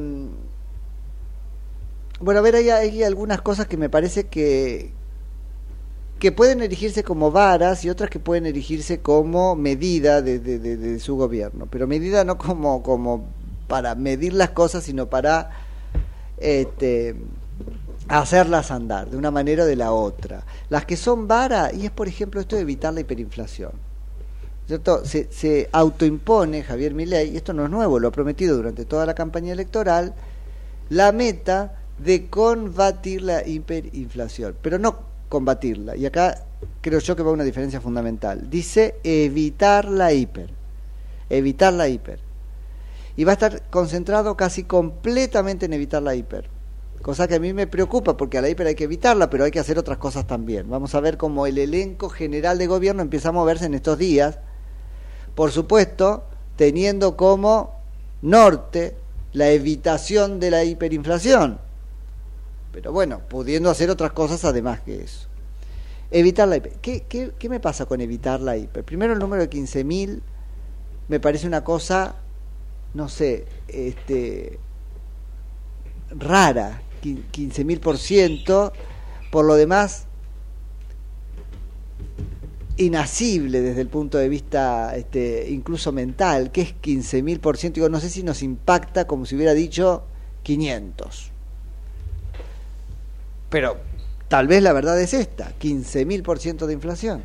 bueno, 2.20 2.38
a 2.38 2.42
ver, 2.42 2.54
hay, 2.54 3.02
algunas 3.02 3.42
cosas 3.42 3.66
que 3.66 3.76
me 3.76 3.88
parece 3.88 4.28
que, 4.28 4.92
que 6.20 6.30
pueden 6.30 6.62
erigirse 6.62 7.02
como 7.02 7.32
varas 7.32 7.84
y 7.84 7.90
otras 7.90 8.10
que 8.10 8.20
pueden 8.20 8.46
erigirse 8.46 9.00
como 9.00 9.56
medida 9.56 10.22
de- 10.22 10.38
de 10.38 11.00
su 11.00 11.16
gobierno. 11.16 11.66
Pero 11.68 11.88
medida 11.88 12.22
no 12.24 12.38
como, 12.38 12.84
como 12.84 13.24
para 13.72 13.94
medir 13.94 14.34
las 14.34 14.50
cosas, 14.50 14.84
sino 14.84 15.06
para 15.06 15.48
este, 16.36 17.16
hacerlas 18.06 18.70
andar 18.70 19.08
de 19.08 19.16
una 19.16 19.30
manera 19.30 19.64
o 19.64 19.66
de 19.66 19.76
la 19.76 19.92
otra. 19.92 20.44
Las 20.68 20.84
que 20.84 20.94
son 20.94 21.26
vara, 21.26 21.72
y 21.72 21.86
es 21.86 21.90
por 21.90 22.06
ejemplo 22.06 22.38
esto 22.42 22.54
de 22.54 22.60
evitar 22.60 22.92
la 22.92 23.00
hiperinflación. 23.00 23.72
¿cierto? 24.66 25.06
Se, 25.06 25.32
se 25.32 25.70
autoimpone 25.72 26.62
Javier 26.64 26.92
Milei, 26.92 27.30
y 27.30 27.38
esto 27.38 27.54
no 27.54 27.64
es 27.64 27.70
nuevo, 27.70 27.98
lo 27.98 28.08
ha 28.08 28.12
prometido 28.12 28.58
durante 28.58 28.84
toda 28.84 29.06
la 29.06 29.14
campaña 29.14 29.54
electoral, 29.54 30.12
la 30.90 31.10
meta 31.10 31.78
de 31.96 32.28
combatir 32.28 33.22
la 33.22 33.48
hiperinflación, 33.48 34.54
pero 34.60 34.78
no 34.78 34.98
combatirla, 35.30 35.96
y 35.96 36.04
acá 36.04 36.44
creo 36.82 36.98
yo 36.98 37.16
que 37.16 37.22
va 37.22 37.30
una 37.30 37.42
diferencia 37.42 37.80
fundamental. 37.80 38.50
Dice 38.50 38.96
evitar 39.02 39.86
la 39.86 40.12
hiper, 40.12 40.50
evitar 41.30 41.72
la 41.72 41.88
hiper. 41.88 42.31
Y 43.16 43.24
va 43.24 43.32
a 43.32 43.34
estar 43.34 43.62
concentrado 43.70 44.36
casi 44.36 44.64
completamente 44.64 45.66
en 45.66 45.72
evitar 45.72 46.02
la 46.02 46.14
hiper. 46.14 46.48
Cosa 47.02 47.26
que 47.26 47.34
a 47.34 47.40
mí 47.40 47.52
me 47.52 47.66
preocupa 47.66 48.16
porque 48.16 48.38
a 48.38 48.42
la 48.42 48.48
hiper 48.48 48.66
hay 48.66 48.74
que 48.74 48.84
evitarla, 48.84 49.28
pero 49.28 49.44
hay 49.44 49.50
que 49.50 49.58
hacer 49.58 49.78
otras 49.78 49.98
cosas 49.98 50.26
también. 50.26 50.70
Vamos 50.70 50.94
a 50.94 51.00
ver 51.00 51.16
cómo 51.16 51.46
el 51.46 51.58
elenco 51.58 52.08
general 52.08 52.58
de 52.58 52.68
gobierno 52.68 53.02
empieza 53.02 53.30
a 53.30 53.32
moverse 53.32 53.66
en 53.66 53.74
estos 53.74 53.98
días. 53.98 54.38
Por 55.34 55.50
supuesto, 55.50 56.24
teniendo 56.56 57.16
como 57.16 57.74
norte 58.22 58.96
la 59.32 59.50
evitación 59.50 60.38
de 60.38 60.50
la 60.52 60.64
hiperinflación. 60.64 61.58
Pero 62.70 62.92
bueno, 62.92 63.20
pudiendo 63.28 63.68
hacer 63.68 63.90
otras 63.90 64.12
cosas 64.12 64.44
además 64.44 64.80
que 64.80 65.02
eso. 65.02 65.26
Evitar 66.10 66.46
la 66.46 66.58
hiper. 66.58 66.72
¿Qué, 66.80 67.04
qué, 67.08 67.32
qué 67.38 67.48
me 67.48 67.58
pasa 67.58 67.86
con 67.86 68.00
evitar 68.00 68.40
la 68.40 68.56
hiper? 68.56 68.84
Primero 68.84 69.12
el 69.12 69.18
número 69.18 69.42
de 69.42 69.50
15.000 69.50 70.20
me 71.08 71.20
parece 71.20 71.46
una 71.46 71.64
cosa, 71.64 72.14
no 72.94 73.08
sé, 73.08 73.46
este, 73.68 74.58
rara, 76.10 76.82
15.000%, 77.02 78.72
por 79.30 79.44
lo 79.44 79.54
demás 79.54 80.06
inasible 82.76 83.60
desde 83.60 83.82
el 83.82 83.88
punto 83.88 84.18
de 84.18 84.28
vista 84.28 84.96
este, 84.96 85.50
incluso 85.50 85.92
mental, 85.92 86.50
que 86.50 86.62
es 86.62 86.74
15.000%, 86.80 87.72
digo, 87.72 87.88
no 87.88 88.00
sé 88.00 88.08
si 88.08 88.22
nos 88.22 88.42
impacta 88.42 89.06
como 89.06 89.26
si 89.26 89.36
hubiera 89.36 89.54
dicho 89.54 90.04
500. 90.42 91.30
Pero 93.50 93.76
tal 94.28 94.48
vez 94.48 94.62
la 94.62 94.72
verdad 94.72 95.00
es 95.00 95.14
esta, 95.14 95.52
15.000% 95.58 96.66
de 96.66 96.72
inflación. 96.72 97.24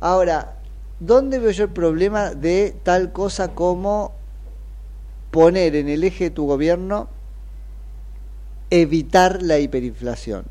Ahora, 0.00 0.57
¿dónde 1.00 1.38
veo 1.38 1.50
yo 1.50 1.64
el 1.64 1.70
problema 1.70 2.30
de 2.30 2.74
tal 2.82 3.12
cosa 3.12 3.54
como 3.54 4.12
poner 5.30 5.76
en 5.76 5.88
el 5.88 6.04
eje 6.04 6.24
de 6.24 6.30
tu 6.30 6.46
gobierno 6.46 7.08
evitar 8.70 9.42
la 9.42 9.58
hiperinflación? 9.58 10.44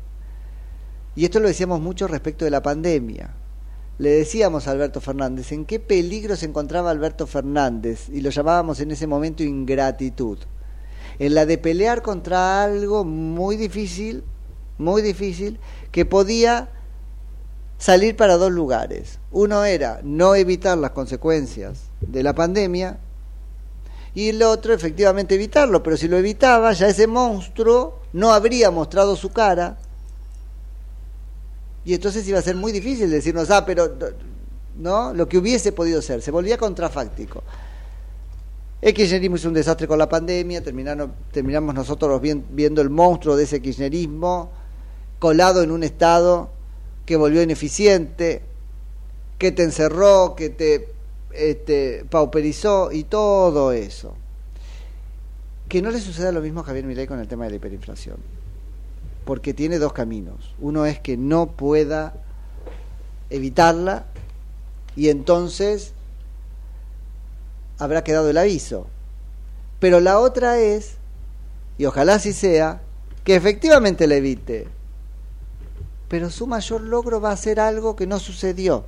Y 1.14 1.24
esto 1.24 1.40
lo 1.40 1.48
decíamos 1.48 1.80
mucho 1.80 2.06
respecto 2.06 2.44
de 2.44 2.50
la 2.50 2.62
pandemia. 2.62 3.34
Le 3.98 4.10
decíamos 4.10 4.68
a 4.68 4.70
Alberto 4.70 5.00
Fernández 5.00 5.50
en 5.50 5.64
qué 5.64 5.80
peligro 5.80 6.36
se 6.36 6.46
encontraba 6.46 6.92
Alberto 6.92 7.26
Fernández 7.26 8.08
y 8.08 8.20
lo 8.20 8.30
llamábamos 8.30 8.78
en 8.78 8.92
ese 8.92 9.08
momento 9.08 9.42
ingratitud. 9.42 10.38
En 11.18 11.34
la 11.34 11.46
de 11.46 11.58
pelear 11.58 12.02
contra 12.02 12.62
algo 12.62 13.04
muy 13.04 13.56
difícil, 13.56 14.22
muy 14.78 15.02
difícil, 15.02 15.58
que 15.90 16.04
podía 16.04 16.70
salir 17.78 18.16
para 18.16 18.36
dos 18.36 18.52
lugares. 18.52 19.18
Uno 19.30 19.64
era 19.64 20.00
no 20.02 20.34
evitar 20.34 20.76
las 20.76 20.90
consecuencias 20.90 21.84
de 22.00 22.22
la 22.22 22.34
pandemia 22.34 22.98
y 24.14 24.30
el 24.30 24.42
otro 24.42 24.74
efectivamente 24.74 25.36
evitarlo, 25.36 25.82
pero 25.82 25.96
si 25.96 26.08
lo 26.08 26.16
evitaba 26.16 26.72
ya 26.72 26.88
ese 26.88 27.06
monstruo 27.06 28.00
no 28.12 28.32
habría 28.32 28.70
mostrado 28.70 29.14
su 29.14 29.30
cara 29.30 29.78
y 31.84 31.94
entonces 31.94 32.26
iba 32.28 32.38
a 32.38 32.42
ser 32.42 32.56
muy 32.56 32.72
difícil 32.72 33.08
decirnos, 33.10 33.50
ah, 33.50 33.64
pero 33.64 33.96
no, 34.76 35.14
lo 35.14 35.28
que 35.28 35.38
hubiese 35.38 35.72
podido 35.72 36.02
ser, 36.02 36.20
se 36.20 36.30
volvía 36.30 36.58
contrafáctico. 36.58 37.42
El 38.80 38.94
kirchnerismo 38.94 39.36
hizo 39.36 39.48
un 39.48 39.54
desastre 39.54 39.88
con 39.88 39.98
la 39.98 40.08
pandemia, 40.08 40.62
terminamos 40.62 41.74
nosotros 41.74 42.20
viendo 42.20 42.82
el 42.82 42.90
monstruo 42.90 43.36
de 43.36 43.44
ese 43.44 43.62
kirchnerismo 43.62 44.50
colado 45.18 45.62
en 45.62 45.70
un 45.70 45.82
estado 45.82 46.57
que 47.08 47.16
volvió 47.16 47.42
ineficiente, 47.42 48.42
que 49.38 49.50
te 49.50 49.62
encerró, 49.62 50.34
que 50.36 50.50
te 50.50 50.92
este, 51.32 52.04
pauperizó 52.10 52.92
y 52.92 53.04
todo 53.04 53.72
eso. 53.72 54.14
Que 55.70 55.80
no 55.80 55.90
le 55.90 56.02
suceda 56.02 56.32
lo 56.32 56.42
mismo 56.42 56.60
a 56.60 56.64
Javier 56.64 56.84
Milei 56.84 57.06
con 57.06 57.18
el 57.18 57.26
tema 57.26 57.44
de 57.44 57.52
la 57.52 57.56
hiperinflación 57.56 58.18
porque 59.24 59.54
tiene 59.54 59.78
dos 59.78 59.94
caminos. 59.94 60.54
Uno 60.58 60.84
es 60.84 61.00
que 61.00 61.16
no 61.16 61.48
pueda 61.48 62.12
evitarla 63.30 64.04
y 64.96 65.08
entonces 65.08 65.94
habrá 67.78 68.04
quedado 68.04 68.28
el 68.28 68.36
aviso. 68.36 68.86
Pero 69.80 70.00
la 70.00 70.18
otra 70.18 70.58
es, 70.58 70.96
y 71.78 71.86
ojalá 71.86 72.16
así 72.16 72.34
sea, 72.34 72.82
que 73.24 73.34
efectivamente 73.34 74.06
la 74.06 74.16
evite. 74.16 74.68
Pero 76.08 76.30
su 76.30 76.46
mayor 76.46 76.80
logro 76.80 77.20
va 77.20 77.32
a 77.32 77.36
ser 77.36 77.60
algo 77.60 77.94
que 77.94 78.06
no 78.06 78.18
sucedió. 78.18 78.84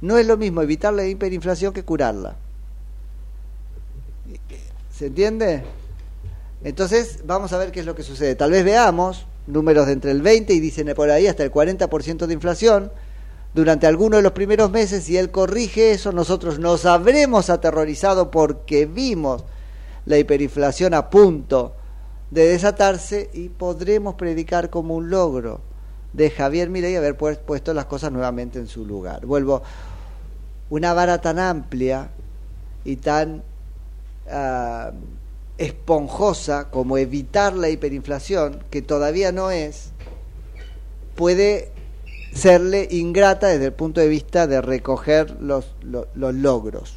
No 0.00 0.18
es 0.18 0.26
lo 0.26 0.36
mismo 0.36 0.62
evitar 0.62 0.92
la 0.92 1.06
hiperinflación 1.06 1.72
que 1.72 1.84
curarla. 1.84 2.36
¿Se 4.92 5.06
entiende? 5.06 5.62
Entonces, 6.64 7.20
vamos 7.24 7.52
a 7.52 7.58
ver 7.58 7.72
qué 7.72 7.80
es 7.80 7.86
lo 7.86 7.94
que 7.94 8.02
sucede. 8.02 8.34
Tal 8.34 8.50
vez 8.50 8.64
veamos 8.64 9.26
números 9.46 9.86
de 9.86 9.92
entre 9.92 10.10
el 10.10 10.22
20 10.22 10.52
y 10.52 10.60
dicen 10.60 10.92
por 10.94 11.10
ahí 11.10 11.26
hasta 11.26 11.42
el 11.42 11.52
40% 11.52 12.26
de 12.26 12.34
inflación 12.34 12.92
durante 13.54 13.86
alguno 13.86 14.16
de 14.16 14.22
los 14.22 14.32
primeros 14.32 14.70
meses. 14.70 15.04
Si 15.04 15.16
él 15.16 15.30
corrige 15.30 15.92
eso, 15.92 16.12
nosotros 16.12 16.58
nos 16.58 16.84
habremos 16.84 17.50
aterrorizado 17.50 18.30
porque 18.30 18.86
vimos 18.86 19.44
la 20.06 20.18
hiperinflación 20.18 20.94
a 20.94 21.10
punto 21.10 21.74
de 22.30 22.46
desatarse 22.46 23.30
y 23.32 23.48
podremos 23.48 24.14
predicar 24.14 24.70
como 24.70 24.96
un 24.96 25.10
logro 25.10 25.71
de 26.12 26.30
Javier 26.30 26.68
Milei 26.68 26.96
haber 26.96 27.16
puesto 27.16 27.74
las 27.74 27.86
cosas 27.86 28.12
nuevamente 28.12 28.58
en 28.58 28.68
su 28.68 28.84
lugar. 28.84 29.24
Vuelvo, 29.26 29.62
una 30.70 30.92
vara 30.94 31.20
tan 31.20 31.38
amplia 31.38 32.10
y 32.84 32.96
tan 32.96 33.42
uh, 34.26 34.94
esponjosa 35.58 36.70
como 36.70 36.98
evitar 36.98 37.54
la 37.54 37.68
hiperinflación, 37.68 38.62
que 38.70 38.82
todavía 38.82 39.32
no 39.32 39.50
es, 39.50 39.92
puede 41.14 41.70
serle 42.34 42.88
ingrata 42.90 43.48
desde 43.48 43.66
el 43.66 43.72
punto 43.72 44.00
de 44.00 44.08
vista 44.08 44.46
de 44.46 44.60
recoger 44.60 45.40
los, 45.40 45.74
los 45.82 46.34
logros. 46.34 46.96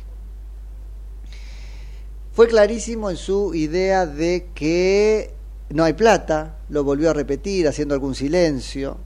Fue 2.33 2.47
clarísimo 2.47 3.09
en 3.09 3.17
su 3.17 3.53
idea 3.53 4.05
de 4.05 4.47
que 4.53 5.33
no 5.69 5.83
hay 5.83 5.93
plata, 5.93 6.57
lo 6.69 6.83
volvió 6.83 7.09
a 7.09 7.13
repetir 7.13 7.67
haciendo 7.67 7.93
algún 7.93 8.15
silencio. 8.15 8.97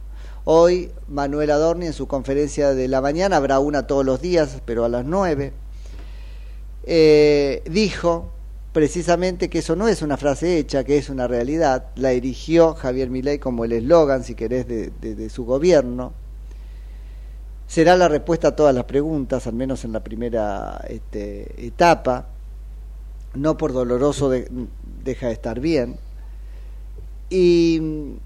Hoy 0.51 0.89
Manuel 1.07 1.51
Adorni 1.51 1.85
en 1.85 1.93
su 1.93 2.07
conferencia 2.07 2.73
de 2.73 2.87
la 2.87 3.01
mañana, 3.01 3.37
habrá 3.37 3.59
una 3.59 3.85
todos 3.85 4.03
los 4.03 4.19
días, 4.19 4.63
pero 4.65 4.83
a 4.83 4.89
las 4.89 5.05
nueve, 5.05 5.53
eh, 6.87 7.61
dijo 7.69 8.31
precisamente 8.73 9.47
que 9.47 9.59
eso 9.59 9.75
no 9.75 9.87
es 9.87 10.01
una 10.01 10.17
frase 10.17 10.57
hecha, 10.57 10.83
que 10.83 10.97
es 10.97 11.11
una 11.11 11.27
realidad, 11.27 11.89
la 11.97 12.13
erigió 12.13 12.73
Javier 12.73 13.11
Milei 13.11 13.37
como 13.37 13.63
el 13.63 13.73
eslogan, 13.73 14.23
si 14.23 14.33
querés, 14.33 14.67
de, 14.67 15.29
su 15.29 15.45
gobierno. 15.45 16.13
Será 17.67 17.95
la 17.95 18.07
respuesta 18.07 18.47
a 18.47 18.55
todas 18.55 18.73
las 18.73 18.85
preguntas, 18.85 19.45
al 19.45 19.53
menos 19.53 19.85
en 19.85 19.91
la 19.91 20.03
primera 20.03 20.83
este, 20.89 21.67
etapa. 21.67 22.25
No 23.35 23.55
por 23.55 23.71
doloroso 23.71 24.31
de, 24.31 24.49
deja 25.03 25.27
de 25.27 25.33
estar 25.33 25.59
bien. 25.59 25.97
Y 27.29 28.17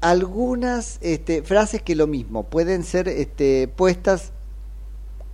algunas 0.00 0.98
este, 1.02 1.42
frases 1.42 1.82
que 1.82 1.94
lo 1.94 2.06
mismo 2.06 2.44
pueden 2.44 2.84
ser 2.84 3.08
este, 3.08 3.68
puestas 3.68 4.32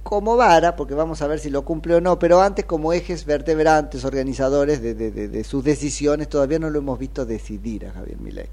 como 0.02 0.36
vara, 0.36 0.76
porque 0.76 0.94
vamos 0.94 1.20
a 1.20 1.26
ver 1.26 1.40
si 1.40 1.50
lo 1.50 1.64
cumple 1.64 1.96
o 1.96 2.00
no, 2.00 2.18
pero 2.18 2.40
antes 2.40 2.64
como 2.64 2.92
ejes 2.92 3.24
vertebrantes, 3.24 4.04
organizadores 4.04 4.80
de, 4.80 5.44
sus 5.44 5.64
decisiones, 5.64 6.28
todavía 6.28 6.60
no 6.60 6.70
lo 6.70 6.78
hemos 6.78 6.96
visto 6.98 7.26
decidir 7.26 7.86
a 7.86 7.92
Javier 7.92 8.20
Milei. 8.20 8.46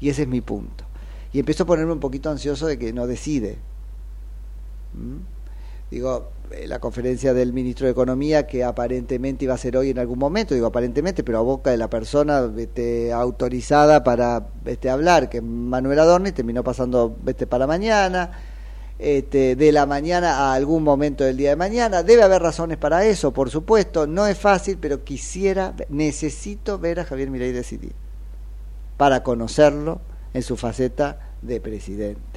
Y 0.00 0.08
ese 0.08 0.22
es 0.22 0.28
mi 0.28 0.40
punto. 0.40 0.84
Y 1.32 1.40
empiezo 1.40 1.64
a 1.64 1.66
ponerme 1.66 1.92
un 1.92 2.00
poquito 2.00 2.30
ansioso 2.30 2.66
de 2.66 2.78
que 2.78 2.94
no 2.94 3.06
decide. 3.06 3.58
¿Mm? 4.94 5.18
Digo, 5.90 6.30
la 6.66 6.78
conferencia 6.78 7.34
del 7.34 7.52
ministro 7.52 7.86
de 7.86 7.92
Economía 7.92 8.46
que 8.46 8.64
aparentemente 8.64 9.44
iba 9.44 9.54
a 9.54 9.58
ser 9.58 9.76
hoy 9.76 9.90
en 9.90 9.98
algún 9.98 10.18
momento, 10.18 10.54
digo 10.54 10.66
aparentemente, 10.66 11.24
pero 11.24 11.38
a 11.38 11.42
boca 11.42 11.70
de 11.70 11.76
la 11.76 11.90
persona 11.90 12.50
este, 12.56 13.12
autorizada 13.12 14.04
para 14.04 14.48
este, 14.64 14.90
hablar, 14.90 15.28
que 15.28 15.38
es 15.38 15.42
Manuel 15.42 15.98
Adorni, 15.98 16.32
terminó 16.32 16.62
pasando 16.62 17.16
este, 17.26 17.46
para 17.46 17.66
mañana 17.66 18.30
este, 18.98 19.56
de 19.56 19.72
la 19.72 19.86
mañana 19.86 20.38
a 20.38 20.54
algún 20.54 20.82
momento 20.82 21.24
del 21.24 21.36
día 21.36 21.50
de 21.50 21.56
mañana. 21.56 22.02
Debe 22.02 22.22
haber 22.22 22.42
razones 22.42 22.78
para 22.78 23.04
eso, 23.04 23.32
por 23.32 23.50
supuesto. 23.50 24.06
No 24.06 24.26
es 24.26 24.38
fácil, 24.38 24.78
pero 24.80 25.04
quisiera, 25.04 25.74
necesito 25.88 26.78
ver 26.78 27.00
a 27.00 27.04
Javier 27.04 27.30
Milei 27.30 27.52
decidir 27.52 27.92
para 28.96 29.22
conocerlo 29.22 30.00
en 30.32 30.42
su 30.42 30.56
faceta 30.56 31.18
de 31.42 31.60
presidente. 31.60 32.33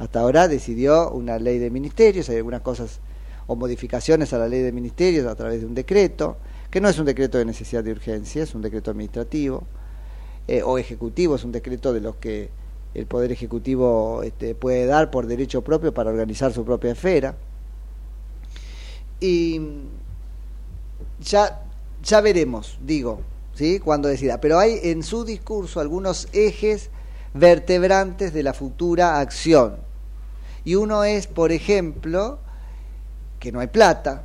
Hasta 0.00 0.20
ahora 0.20 0.48
decidió 0.48 1.10
una 1.10 1.38
ley 1.38 1.58
de 1.58 1.70
ministerios, 1.70 2.30
hay 2.30 2.36
algunas 2.36 2.62
cosas 2.62 3.00
o 3.46 3.54
modificaciones 3.54 4.32
a 4.32 4.38
la 4.38 4.48
ley 4.48 4.62
de 4.62 4.72
ministerios 4.72 5.26
a 5.26 5.34
través 5.34 5.60
de 5.60 5.66
un 5.66 5.74
decreto, 5.74 6.38
que 6.70 6.80
no 6.80 6.88
es 6.88 6.98
un 6.98 7.04
decreto 7.04 7.36
de 7.36 7.44
necesidad 7.44 7.84
de 7.84 7.92
urgencia, 7.92 8.42
es 8.42 8.54
un 8.54 8.62
decreto 8.62 8.90
administrativo 8.90 9.64
eh, 10.48 10.62
o 10.62 10.78
ejecutivo, 10.78 11.34
es 11.34 11.44
un 11.44 11.52
decreto 11.52 11.92
de 11.92 12.00
los 12.00 12.16
que 12.16 12.48
el 12.94 13.04
Poder 13.04 13.30
Ejecutivo 13.30 14.22
este, 14.22 14.54
puede 14.54 14.86
dar 14.86 15.10
por 15.10 15.26
derecho 15.26 15.62
propio 15.62 15.92
para 15.92 16.08
organizar 16.08 16.50
su 16.54 16.64
propia 16.64 16.92
esfera. 16.92 17.36
Y 19.20 19.60
ya, 21.20 21.62
ya 22.02 22.22
veremos, 22.22 22.78
digo, 22.82 23.20
¿sí? 23.52 23.80
Cuando 23.80 24.08
decida. 24.08 24.40
Pero 24.40 24.58
hay 24.58 24.80
en 24.82 25.02
su 25.02 25.26
discurso 25.26 25.78
algunos 25.78 26.26
ejes 26.32 26.88
vertebrantes 27.34 28.32
de 28.32 28.42
la 28.42 28.54
futura 28.54 29.20
acción. 29.20 29.89
Y 30.64 30.74
uno 30.74 31.04
es, 31.04 31.26
por 31.26 31.52
ejemplo, 31.52 32.38
que 33.38 33.52
no 33.52 33.60
hay 33.60 33.68
plata. 33.68 34.24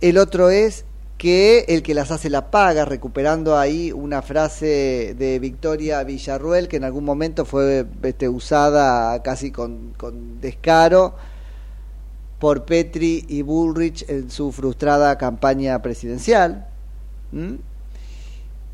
El 0.00 0.18
otro 0.18 0.50
es 0.50 0.84
que 1.18 1.66
el 1.68 1.84
que 1.84 1.94
las 1.94 2.10
hace 2.10 2.28
la 2.30 2.50
paga, 2.50 2.84
recuperando 2.84 3.56
ahí 3.56 3.92
una 3.92 4.22
frase 4.22 5.14
de 5.16 5.38
Victoria 5.38 6.02
Villarruel 6.02 6.66
que 6.66 6.78
en 6.78 6.84
algún 6.84 7.04
momento 7.04 7.44
fue 7.44 7.86
este, 8.02 8.28
usada 8.28 9.22
casi 9.22 9.52
con, 9.52 9.94
con 9.96 10.40
descaro 10.40 11.14
por 12.40 12.64
Petri 12.64 13.24
y 13.28 13.42
Bullrich 13.42 14.04
en 14.08 14.28
su 14.28 14.50
frustrada 14.50 15.16
campaña 15.16 15.80
presidencial. 15.80 16.66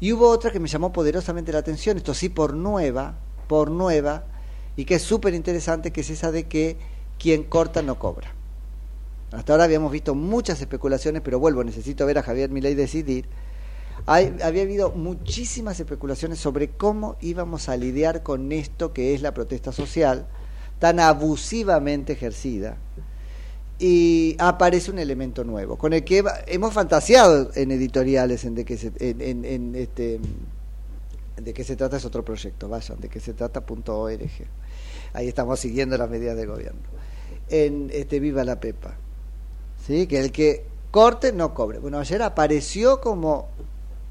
Y 0.00 0.12
hubo 0.12 0.30
otra 0.30 0.50
que 0.50 0.58
me 0.58 0.68
llamó 0.68 0.90
poderosamente 0.90 1.52
la 1.52 1.58
atención, 1.58 1.98
esto 1.98 2.14
sí 2.14 2.30
por 2.30 2.54
nueva, 2.54 3.16
por 3.46 3.70
nueva, 3.70 4.24
y 4.78 4.84
que 4.84 4.94
es 4.94 5.02
súper 5.02 5.34
interesante, 5.34 5.90
que 5.90 6.02
es 6.02 6.10
esa 6.10 6.30
de 6.30 6.44
que 6.44 6.76
quien 7.18 7.42
corta 7.42 7.82
no 7.82 7.98
cobra. 7.98 8.32
Hasta 9.32 9.52
ahora 9.52 9.64
habíamos 9.64 9.90
visto 9.90 10.14
muchas 10.14 10.60
especulaciones, 10.60 11.20
pero 11.20 11.40
vuelvo, 11.40 11.64
necesito 11.64 12.06
ver 12.06 12.16
a 12.18 12.22
Javier 12.22 12.48
Milei 12.50 12.76
decidir. 12.76 13.26
Hay, 14.06 14.36
había 14.40 14.62
habido 14.62 14.92
muchísimas 14.92 15.80
especulaciones 15.80 16.38
sobre 16.38 16.68
cómo 16.68 17.16
íbamos 17.20 17.68
a 17.68 17.76
lidiar 17.76 18.22
con 18.22 18.52
esto 18.52 18.92
que 18.92 19.14
es 19.14 19.20
la 19.20 19.34
protesta 19.34 19.72
social, 19.72 20.28
tan 20.78 21.00
abusivamente 21.00 22.12
ejercida. 22.12 22.76
Y 23.80 24.36
aparece 24.38 24.92
un 24.92 25.00
elemento 25.00 25.42
nuevo, 25.42 25.76
con 25.76 25.92
el 25.92 26.04
que 26.04 26.22
hemos 26.46 26.72
fantaseado 26.72 27.50
en 27.56 27.72
editoriales 27.72 28.44
en 28.44 28.54
de 28.54 28.64
que 28.64 28.78
se, 28.78 28.92
en, 29.00 29.20
en- 29.20 29.44
en 29.44 29.74
este 29.74 30.20
de 31.36 31.54
qué 31.54 31.62
se 31.62 31.76
trata 31.76 31.96
es 31.96 32.04
otro 32.04 32.24
proyecto, 32.24 32.68
vayan, 32.68 32.98
de 33.00 33.08
qué 33.08 33.20
se 33.20 33.32
trata 33.32 33.64
punto 33.64 33.96
org. 33.98 34.20
Ahí 35.12 35.28
estamos 35.28 35.60
siguiendo 35.60 35.96
las 35.96 36.10
medidas 36.10 36.36
del 36.36 36.46
gobierno. 36.46 36.80
En 37.48 37.90
este 37.92 38.20
Viva 38.20 38.44
la 38.44 38.60
Pepa. 38.60 38.96
¿Sí? 39.86 40.06
Que 40.06 40.20
el 40.20 40.32
que 40.32 40.64
corte 40.90 41.32
no 41.32 41.54
cobre. 41.54 41.78
Bueno, 41.78 41.98
ayer 41.98 42.22
apareció 42.22 43.00
como 43.00 43.48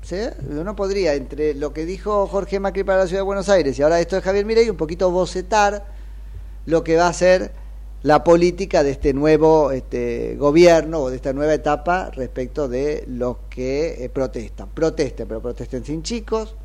¿sí? 0.01 0.17
uno 0.49 0.75
podría 0.75 1.13
entre 1.13 1.53
lo 1.53 1.73
que 1.73 1.85
dijo 1.85 2.27
Jorge 2.27 2.59
Macri 2.59 2.83
para 2.83 2.99
la 2.99 3.07
ciudad 3.07 3.21
de 3.21 3.25
Buenos 3.25 3.49
Aires 3.49 3.77
y 3.77 3.81
ahora 3.81 3.99
esto 3.99 4.15
de 4.15 4.21
Javier 4.21 4.45
Mirey 4.45 4.69
un 4.69 4.77
poquito 4.77 5.11
bocetar 5.11 5.85
lo 6.65 6.83
que 6.83 6.95
va 6.95 7.07
a 7.07 7.13
ser 7.13 7.51
la 8.03 8.23
política 8.23 8.83
de 8.83 8.91
este 8.91 9.13
nuevo 9.13 9.71
este, 9.71 10.35
gobierno 10.37 10.99
o 10.99 11.09
de 11.09 11.15
esta 11.15 11.33
nueva 11.33 11.53
etapa 11.53 12.11
respecto 12.11 12.67
de 12.67 13.03
los 13.07 13.37
que 13.49 14.05
eh, 14.05 14.09
protestan. 14.09 14.69
Protesten, 14.69 15.27
pero 15.27 15.41
protesten 15.41 15.83
sin 15.83 16.03
chicos, 16.03 16.55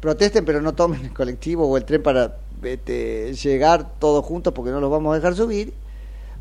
protesten 0.00 0.44
pero 0.44 0.60
no 0.60 0.74
tomen 0.74 1.04
el 1.04 1.14
colectivo 1.14 1.66
o 1.66 1.76
el 1.76 1.84
tren 1.84 2.02
para 2.02 2.36
este, 2.62 3.34
llegar 3.34 3.98
todos 3.98 4.24
juntos 4.24 4.52
porque 4.52 4.70
no 4.70 4.80
los 4.80 4.90
vamos 4.90 5.12
a 5.12 5.16
dejar 5.16 5.34
subir, 5.34 5.74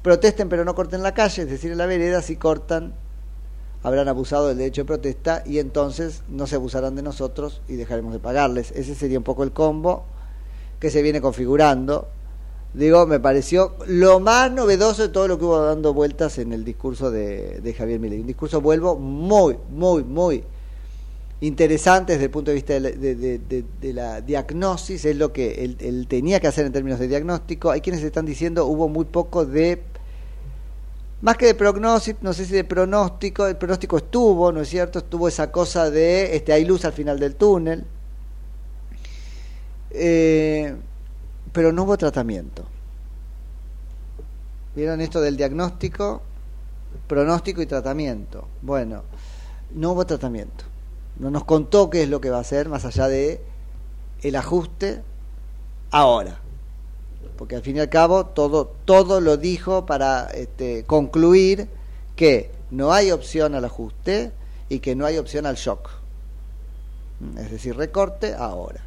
protesten 0.02 0.50
pero 0.50 0.66
no 0.66 0.76
corten 0.76 1.04
la 1.04 1.14
calle, 1.14 1.44
es 1.44 1.50
decir, 1.50 1.72
en 1.72 1.78
la 1.78 1.86
vereda 1.86 2.22
si 2.22 2.36
cortan 2.36 2.94
habrán 3.84 4.08
abusado 4.08 4.48
del 4.48 4.58
derecho 4.58 4.82
de 4.82 4.86
protesta 4.86 5.44
y 5.46 5.60
entonces 5.60 6.24
no 6.28 6.48
se 6.48 6.56
abusarán 6.56 6.96
de 6.96 7.04
nosotros 7.04 7.62
y 7.68 7.76
dejaremos 7.76 8.14
de 8.14 8.20
pagarles. 8.20 8.72
Ese 8.72 8.96
sería 8.96 9.20
un 9.20 9.24
poco 9.24 9.44
el 9.44 9.52
combo 9.52 10.06
que 10.80 10.90
se 10.90 11.04
viene 11.04 11.22
configurando. 11.22 12.08
Digo, 12.74 13.06
me 13.06 13.20
pareció 13.20 13.76
lo 13.86 14.20
más 14.20 14.52
novedoso 14.52 15.04
de 15.04 15.10
todo 15.10 15.28
lo 15.28 15.38
que 15.38 15.46
hubo 15.46 15.62
dando 15.62 15.94
vueltas 15.94 16.40
en 16.40 16.52
el 16.52 16.66
discurso 16.66 17.12
de, 17.12 17.62
de 17.62 17.74
Javier 17.76 18.00
Milei. 18.00 18.22
Un 18.22 18.28
discurso, 18.28 18.60
vuelvo, 18.60 18.96
muy, 18.96 19.56
muy, 19.70 20.04
muy 20.04 20.44
interesante 21.48 22.14
desde 22.14 22.26
el 22.26 22.32
punto 22.32 22.52
de 22.52 22.56
vista 22.56 22.74
de 22.74 22.80
la, 22.80 22.90
de- 22.92 24.22
diagnosis, 24.22 25.06
es 25.06 25.16
lo 25.18 25.34
que 25.34 25.64
él, 25.66 25.78
él 25.80 26.08
tenía 26.08 26.40
que 26.40 26.48
hacer 26.48 26.66
en 26.66 26.72
términos 26.74 27.00
de 27.00 27.08
diagnóstico. 27.08 27.72
Hay 27.72 27.82
quienes 27.82 28.04
están 28.04 28.26
diciendo 28.26 28.66
hubo 28.66 28.88
muy 28.90 29.06
poco 29.06 29.46
de, 29.46 29.82
más 31.22 31.38
que 31.38 31.48
de 31.48 31.56
prognóstico, 31.56 32.20
no 32.22 32.34
sé 32.34 32.46
si 32.46 32.54
de 32.54 32.64
pronóstico, 32.64 33.48
el 33.48 33.58
pronóstico 33.58 33.98
estuvo, 33.98 34.52
¿no 34.52 34.62
es 34.62 34.70
cierto? 34.70 35.00
Estuvo 35.00 35.28
esa 35.28 35.52
cosa 35.52 35.90
de, 35.90 36.36
este, 36.36 36.54
hay 36.54 36.66
luz 36.66 36.86
al 36.86 36.94
final 36.94 37.20
del 37.20 37.36
túnel, 37.36 37.86
Eh, 39.92 40.76
pero 41.54 41.72
no 41.72 41.84
hubo 41.84 41.98
tratamiento. 41.98 42.66
¿Vieron 44.76 45.00
esto 45.02 45.22
del 45.22 45.38
diagnóstico, 45.38 46.22
pronóstico 47.08 47.62
y 47.62 47.66
tratamiento? 47.66 48.48
Bueno, 48.62 49.04
no 49.76 49.92
hubo 49.92 50.06
tratamiento. 50.06 50.66
No 51.20 51.32
nos 51.32 51.46
contó 51.46 51.90
qué 51.90 52.04
es 52.04 52.10
lo 52.10 52.20
que 52.22 52.30
va 52.30 52.38
a 52.38 52.42
hacer 52.42 52.68
más 52.70 52.86
allá 52.86 53.08
de 53.08 53.42
el 54.22 54.36
ajuste 54.36 55.02
ahora. 55.92 56.40
Porque 57.38 57.56
al 57.56 57.62
fin 57.62 57.78
y 57.78 57.80
al 57.80 57.90
cabo 57.90 58.26
todo, 58.28 58.68
todo 58.86 59.22
lo 59.22 59.38
dijo 59.38 59.86
para 59.86 60.26
este, 60.28 60.84
concluir 60.86 61.68
que 62.16 62.52
no 62.72 62.94
hay 62.94 63.12
opción 63.12 63.56
al 63.56 63.66
ajuste 63.66 64.32
y 64.70 64.80
que 64.80 64.96
no 64.96 65.06
hay 65.06 65.18
opción 65.18 65.46
al 65.46 65.56
shock. 65.56 65.90
Es 67.38 67.52
decir, 67.52 67.76
recorte 67.76 68.34
ahora. 68.34 68.82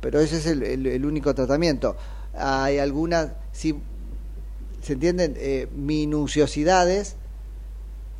Pero 0.00 0.20
ese 0.20 0.36
es 0.38 0.46
el, 0.46 0.62
el- 0.62 0.86
el 0.86 1.04
único 1.06 1.34
tratamiento. 1.34 1.96
Hay 2.34 2.78
algunas, 2.78 3.30
si 3.52 3.78
se 4.82 4.94
entienden, 4.94 5.34
eh, 5.38 5.68
minuciosidades 5.74 7.16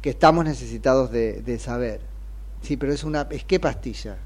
que 0.00 0.10
estamos 0.10 0.44
necesitados 0.44 1.10
de, 1.10 1.42
de 1.42 1.58
saber. 1.58 2.00
Sí, 2.64 2.76
pero 2.78 2.92
es 2.92 3.04
una, 3.04 3.28
es 3.30 3.44
qué 3.44 3.60
pastilla. 3.60 4.16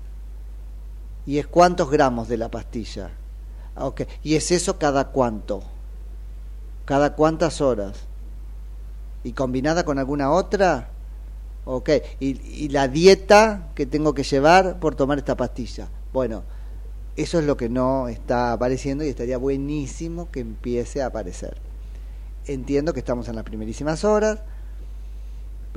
Y 1.27 1.39
es 1.39 1.47
cuántos 1.47 1.91
gramos 1.91 2.29
de 2.29 2.37
la 2.37 2.51
pastilla. 2.51 3.11
Ah, 3.75 3.87
ok. 3.87 4.03
Y 4.23 4.37
es 4.37 4.51
eso 4.53 4.79
cada 4.79 5.09
cuánto. 5.09 5.63
Cada 6.85 7.15
cuántas 7.15 7.61
horas. 7.61 7.97
Y 9.25 9.33
combinada 9.33 9.85
con 9.85 9.99
alguna 9.99 10.31
otra. 10.31 10.89
Ok. 11.65 11.91
Y 12.21 12.69
la 12.69 12.89
dieta 12.89 13.69
que 13.75 13.87
tengo 13.87 14.15
que 14.15 14.23
llevar 14.23 14.79
por 14.79 14.95
tomar 14.95 15.19
esta 15.19 15.37
pastilla. 15.37 15.89
Bueno, 16.13 16.45
eso 17.17 17.41
es 17.41 17.45
lo 17.45 17.57
que 17.57 17.69
no 17.69 18.07
está 18.07 18.53
apareciendo 18.53 19.05
y 19.05 19.09
estaría 19.09 19.39
buenísimo 19.39 20.31
que 20.31 20.39
empiece 20.39 21.03
a 21.03 21.07
aparecer. 21.07 21.57
Entiendo 22.47 22.93
que 22.93 23.01
estamos 23.01 23.29
en 23.29 23.35
las 23.35 23.45
primerísimas 23.45 24.05
horas, 24.05 24.39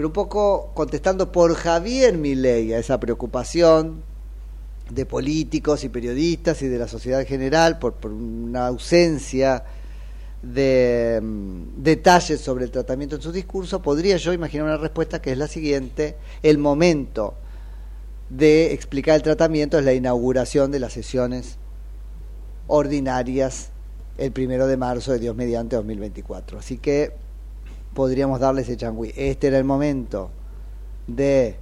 pero 0.02 0.08
un 0.08 0.14
poco 0.14 0.72
contestando 0.74 1.32
por 1.32 1.54
Javier 1.54 2.18
Milei 2.18 2.74
a 2.74 2.80
esa 2.80 3.00
preocupación 3.00 4.02
de 4.90 5.06
políticos 5.06 5.84
y 5.84 5.90
periodistas 5.90 6.60
y 6.64 6.68
de 6.68 6.80
la 6.80 6.88
sociedad 6.88 7.20
en 7.22 7.28
general 7.28 7.78
por, 7.78 7.94
por 7.94 8.12
una 8.12 8.66
ausencia 8.66 9.64
de 10.42 11.20
mm, 11.22 11.84
detalles 11.84 12.42
sobre 12.42 12.66
el 12.66 12.72
tratamiento 12.72 13.18
en 13.18 13.22
su 13.22 13.32
discurso, 13.32 13.84
podría 13.84 14.18
yo 14.18 14.34
imaginar 14.34 14.66
una 14.66 14.78
respuesta 14.78 15.22
que 15.22 15.34
es 15.34 15.38
la 15.38 15.48
siguiente, 15.48 16.16
el 16.42 16.58
momento 16.58 17.36
de 18.32 18.74
explicar 18.74 19.18
el 19.18 19.22
tratamiento 19.22 19.78
es 19.78 19.86
la 19.86 19.94
inauguración 19.94 20.72
de 20.72 20.80
las 20.80 20.94
sesiones 20.94 21.58
ordinarias 22.66 23.70
el 24.18 24.32
primero 24.32 24.66
de 24.66 24.78
marzo 24.78 25.12
de 25.12 25.20
Dios 25.20 25.36
mediante 25.36 25.76
2024. 25.76 26.58
Así 26.58 26.80
que 26.80 27.21
podríamos 27.94 28.40
darle 28.40 28.62
ese 28.62 28.78
changüí. 28.78 29.14
Este 29.16 29.48
era 29.48 29.58
el 29.58 29.64
momento 29.64 30.32
de 31.08 31.56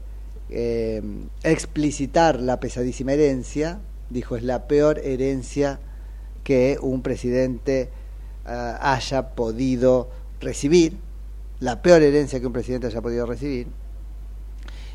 eh, 0.49 1.01
explicitar 1.43 2.39
la 2.39 2.59
pesadísima 2.59 3.13
herencia, 3.13 3.80
dijo, 4.09 4.36
es 4.36 4.43
la 4.43 4.67
peor 4.67 4.99
herencia 4.99 5.80
que 6.43 6.77
un 6.82 7.01
presidente 7.01 7.89
ah, 8.45 8.93
haya 8.93 9.30
podido 9.36 10.09
recibir, 10.39 10.97
la 11.59 11.82
peor 11.82 12.01
herencia 12.01 12.39
que 12.39 12.47
un 12.47 12.53
presidente 12.53 12.88
haya 12.88 13.01
podido 13.01 13.25
recibir. 13.25 13.67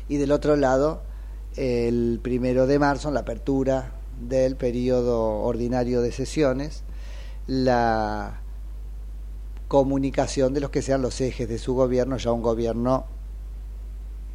Y 0.07 0.17
del 0.17 0.31
otro 0.31 0.55
lado, 0.55 1.01
el 1.55 2.19
primero 2.21 2.67
de 2.67 2.79
marzo, 2.79 3.07
en 3.07 3.13
la 3.13 3.21
apertura 3.21 3.91
del 4.19 4.55
periodo 4.55 5.41
ordinario 5.41 6.01
de 6.01 6.11
sesiones, 6.11 6.83
la 7.47 8.41
comunicación 9.67 10.53
de 10.53 10.59
los 10.59 10.69
que 10.69 10.81
sean 10.81 11.01
los 11.01 11.19
ejes 11.21 11.49
de 11.49 11.57
su 11.57 11.73
gobierno, 11.73 12.17
ya 12.17 12.31
un 12.31 12.41
gobierno, 12.41 13.05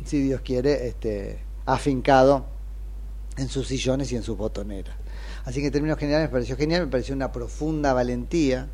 si 0.04 0.22
Dios 0.22 0.40
quiere, 0.40 0.88
este, 0.88 1.40
afincado 1.66 2.46
en 3.36 3.48
sus 3.48 3.68
sillones 3.68 4.10
y 4.12 4.16
en 4.16 4.22
sus 4.22 4.36
botoneras. 4.36 4.94
Así 5.44 5.60
que 5.60 5.66
en 5.66 5.72
términos 5.72 5.98
generales 5.98 6.28
me 6.28 6.32
pareció 6.32 6.56
genial, 6.56 6.86
me 6.86 6.90
pareció 6.90 7.14
una 7.14 7.32
profunda 7.32 7.92
valentía, 7.92 8.68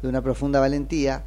de 0.00 0.08
una 0.08 0.22
profunda 0.22 0.60
valentía. 0.60 1.24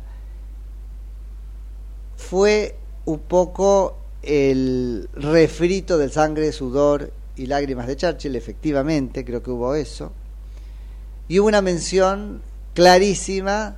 Fue 2.15 2.75
un 3.05 3.19
poco 3.19 3.97
el 4.23 5.09
refrito 5.13 5.97
del 5.97 6.11
sangre, 6.11 6.51
sudor 6.51 7.11
y 7.35 7.45
lágrimas 7.47 7.87
de 7.87 7.97
Churchill, 7.97 8.35
efectivamente, 8.35 9.25
creo 9.25 9.43
que 9.43 9.51
hubo 9.51 9.75
eso. 9.75 10.11
Y 11.27 11.39
hubo 11.39 11.47
una 11.47 11.61
mención 11.61 12.41
clarísima 12.73 13.77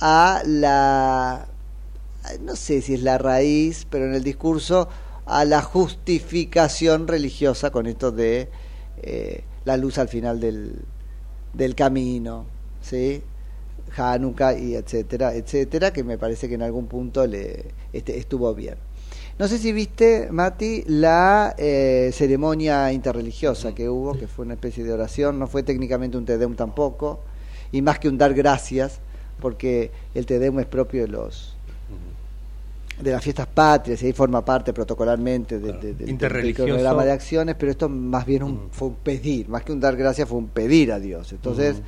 a 0.00 0.42
la 0.44 1.48
no 2.40 2.56
sé 2.56 2.80
si 2.80 2.94
es 2.94 3.02
la 3.02 3.18
raíz, 3.18 3.86
pero 3.90 4.06
en 4.06 4.14
el 4.14 4.24
discurso 4.24 4.88
a 5.26 5.44
la 5.44 5.62
justificación 5.62 7.08
religiosa 7.08 7.70
con 7.70 7.86
esto 7.86 8.12
de 8.12 8.48
eh, 9.02 9.44
la 9.64 9.76
luz 9.76 9.98
al 9.98 10.08
final 10.08 10.40
del, 10.40 10.82
del 11.52 11.74
camino, 11.74 12.46
¿sí? 12.80 13.22
Hanukkah 13.96 14.58
y 14.58 14.74
etcétera, 14.74 15.34
etcétera, 15.34 15.92
que 15.92 16.04
me 16.04 16.18
parece 16.18 16.48
que 16.48 16.54
en 16.54 16.62
algún 16.62 16.86
punto 16.86 17.26
le 17.26 17.66
este, 17.92 18.18
estuvo 18.18 18.54
bien. 18.54 18.76
No 19.38 19.48
sé 19.48 19.58
si 19.58 19.72
viste, 19.72 20.28
Mati, 20.30 20.84
la 20.86 21.54
eh, 21.58 22.10
ceremonia 22.12 22.92
interreligiosa 22.92 23.74
que 23.74 23.88
hubo, 23.88 24.16
que 24.16 24.28
fue 24.28 24.44
una 24.44 24.54
especie 24.54 24.84
de 24.84 24.92
oración, 24.92 25.38
no 25.38 25.46
fue 25.46 25.62
técnicamente 25.62 26.16
un 26.16 26.24
Tedeum 26.24 26.54
tampoco, 26.54 27.20
y 27.72 27.82
más 27.82 27.98
que 27.98 28.08
un 28.08 28.16
dar 28.16 28.32
gracias, 28.34 29.00
porque 29.40 29.90
el 30.14 30.26
Tedeum 30.26 30.60
es 30.60 30.66
propio 30.66 31.02
de 31.02 31.08
los 31.08 31.50
de 33.02 33.10
las 33.10 33.24
fiestas 33.24 33.48
patrias 33.48 34.00
y 34.02 34.06
ahí 34.06 34.12
forma 34.12 34.44
parte 34.44 34.72
protocolarmente 34.72 35.58
de- 35.58 35.72
de- 35.72 35.94
del- 35.94 36.08
programa 36.74 37.04
de 37.06 37.10
acciones, 37.12 37.56
pero 37.58 37.72
esto 37.72 37.88
más 37.88 38.24
bien 38.24 38.44
un- 38.44 38.68
fue 38.70 38.86
un 38.88 38.94
pedir, 38.94 39.48
más 39.48 39.64
que 39.64 39.72
un 39.72 39.80
dar 39.80 39.96
gracias 39.96 40.28
fue 40.28 40.38
un 40.38 40.46
pedir 40.46 40.92
a 40.92 41.00
Dios. 41.00 41.32
Entonces, 41.32 41.78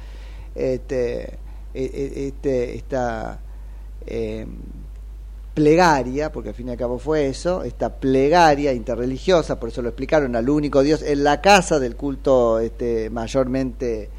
este, 0.57 1.23
e- 1.23 1.35
e- 1.75 2.27
este, 2.29 2.75
esta 2.75 3.39
eh, 4.09 4.47
plegaria, 5.55 6.31
porque 6.33 6.51
al 6.51 6.55
fin 6.55 6.69
y 6.69 6.71
al 6.73 6.77
cabo 6.77 6.99
fue 6.99 7.29
eso, 7.29 7.63
esta 7.65 7.89
plegaria 7.95 8.73
interreligiosa, 8.73 9.59
por 9.59 9.71
eso 9.71 9.81
lo 9.83 9.89
explicaron, 9.89 10.37
al 10.37 10.49
único 10.51 10.83
Dios, 10.83 11.03
en 11.03 11.25
la 11.25 11.41
casa 11.41 11.79
del 11.79 11.97
culto 11.97 12.59
este, 12.59 13.09
mayormente 13.11 14.11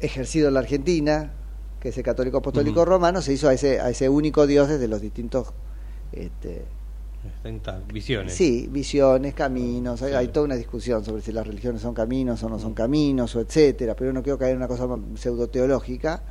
ejercido 0.00 0.48
en 0.48 0.54
la 0.54 0.60
Argentina, 0.60 1.32
que 1.80 1.90
es 1.90 1.96
el 1.98 2.02
católico 2.04 2.38
apostólico 2.38 2.84
romano, 2.84 3.22
se 3.22 3.32
hizo 3.32 3.48
a 3.48 3.54
ese, 3.54 3.80
a 3.80 3.90
ese 3.90 4.08
único 4.08 4.46
Dios 4.46 4.68
desde 4.68 4.88
los 4.88 5.00
distintos 5.00 5.48
este, 6.12 6.64
visiones. 7.92 8.34
Sí, 8.34 8.68
visiones, 8.70 9.34
caminos, 9.34 10.02
hay, 10.02 10.12
hay 10.14 10.28
toda 10.28 10.46
una 10.46 10.54
discusión 10.56 11.04
sobre 11.04 11.22
si 11.22 11.32
las 11.32 11.46
religiones 11.46 11.82
son 11.82 11.94
caminos 11.94 12.42
o 12.42 12.48
no 12.48 12.58
son 12.58 12.74
caminos, 12.74 13.34
o 13.36 13.40
etcétera, 13.40 13.94
pero 13.96 14.12
no 14.12 14.22
quiero 14.22 14.38
caer 14.38 14.52
en 14.52 14.58
una 14.58 14.68
cosa 14.68 14.86
pseudoteológica. 15.16 16.22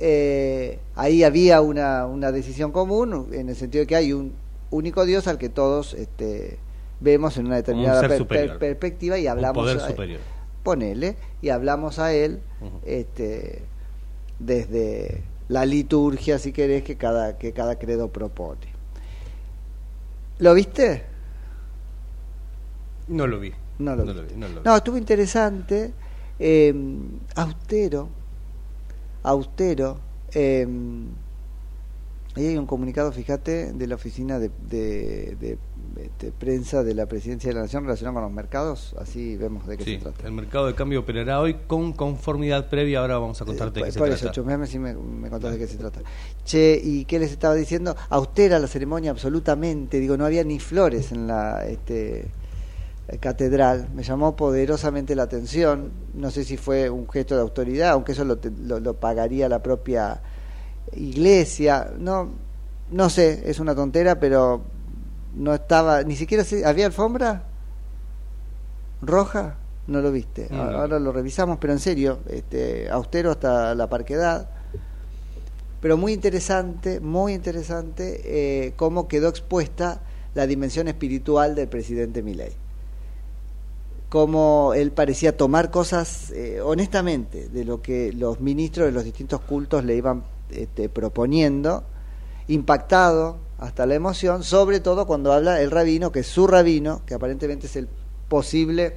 Eh, 0.00 0.78
ahí 0.94 1.24
había 1.24 1.60
una, 1.60 2.06
una 2.06 2.30
decisión 2.30 2.70
común 2.72 3.28
en 3.32 3.48
el 3.48 3.56
sentido 3.56 3.82
de 3.82 3.86
que 3.86 3.96
hay 3.96 4.12
un 4.12 4.32
único 4.70 5.04
Dios 5.04 5.26
al 5.26 5.38
que 5.38 5.48
todos 5.48 5.94
este, 5.94 6.58
vemos 7.00 7.36
en 7.36 7.46
una 7.46 7.56
determinada 7.56 8.00
per- 8.06 8.26
per- 8.26 8.58
perspectiva 8.58 9.18
y 9.18 9.22
Un 9.24 9.28
hablamos 9.30 9.62
poder 9.64 9.78
a- 9.78 9.88
superior. 9.88 10.20
Ponele 10.68 11.16
y 11.40 11.48
hablamos 11.48 11.98
a 11.98 12.12
él 12.12 12.40
este, 12.84 13.62
desde 14.38 15.22
la 15.48 15.64
liturgia 15.64 16.38
si 16.38 16.52
querés 16.52 16.82
que 16.82 16.98
cada 16.98 17.38
que 17.38 17.54
cada 17.54 17.78
credo 17.78 18.08
propone 18.08 18.66
¿Lo 20.40 20.52
viste? 20.52 21.04
No 23.08 23.26
lo 23.26 23.40
vi. 23.40 23.52
No 23.78 23.96
lo 23.96 24.04
no 24.04 24.12
vi, 24.12 24.34
no 24.36 24.48
lo 24.48 24.60
vi. 24.60 24.60
No, 24.64 24.76
estuvo 24.76 24.98
interesante, 24.98 25.92
eh, 26.38 26.74
austero, 27.34 28.08
austero. 29.22 29.98
eh, 30.32 30.66
ahí 32.38 32.46
hay 32.48 32.56
un 32.58 32.66
comunicado, 32.66 33.12
fíjate, 33.12 33.72
de 33.72 33.86
la 33.86 33.94
oficina 33.96 34.38
de, 34.38 34.50
de- 34.68 35.36
de, 35.40 35.58
este, 36.04 36.30
prensa 36.30 36.84
de 36.84 36.94
la 36.94 37.06
Presidencia 37.06 37.48
de 37.48 37.54
la 37.54 37.62
Nación 37.62 37.82
relacionado 37.84 38.14
con 38.14 38.22
los 38.22 38.32
mercados, 38.32 38.94
así 39.00 39.36
vemos 39.36 39.66
de 39.66 39.76
qué 39.76 39.84
Sí, 39.84 39.94
se 39.96 40.02
trata. 40.02 40.26
el 40.26 40.32
mercado 40.32 40.66
de 40.68 40.74
cambio 40.74 41.00
operará 41.00 41.40
hoy 41.40 41.54
con 41.66 41.92
conformidad 41.92 42.68
previa. 42.68 43.00
Ahora 43.00 43.18
vamos 43.18 43.40
a 43.42 43.44
contarte 43.44 43.80
de 43.80 43.86
qué 43.86 43.86
Por, 43.86 43.92
se 43.92 43.98
por 43.98 44.08
trata. 44.08 44.24
eso, 44.24 44.32
chusmeame 44.32 44.66
si 44.66 44.78
me, 44.78 44.94
me 44.94 45.28
contás 45.28 45.52
de 45.52 45.58
qué 45.58 45.66
se 45.66 45.76
trata. 45.76 46.00
Che, 46.44 46.80
¿y 46.82 47.04
qué 47.04 47.18
les 47.18 47.32
estaba 47.32 47.54
diciendo? 47.54 47.96
Austera 48.10 48.58
la 48.60 48.68
ceremonia 48.68 49.10
absolutamente, 49.10 49.98
digo, 49.98 50.16
no 50.16 50.24
había 50.24 50.44
ni 50.44 50.60
flores 50.60 51.10
en 51.12 51.26
la 51.26 51.66
este, 51.66 52.26
eh, 53.08 53.18
catedral, 53.18 53.88
me 53.94 54.02
llamó 54.04 54.36
poderosamente 54.36 55.16
la 55.16 55.24
atención, 55.24 55.90
no 56.14 56.30
sé 56.30 56.44
si 56.44 56.56
fue 56.56 56.90
un 56.90 57.08
gesto 57.08 57.34
de 57.34 57.40
autoridad, 57.40 57.90
aunque 57.90 58.12
eso 58.12 58.24
lo, 58.24 58.38
lo, 58.66 58.78
lo 58.78 58.94
pagaría 58.94 59.48
la 59.48 59.62
propia 59.62 60.20
iglesia, 60.94 61.92
no, 61.98 62.30
no 62.90 63.10
sé, 63.10 63.42
es 63.48 63.60
una 63.60 63.74
tontera, 63.74 64.18
pero 64.18 64.62
no 65.34 65.54
estaba, 65.54 66.02
ni 66.02 66.16
siquiera 66.16 66.44
sé, 66.44 66.64
¿había 66.64 66.86
alfombra 66.86 67.44
roja? 69.02 69.56
No 69.86 70.00
lo 70.02 70.12
viste, 70.12 70.48
No, 70.50 70.70
no. 70.70 70.78
ahora 70.78 70.98
lo 70.98 71.12
revisamos, 71.12 71.58
pero 71.58 71.72
en 71.72 71.78
serio, 71.78 72.18
este, 72.28 72.90
austero 72.90 73.30
hasta 73.30 73.74
la 73.74 73.88
parquedad, 73.88 74.50
pero 75.80 75.96
muy 75.96 76.12
interesante, 76.12 77.00
muy 77.00 77.32
interesante 77.34 78.20
eh, 78.24 78.72
cómo 78.76 79.08
quedó 79.08 79.28
expuesta 79.28 80.00
la 80.34 80.46
dimensión 80.46 80.88
espiritual 80.88 81.54
del 81.54 81.68
presidente 81.68 82.22
Milei. 82.22 82.52
Cómo 84.08 84.72
él 84.74 84.90
parecía 84.90 85.36
tomar 85.36 85.70
cosas 85.70 86.30
eh, 86.32 86.60
honestamente 86.62 87.48
de 87.48 87.64
lo 87.64 87.80
que 87.82 88.12
los 88.12 88.40
ministros 88.40 88.86
de 88.86 88.92
los 88.92 89.04
distintos 89.04 89.40
cultos 89.42 89.84
le 89.84 89.96
iban 89.96 90.24
este, 90.50 90.88
proponiendo, 90.88 91.84
impactado 92.46 93.38
hasta 93.58 93.86
la 93.86 93.94
emoción, 93.94 94.44
sobre 94.44 94.80
todo 94.80 95.06
cuando 95.06 95.32
habla 95.32 95.60
el 95.60 95.70
rabino, 95.70 96.12
que 96.12 96.20
es 96.20 96.26
su 96.26 96.46
rabino, 96.46 97.02
que 97.06 97.14
aparentemente 97.14 97.66
es 97.66 97.76
el 97.76 97.88
posible 98.28 98.96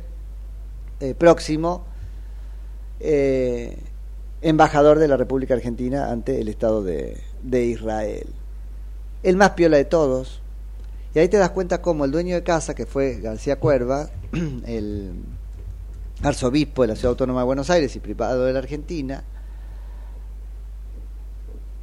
eh, 1.00 1.16
próximo 1.16 1.84
eh, 3.00 3.78
embajador 4.42 5.00
de 5.00 5.08
la 5.08 5.18
República 5.18 5.56
Argentina 5.56 6.12
ante 6.12 6.40
el 6.40 6.48
Estado 6.48 6.84
de, 6.84 7.18
de 7.42 7.66
Israel. 7.66 8.28
El 9.24 9.38
más 9.38 9.52
piola 9.52 9.78
de 9.78 9.86
todos. 9.86 10.42
Y 11.14 11.20
ahí 11.20 11.28
te 11.28 11.38
das 11.38 11.50
cuenta 11.50 11.82
cómo 11.82 12.06
el 12.06 12.12
dueño 12.12 12.36
de 12.36 12.44
casa, 12.44 12.74
que 12.74 12.86
fue 12.86 13.20
García 13.20 13.60
Cuerva, 13.60 14.10
el 14.66 15.14
arzobispo 16.24 16.84
de 16.84 16.90
la 16.90 16.96
Ciudad 16.96 17.12
Autónoma 17.12 17.42
de 17.42 17.46
Buenos 17.46 17.70
Aires 17.70 17.96
y 17.96 18.00
privado 18.00 18.46
de 18.46 18.54
la 18.54 18.60
Argentina, 18.60 19.24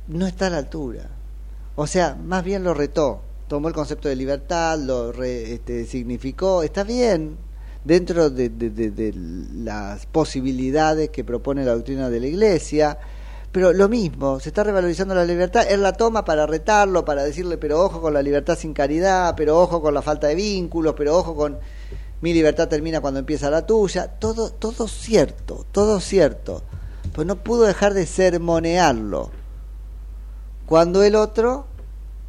no 0.08 0.26
está 0.26 0.46
a 0.48 0.50
la 0.50 0.58
altura. 0.58 1.08
O 1.76 1.86
sea, 1.86 2.16
más 2.22 2.42
bien 2.44 2.64
lo 2.64 2.74
retó. 2.74 3.20
Tomó 3.46 3.68
el 3.68 3.74
concepto 3.74 4.08
de 4.08 4.16
libertad, 4.16 4.78
lo 4.78 5.12
re- 5.12 5.54
este, 5.54 5.86
significó, 5.86 6.62
está 6.62 6.84
bien, 6.84 7.36
dentro 7.84 8.28
de, 8.28 8.50
de- 8.50 9.14
las 9.54 10.04
posibilidades 10.06 11.08
que 11.10 11.24
propone 11.24 11.64
la 11.64 11.72
doctrina 11.74 12.10
de 12.10 12.20
la 12.20 12.26
Iglesia, 12.26 12.98
pero 13.50 13.72
lo 13.72 13.88
mismo, 13.88 14.38
se 14.40 14.50
está 14.50 14.64
revalorizando 14.64 15.14
la 15.14 15.24
libertad, 15.24 15.64
él 15.70 15.82
la 15.82 15.94
toma 15.94 16.26
para 16.26 16.46
retarlo, 16.46 17.06
para 17.06 17.24
decirle, 17.24 17.56
pero 17.56 17.80
ojo 17.82 18.02
con 18.02 18.12
la 18.12 18.20
libertad 18.20 18.58
sin 18.58 18.74
caridad, 18.74 19.32
pero 19.34 19.58
ojo 19.58 19.80
con 19.80 19.94
la 19.94 20.02
falta 20.02 20.26
de 20.26 20.34
vínculos, 20.34 20.94
pero 20.94 21.16
ojo 21.16 21.34
con 21.34 21.58
mi 22.20 22.34
libertad 22.34 22.68
termina 22.68 23.00
cuando 23.00 23.20
empieza 23.20 23.48
la 23.48 23.64
tuya, 23.64 24.08
todo, 24.08 24.50
todo 24.50 24.86
cierto, 24.88 25.64
todo 25.72 26.00
cierto, 26.00 26.62
pues 27.14 27.26
no 27.26 27.36
pudo 27.36 27.62
dejar 27.62 27.94
de 27.94 28.04
sermonearlo, 28.04 29.30
cuando 30.68 31.02
el 31.02 31.14
otro 31.14 31.66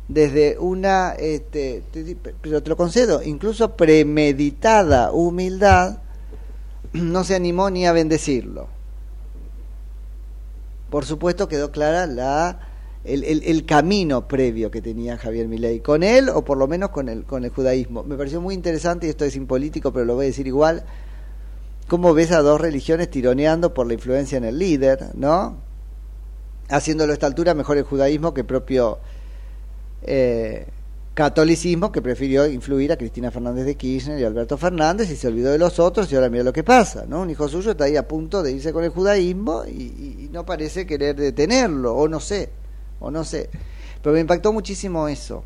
desde 0.07 0.57
una 0.57 1.11
este, 1.11 1.83
te 1.91 2.15
pero 2.41 2.63
te 2.63 2.69
lo 2.69 2.77
concedo 2.77 3.21
incluso 3.21 3.75
premeditada 3.75 5.11
humildad 5.11 5.99
no 6.93 7.23
se 7.23 7.35
animó 7.35 7.69
ni 7.69 7.85
a 7.85 7.91
bendecirlo. 7.91 8.67
Por 10.89 11.05
supuesto 11.05 11.47
quedó 11.47 11.71
clara 11.71 12.07
la 12.07 12.59
el, 13.03 13.23
el- 13.23 13.43
el 13.43 13.65
camino 13.65 14.27
previo 14.27 14.71
que 14.71 14.81
tenía 14.81 15.17
Javier 15.17 15.47
Milei 15.47 15.79
con 15.79 16.03
él 16.03 16.29
o 16.29 16.43
por 16.43 16.57
lo 16.57 16.67
menos 16.67 16.89
con 16.89 17.07
el 17.09 17.23
con 17.25 17.43
el 17.45 17.51
judaísmo. 17.51 18.03
Me 18.03 18.15
pareció 18.15 18.41
muy 18.41 18.55
interesante 18.55 19.05
y 19.07 19.09
esto 19.11 19.25
es 19.25 19.35
impolítico 19.35 19.93
pero 19.93 20.05
lo 20.05 20.15
voy 20.15 20.25
a 20.25 20.29
decir 20.29 20.47
igual 20.47 20.83
cómo 21.87 22.13
ves 22.13 22.31
a 22.31 22.41
dos 22.41 22.59
religiones 22.59 23.09
tironeando 23.09 23.73
por 23.73 23.85
la 23.87 23.93
influencia 23.93 24.37
en 24.37 24.45
el 24.45 24.57
líder 24.59 25.09
no 25.15 25.57
haciéndolo 26.70 27.11
a 27.11 27.13
esta 27.13 27.28
altura 27.28 27.53
mejor 27.53 27.78
el 27.78 27.84
judaísmo 27.84 28.34
que 28.34 28.41
el 28.41 28.47
propio 28.47 28.99
eh, 30.03 30.65
catolicismo 31.13 31.91
que 31.91 32.01
prefirió 32.01 32.47
influir 32.47 32.91
a 32.93 32.97
Cristina 32.97 33.30
Fernández 33.32 33.65
de 33.65 33.76
Kirchner 33.76 34.20
y 34.20 34.24
Alberto 34.24 34.57
Fernández 34.57 35.09
y 35.11 35.15
se 35.17 35.28
olvidó 35.28 35.51
de 35.51 35.57
los 35.57 35.78
otros 35.80 36.09
y 36.11 36.15
ahora 36.15 36.30
mira 36.30 36.43
lo 36.43 36.53
que 36.53 36.63
pasa, 36.63 37.05
¿no? 37.07 37.22
Un 37.22 37.30
hijo 37.30 37.47
suyo 37.49 37.72
está 37.72 37.84
ahí 37.86 37.97
a 37.97 38.07
punto 38.07 38.41
de 38.41 38.53
irse 38.53 38.72
con 38.72 38.84
el 38.84 38.89
judaísmo 38.91 39.63
y, 39.65 39.72
y- 39.72 40.30
no 40.32 40.45
parece 40.45 40.86
querer 40.86 41.15
detenerlo, 41.15 41.95
o 41.95 42.07
no 42.07 42.20
sé, 42.20 42.49
o 42.99 43.11
no 43.11 43.24
sé. 43.26 43.49
Pero 44.01 44.13
me 44.13 44.22
impactó 44.22 44.53
muchísimo 44.53 45.07
eso, 45.09 45.43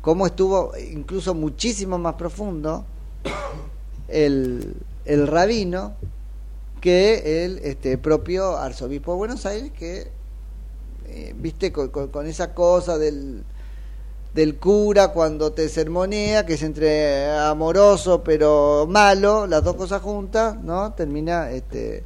cómo 0.00 0.26
estuvo 0.26 0.72
incluso 0.92 1.34
muchísimo 1.34 1.98
más 1.98 2.14
profundo 2.14 2.84
el, 4.08 4.74
el 5.04 5.26
rabino 5.28 5.94
que 6.80 7.44
el 7.44 7.58
este, 7.58 7.98
propio 7.98 8.56
arzobispo 8.56 9.12
de 9.12 9.18
Buenos 9.18 9.46
Aires 9.46 9.72
que 9.72 10.08
eh, 11.06 11.34
viste 11.36 11.72
con, 11.72 11.88
con- 11.88 12.26
esa 12.26 12.54
cosa 12.54 12.98
del 12.98 13.44
del 14.34 14.56
cura 14.58 15.08
cuando 15.12 15.52
te 15.52 15.68
sermonea 15.68 16.44
que 16.46 16.54
es 16.54 16.62
entre 16.62 17.30
amoroso 17.30 18.22
pero 18.22 18.86
malo 18.88 19.46
las 19.46 19.64
dos 19.64 19.76
cosas 19.76 20.02
juntas 20.02 20.62
no 20.62 20.92
termina 20.94 21.50
este 21.50 22.04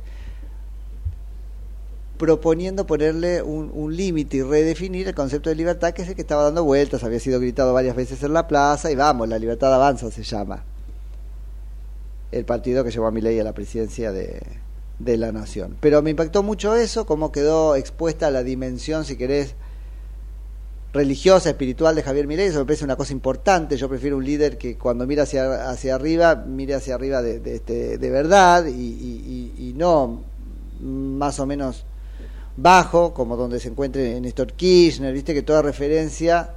proponiendo 2.19 2.87
ponerle 2.87 3.43
un 3.43 3.97
límite 3.97 4.39
y 4.39 4.43
redefinir 4.43 5.09
el 5.09 5.15
concepto 5.15 5.49
de 5.49 5.57
libertad 5.57 5.93
que 5.93 6.03
es 6.03 6.09
el 6.09 6.15
que 6.15 6.21
estaba 6.21 6.45
dando 6.45 6.65
vueltas, 6.65 7.03
había 7.03 7.19
sido 7.19 7.41
gritado 7.41 7.73
varias 7.73 7.97
veces 7.97 8.23
en 8.23 8.35
la 8.35 8.47
plaza 8.47 8.91
y 8.91 8.95
vamos, 8.95 9.29
la 9.29 9.39
libertad 9.39 9.73
avanza 9.75 10.11
se 10.11 10.23
llama. 10.23 10.63
El 12.33 12.45
partido 12.45 12.85
que 12.85 12.91
llevó 12.91 13.07
a 13.07 13.11
Milei 13.11 13.39
a 13.41 13.45
la 13.45 13.53
presidencia 13.55 14.13
de, 14.13 14.41
de 14.99 15.17
la 15.17 15.33
nación. 15.33 15.77
Pero 15.81 16.01
me 16.03 16.11
impactó 16.11 16.43
mucho 16.43 16.75
eso, 16.77 17.07
cómo 17.07 17.33
quedó 17.33 17.75
expuesta 17.77 18.31
la 18.31 18.43
dimensión, 18.45 19.05
si 19.05 19.17
querés, 19.17 19.55
religiosa, 20.93 21.51
espiritual 21.51 21.95
de 21.95 22.03
Javier 22.03 22.27
Milei, 22.27 22.47
eso 22.49 22.59
me 22.59 22.65
parece 22.65 22.85
una 22.85 22.97
cosa 22.97 23.13
importante. 23.13 23.77
Yo 23.77 23.89
prefiero 23.89 24.17
un 24.17 24.25
líder 24.25 24.59
que 24.59 24.77
cuando 24.77 25.07
mira 25.07 25.23
hacia, 25.23 25.71
hacia 25.71 25.95
arriba, 25.95 26.35
mire 26.35 26.75
hacia 26.75 26.95
arriba 26.97 27.23
de, 27.23 27.39
de, 27.39 27.57
este, 27.57 27.99
de 27.99 28.11
verdad 28.11 28.67
y, 28.67 28.71
y- 28.71 29.55
y- 29.59 29.73
no 29.75 30.23
más 30.83 31.39
o 31.41 31.47
menos 31.47 31.85
bajo, 32.57 33.15
como 33.15 33.37
donde 33.37 33.61
se 33.61 33.69
encuentre 33.69 34.21
Néstor 34.21 34.53
Kirchner, 34.55 35.13
viste 35.13 35.33
que 35.33 35.43
toda 35.43 35.63
referencia 35.63 36.51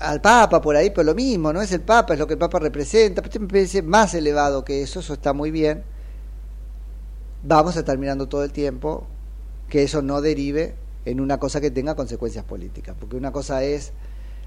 al 0.00 0.20
Papa 0.20 0.60
por 0.60 0.76
ahí, 0.76 0.90
pero 0.90 1.04
lo 1.04 1.14
mismo, 1.14 1.52
no 1.52 1.60
es 1.60 1.72
el 1.72 1.80
Papa, 1.80 2.14
es 2.14 2.18
lo 2.18 2.26
que 2.26 2.34
el 2.34 2.38
Papa 2.38 2.58
representa, 2.58 3.22
pero 3.22 3.40
me 3.40 3.48
parece 3.48 3.82
más 3.82 4.14
elevado 4.14 4.64
que 4.64 4.82
eso, 4.82 5.00
eso 5.00 5.12
está 5.12 5.32
muy 5.32 5.50
bien. 5.50 5.82
Vamos 7.42 7.76
a 7.76 7.80
estar 7.80 7.98
mirando 7.98 8.28
todo 8.28 8.44
el 8.44 8.52
tiempo 8.52 9.06
que 9.68 9.82
eso 9.82 10.02
no 10.02 10.20
derive 10.20 10.74
en 11.04 11.20
una 11.20 11.38
cosa 11.38 11.60
que 11.60 11.70
tenga 11.70 11.94
consecuencias 11.94 12.44
políticas, 12.44 12.96
porque 12.98 13.16
una 13.16 13.32
cosa 13.32 13.62
es 13.64 13.92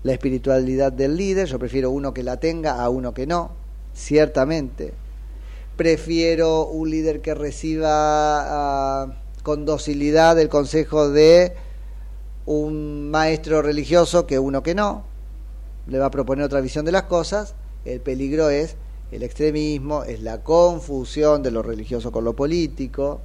la 0.03 0.13
espiritualidad 0.13 0.91
del 0.91 1.17
líder, 1.17 1.47
yo 1.47 1.59
prefiero 1.59 1.91
uno 1.91 2.13
que 2.13 2.23
la 2.23 2.39
tenga 2.39 2.81
a 2.81 2.89
uno 2.89 3.13
que 3.13 3.27
no, 3.27 3.51
ciertamente. 3.93 4.93
Prefiero 5.77 6.67
un 6.67 6.89
líder 6.89 7.21
que 7.21 7.33
reciba 7.33 7.89
ah, 7.91 9.13
con 9.43 9.65
docilidad 9.65 10.39
el 10.39 10.47
consejo 10.47 11.09
de 11.09 11.53
un 12.45 13.09
maestro 13.09 13.61
religioso 13.61 14.27
que 14.27 14.39
uno 14.39 14.61
que 14.63 14.75
no, 14.75 15.03
le 15.87 15.99
va 15.99 16.07
a 16.07 16.11
proponer 16.11 16.45
otra 16.45 16.61
visión 16.61 16.85
de 16.85 16.91
las 16.91 17.03
cosas, 17.03 17.55
el 17.85 18.01
peligro 18.01 18.49
es 18.49 18.75
el 19.11 19.23
extremismo, 19.23 20.03
es 20.03 20.21
la 20.21 20.43
confusión 20.43 21.43
de 21.43 21.51
lo 21.51 21.61
religioso 21.61 22.11
con 22.11 22.23
lo 22.23 22.35
político, 22.35 23.21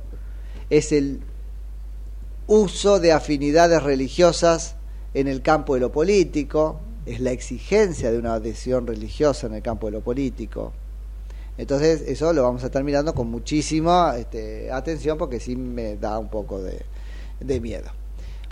es 0.68 0.92
el 0.92 1.20
uso 2.46 3.00
de 3.00 3.12
afinidades 3.12 3.82
religiosas 3.82 4.76
en 5.14 5.28
el 5.28 5.42
campo 5.42 5.74
de 5.74 5.80
lo 5.80 5.92
político, 5.92 6.80
es 7.06 7.20
la 7.20 7.30
exigencia 7.32 8.10
de 8.10 8.18
una 8.18 8.34
adhesión 8.34 8.86
religiosa 8.86 9.46
en 9.46 9.54
el 9.54 9.62
campo 9.62 9.86
de 9.86 9.92
lo 9.92 10.00
político. 10.00 10.72
Entonces, 11.58 12.02
eso 12.06 12.32
lo 12.32 12.42
vamos 12.42 12.62
a 12.62 12.66
estar 12.66 12.82
mirando 12.84 13.14
con 13.14 13.30
muchísima 13.30 14.16
este, 14.16 14.70
atención 14.70 15.18
porque 15.18 15.40
sí 15.40 15.56
me 15.56 15.96
da 15.96 16.18
un 16.18 16.28
poco 16.28 16.62
de, 16.62 16.82
de 17.40 17.60
miedo. 17.60 17.99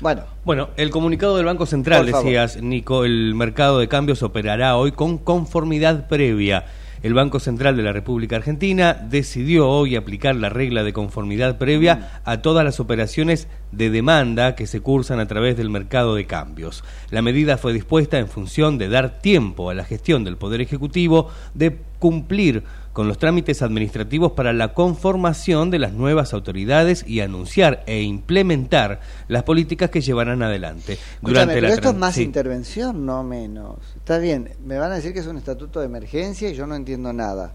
Bueno, 0.01 0.23
Bueno, 0.45 0.69
el 0.77 0.91
comunicado 0.91 1.37
del 1.37 1.47
Banco 1.47 1.67
Central, 1.67 2.07
decías, 2.07 2.63
Nico, 2.63 3.05
el 3.05 3.35
mercado 3.35 3.81
de 3.81 3.89
cambios 3.89 4.23
operará 4.23 4.77
hoy 4.77 4.93
con 4.93 5.19
conformidad 5.19 6.07
previa. 6.07 6.67
El 7.03 7.15
Banco 7.15 7.39
Central 7.39 7.77
de 7.77 7.83
la 7.83 7.93
República 7.93 8.37
Argentina 8.37 8.93
decidió 8.95 9.69
hoy 9.69 9.95
aplicar 9.97 10.35
la 10.35 10.49
regla 10.49 10.83
de 10.83 10.93
conformidad 10.93 11.59
previa 11.59 12.21
a 12.25 12.43
todas 12.43 12.65
las 12.65 12.81
operaciones 12.81 13.49
de 13.71 13.91
demanda 13.91 14.55
que 14.57 14.67
se 14.67 14.81
cursan 14.81 15.21
a 15.21 15.27
través 15.27 15.57
del 15.57 15.71
mercado 15.71 16.15
de 16.15 16.27
cambios. 16.27 16.83
La 17.11 17.23
medida 17.23 17.57
fue 17.57 17.73
dispuesta 17.73 18.19
en 18.19 18.29
función 18.29 18.79
de 18.79 18.89
dar 18.89 19.21
tiempo 19.21 19.71
a 19.71 19.75
la 19.75 19.85
gestión 19.85 20.25
del 20.25 20.37
Poder 20.37 20.61
Ejecutivo 20.61 21.29
de 21.55 21.77
cumplir 21.99 22.65
con 22.93 23.07
los 23.07 23.19
trámites 23.19 23.63
administrativos 23.63 24.33
para 24.33 24.53
la 24.53 24.75
conformación 24.75 25.71
de 25.71 25.79
las 25.79 25.93
nuevas 25.93 26.33
autoridades 26.33 27.05
y 27.07 27.21
anunciar 27.21 27.85
e 27.87 28.03
implementar 28.03 29.01
las 29.29 29.45
políticas 29.45 29.91
que 29.91 30.01
llevarán 30.01 30.43
adelante. 30.43 30.95
Escúchame, 31.15 31.55
pero 31.55 31.69
esto 31.69 31.91
es 31.91 31.95
más 31.97 32.15
sí. 32.17 32.23
intervención, 32.25 33.07
no 33.07 33.23
menos. 33.23 33.77
Está 33.97 34.19
bien, 34.19 34.51
me 34.65 34.79
van 34.79 34.91
a 34.91 34.97
decir 34.97 35.13
que 35.13 35.21
es 35.21 35.27
un 35.29 35.37
estatuto 35.37 35.79
de 35.81 35.87
emergencia 35.87 36.51
y 36.51 36.55
yo 36.55 36.67
no 36.67 36.75
entiendo 36.75 37.13
nada. 37.13 37.55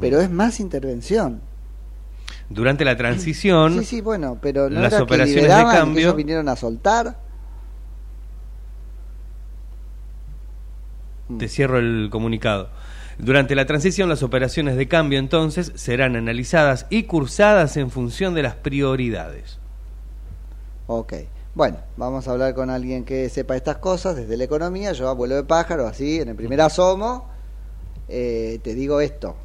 Pero 0.00 0.20
es 0.20 0.30
más 0.30 0.60
intervención. 0.60 1.40
Durante 2.50 2.84
la 2.84 2.96
transición, 2.96 3.78
Sí, 3.78 3.84
sí, 3.86 4.00
bueno, 4.02 4.38
pero 4.42 4.68
no 4.68 4.80
las 4.80 4.92
era 4.92 4.98
que 4.98 5.02
operaciones 5.04 5.42
de 5.44 5.48
que 5.48 5.70
cambio- 5.78 6.00
ellos 6.00 6.16
vinieron 6.16 6.48
a 6.50 6.56
soltar. 6.56 7.16
te 11.38 11.48
cierro 11.48 11.78
el 11.78 12.08
comunicado. 12.10 12.68
Durante 13.18 13.54
la 13.54 13.66
transición, 13.66 14.08
las 14.08 14.22
operaciones 14.22 14.76
de 14.76 14.88
cambio 14.88 15.18
entonces 15.18 15.72
serán 15.74 16.16
analizadas 16.16 16.86
y 16.90 17.04
cursadas 17.04 17.76
en 17.76 17.90
función 17.90 18.34
de 18.34 18.42
las 18.42 18.54
prioridades. 18.54 19.58
Ok. 20.86 21.14
Bueno, 21.54 21.78
vamos 21.96 22.26
a 22.26 22.30
hablar 22.30 22.54
con 22.54 22.70
alguien 22.70 23.04
que 23.04 23.28
sepa 23.28 23.56
estas 23.56 23.76
cosas 23.76 24.16
desde 24.16 24.36
la 24.38 24.44
economía. 24.44 24.92
Yo 24.92 25.08
abuelo 25.08 25.36
de 25.36 25.44
pájaro, 25.44 25.86
así, 25.86 26.20
en 26.20 26.30
el 26.30 26.36
primer 26.36 26.62
asomo, 26.62 27.28
eh, 28.08 28.58
te 28.62 28.74
digo 28.74 29.00
esto. 29.00 29.36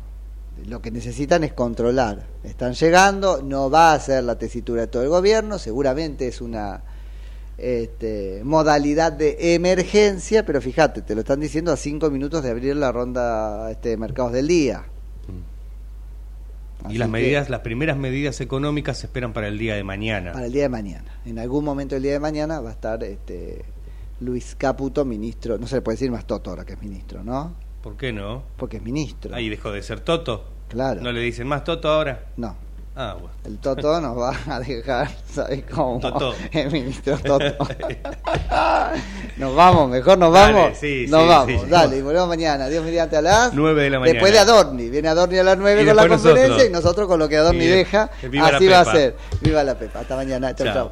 Lo 0.66 0.82
que 0.82 0.90
necesitan 0.90 1.44
es 1.44 1.54
controlar. 1.54 2.26
Están 2.44 2.74
llegando, 2.74 3.42
no 3.44 3.70
va 3.70 3.94
a 3.94 4.00
ser 4.00 4.24
la 4.24 4.38
tesitura 4.38 4.82
de 4.82 4.88
todo 4.88 5.04
el 5.04 5.10
gobierno, 5.10 5.60
seguramente 5.60 6.28
es 6.28 6.40
una 6.42 6.82
este, 7.58 8.42
modalidad 8.44 9.12
de 9.12 9.56
emergencia, 9.56 10.46
pero 10.46 10.62
fíjate, 10.62 11.02
te 11.02 11.16
lo 11.16 11.22
están 11.22 11.40
diciendo 11.40 11.72
a 11.72 11.78
cinco 11.78 12.10
minutos 12.10 12.44
de 12.44 12.52
abrir 12.52 12.76
la 12.76 12.92
ronda 12.92 13.72
este, 13.72 13.90
de 13.90 13.98
mercados 13.98 14.32
del 14.32 14.48
día. 14.48 14.86
y 16.90 16.98
las 16.98 17.10
medidas, 17.10 17.50
las 17.50 17.62
primeras 17.62 17.98
medidas 17.98 18.40
económicas 18.42 19.00
se 19.00 19.08
esperan 19.08 19.34
para 19.34 19.48
el 19.48 19.58
día 19.58 19.76
de 19.76 19.84
mañana. 19.84 20.34
Para 20.34 20.46
el 20.46 20.54
día 20.54 20.64
de 20.64 20.70
mañana. 20.70 21.20
En 21.26 21.40
algún 21.40 21.66
momento 21.66 21.96
del 21.96 22.04
día 22.04 22.14
de 22.14 22.20
mañana 22.20 22.60
va 22.60 22.70
a 22.70 22.74
estar 22.74 23.04
este, 23.04 23.66
Luis 24.20 24.56
Caputo, 24.56 25.04
ministro. 25.04 25.58
No 25.58 25.68
se 25.68 25.76
le 25.76 25.82
puede 25.82 25.96
decir 25.96 26.12
más 26.12 26.26
Toto 26.26 26.52
ahora 26.52 26.64
que 26.64 26.74
es 26.74 26.82
ministro, 26.82 27.24
¿no? 27.24 27.56
¿Por 27.82 27.98
qué 27.98 28.14
no? 28.14 28.44
Porque 28.58 28.78
es 28.78 28.84
ministro. 28.84 29.36
Ahí 29.36 29.50
dejó 29.50 29.72
de 29.72 29.82
ser 29.82 30.02
Toto. 30.02 30.46
Claro. 30.68 31.02
¿No 31.02 31.12
le 31.12 31.22
dicen 31.22 31.48
más 31.48 31.64
Toto 31.64 31.90
ahora? 31.90 32.26
No. 32.38 32.67
Ah, 33.00 33.14
bueno. 33.14 33.30
El 33.46 33.60
Toto 33.60 34.02
nos 34.02 34.18
va 34.18 34.36
a 34.50 34.60
dejar, 34.60 35.08
¿sabes 35.32 35.64
cómo? 35.72 36.00
Toto. 36.00 36.34
El 36.52 36.72
ministro 36.72 37.16
Toto. 37.20 37.46
nos 39.38 39.56
vamos, 39.56 39.88
mejor 39.92 40.18
nos 40.18 40.34
Dale, 40.34 40.54
vamos. 40.54 40.78
sí, 40.80 41.06
nos 41.08 41.22
sí, 41.22 41.28
vamos, 41.28 41.62
sí. 41.62 41.68
dale, 41.70 41.98
y 41.98 42.02
volvemos 42.02 42.28
mañana. 42.28 42.68
Dios 42.68 42.84
mediante 42.84 43.18
a 43.18 43.22
las 43.22 43.54
9 43.54 43.84
de 43.84 43.90
la 43.92 44.00
mañana. 44.00 44.14
Después 44.14 44.34
de 44.34 44.40
Adorni. 44.40 44.90
Viene 44.90 45.10
Adorni 45.10 45.38
a 45.38 45.44
las 45.44 45.58
9 45.60 45.84
Y 45.84 45.86
con 45.86 45.96
la 45.96 46.08
conferencia 46.08 46.48
nosotros. 46.48 46.70
y 46.70 46.74
nosotros 46.74 47.08
con 47.08 47.20
lo 47.20 47.30
que 47.30 47.38
Adorni 47.38 47.68
deja. 47.68 48.10
viva 48.24 48.52
la 48.52 48.58
Así 48.58 48.68
va 48.68 48.80
a 48.80 48.86
ser. 48.86 49.16
Viva 49.42 49.64
la 49.64 49.76
Pepa. 49.76 50.00
Hasta 50.00 50.16
mañana. 50.16 50.56
Chau, 50.56 50.66
Chao. 50.66 50.74
chau. 50.76 50.92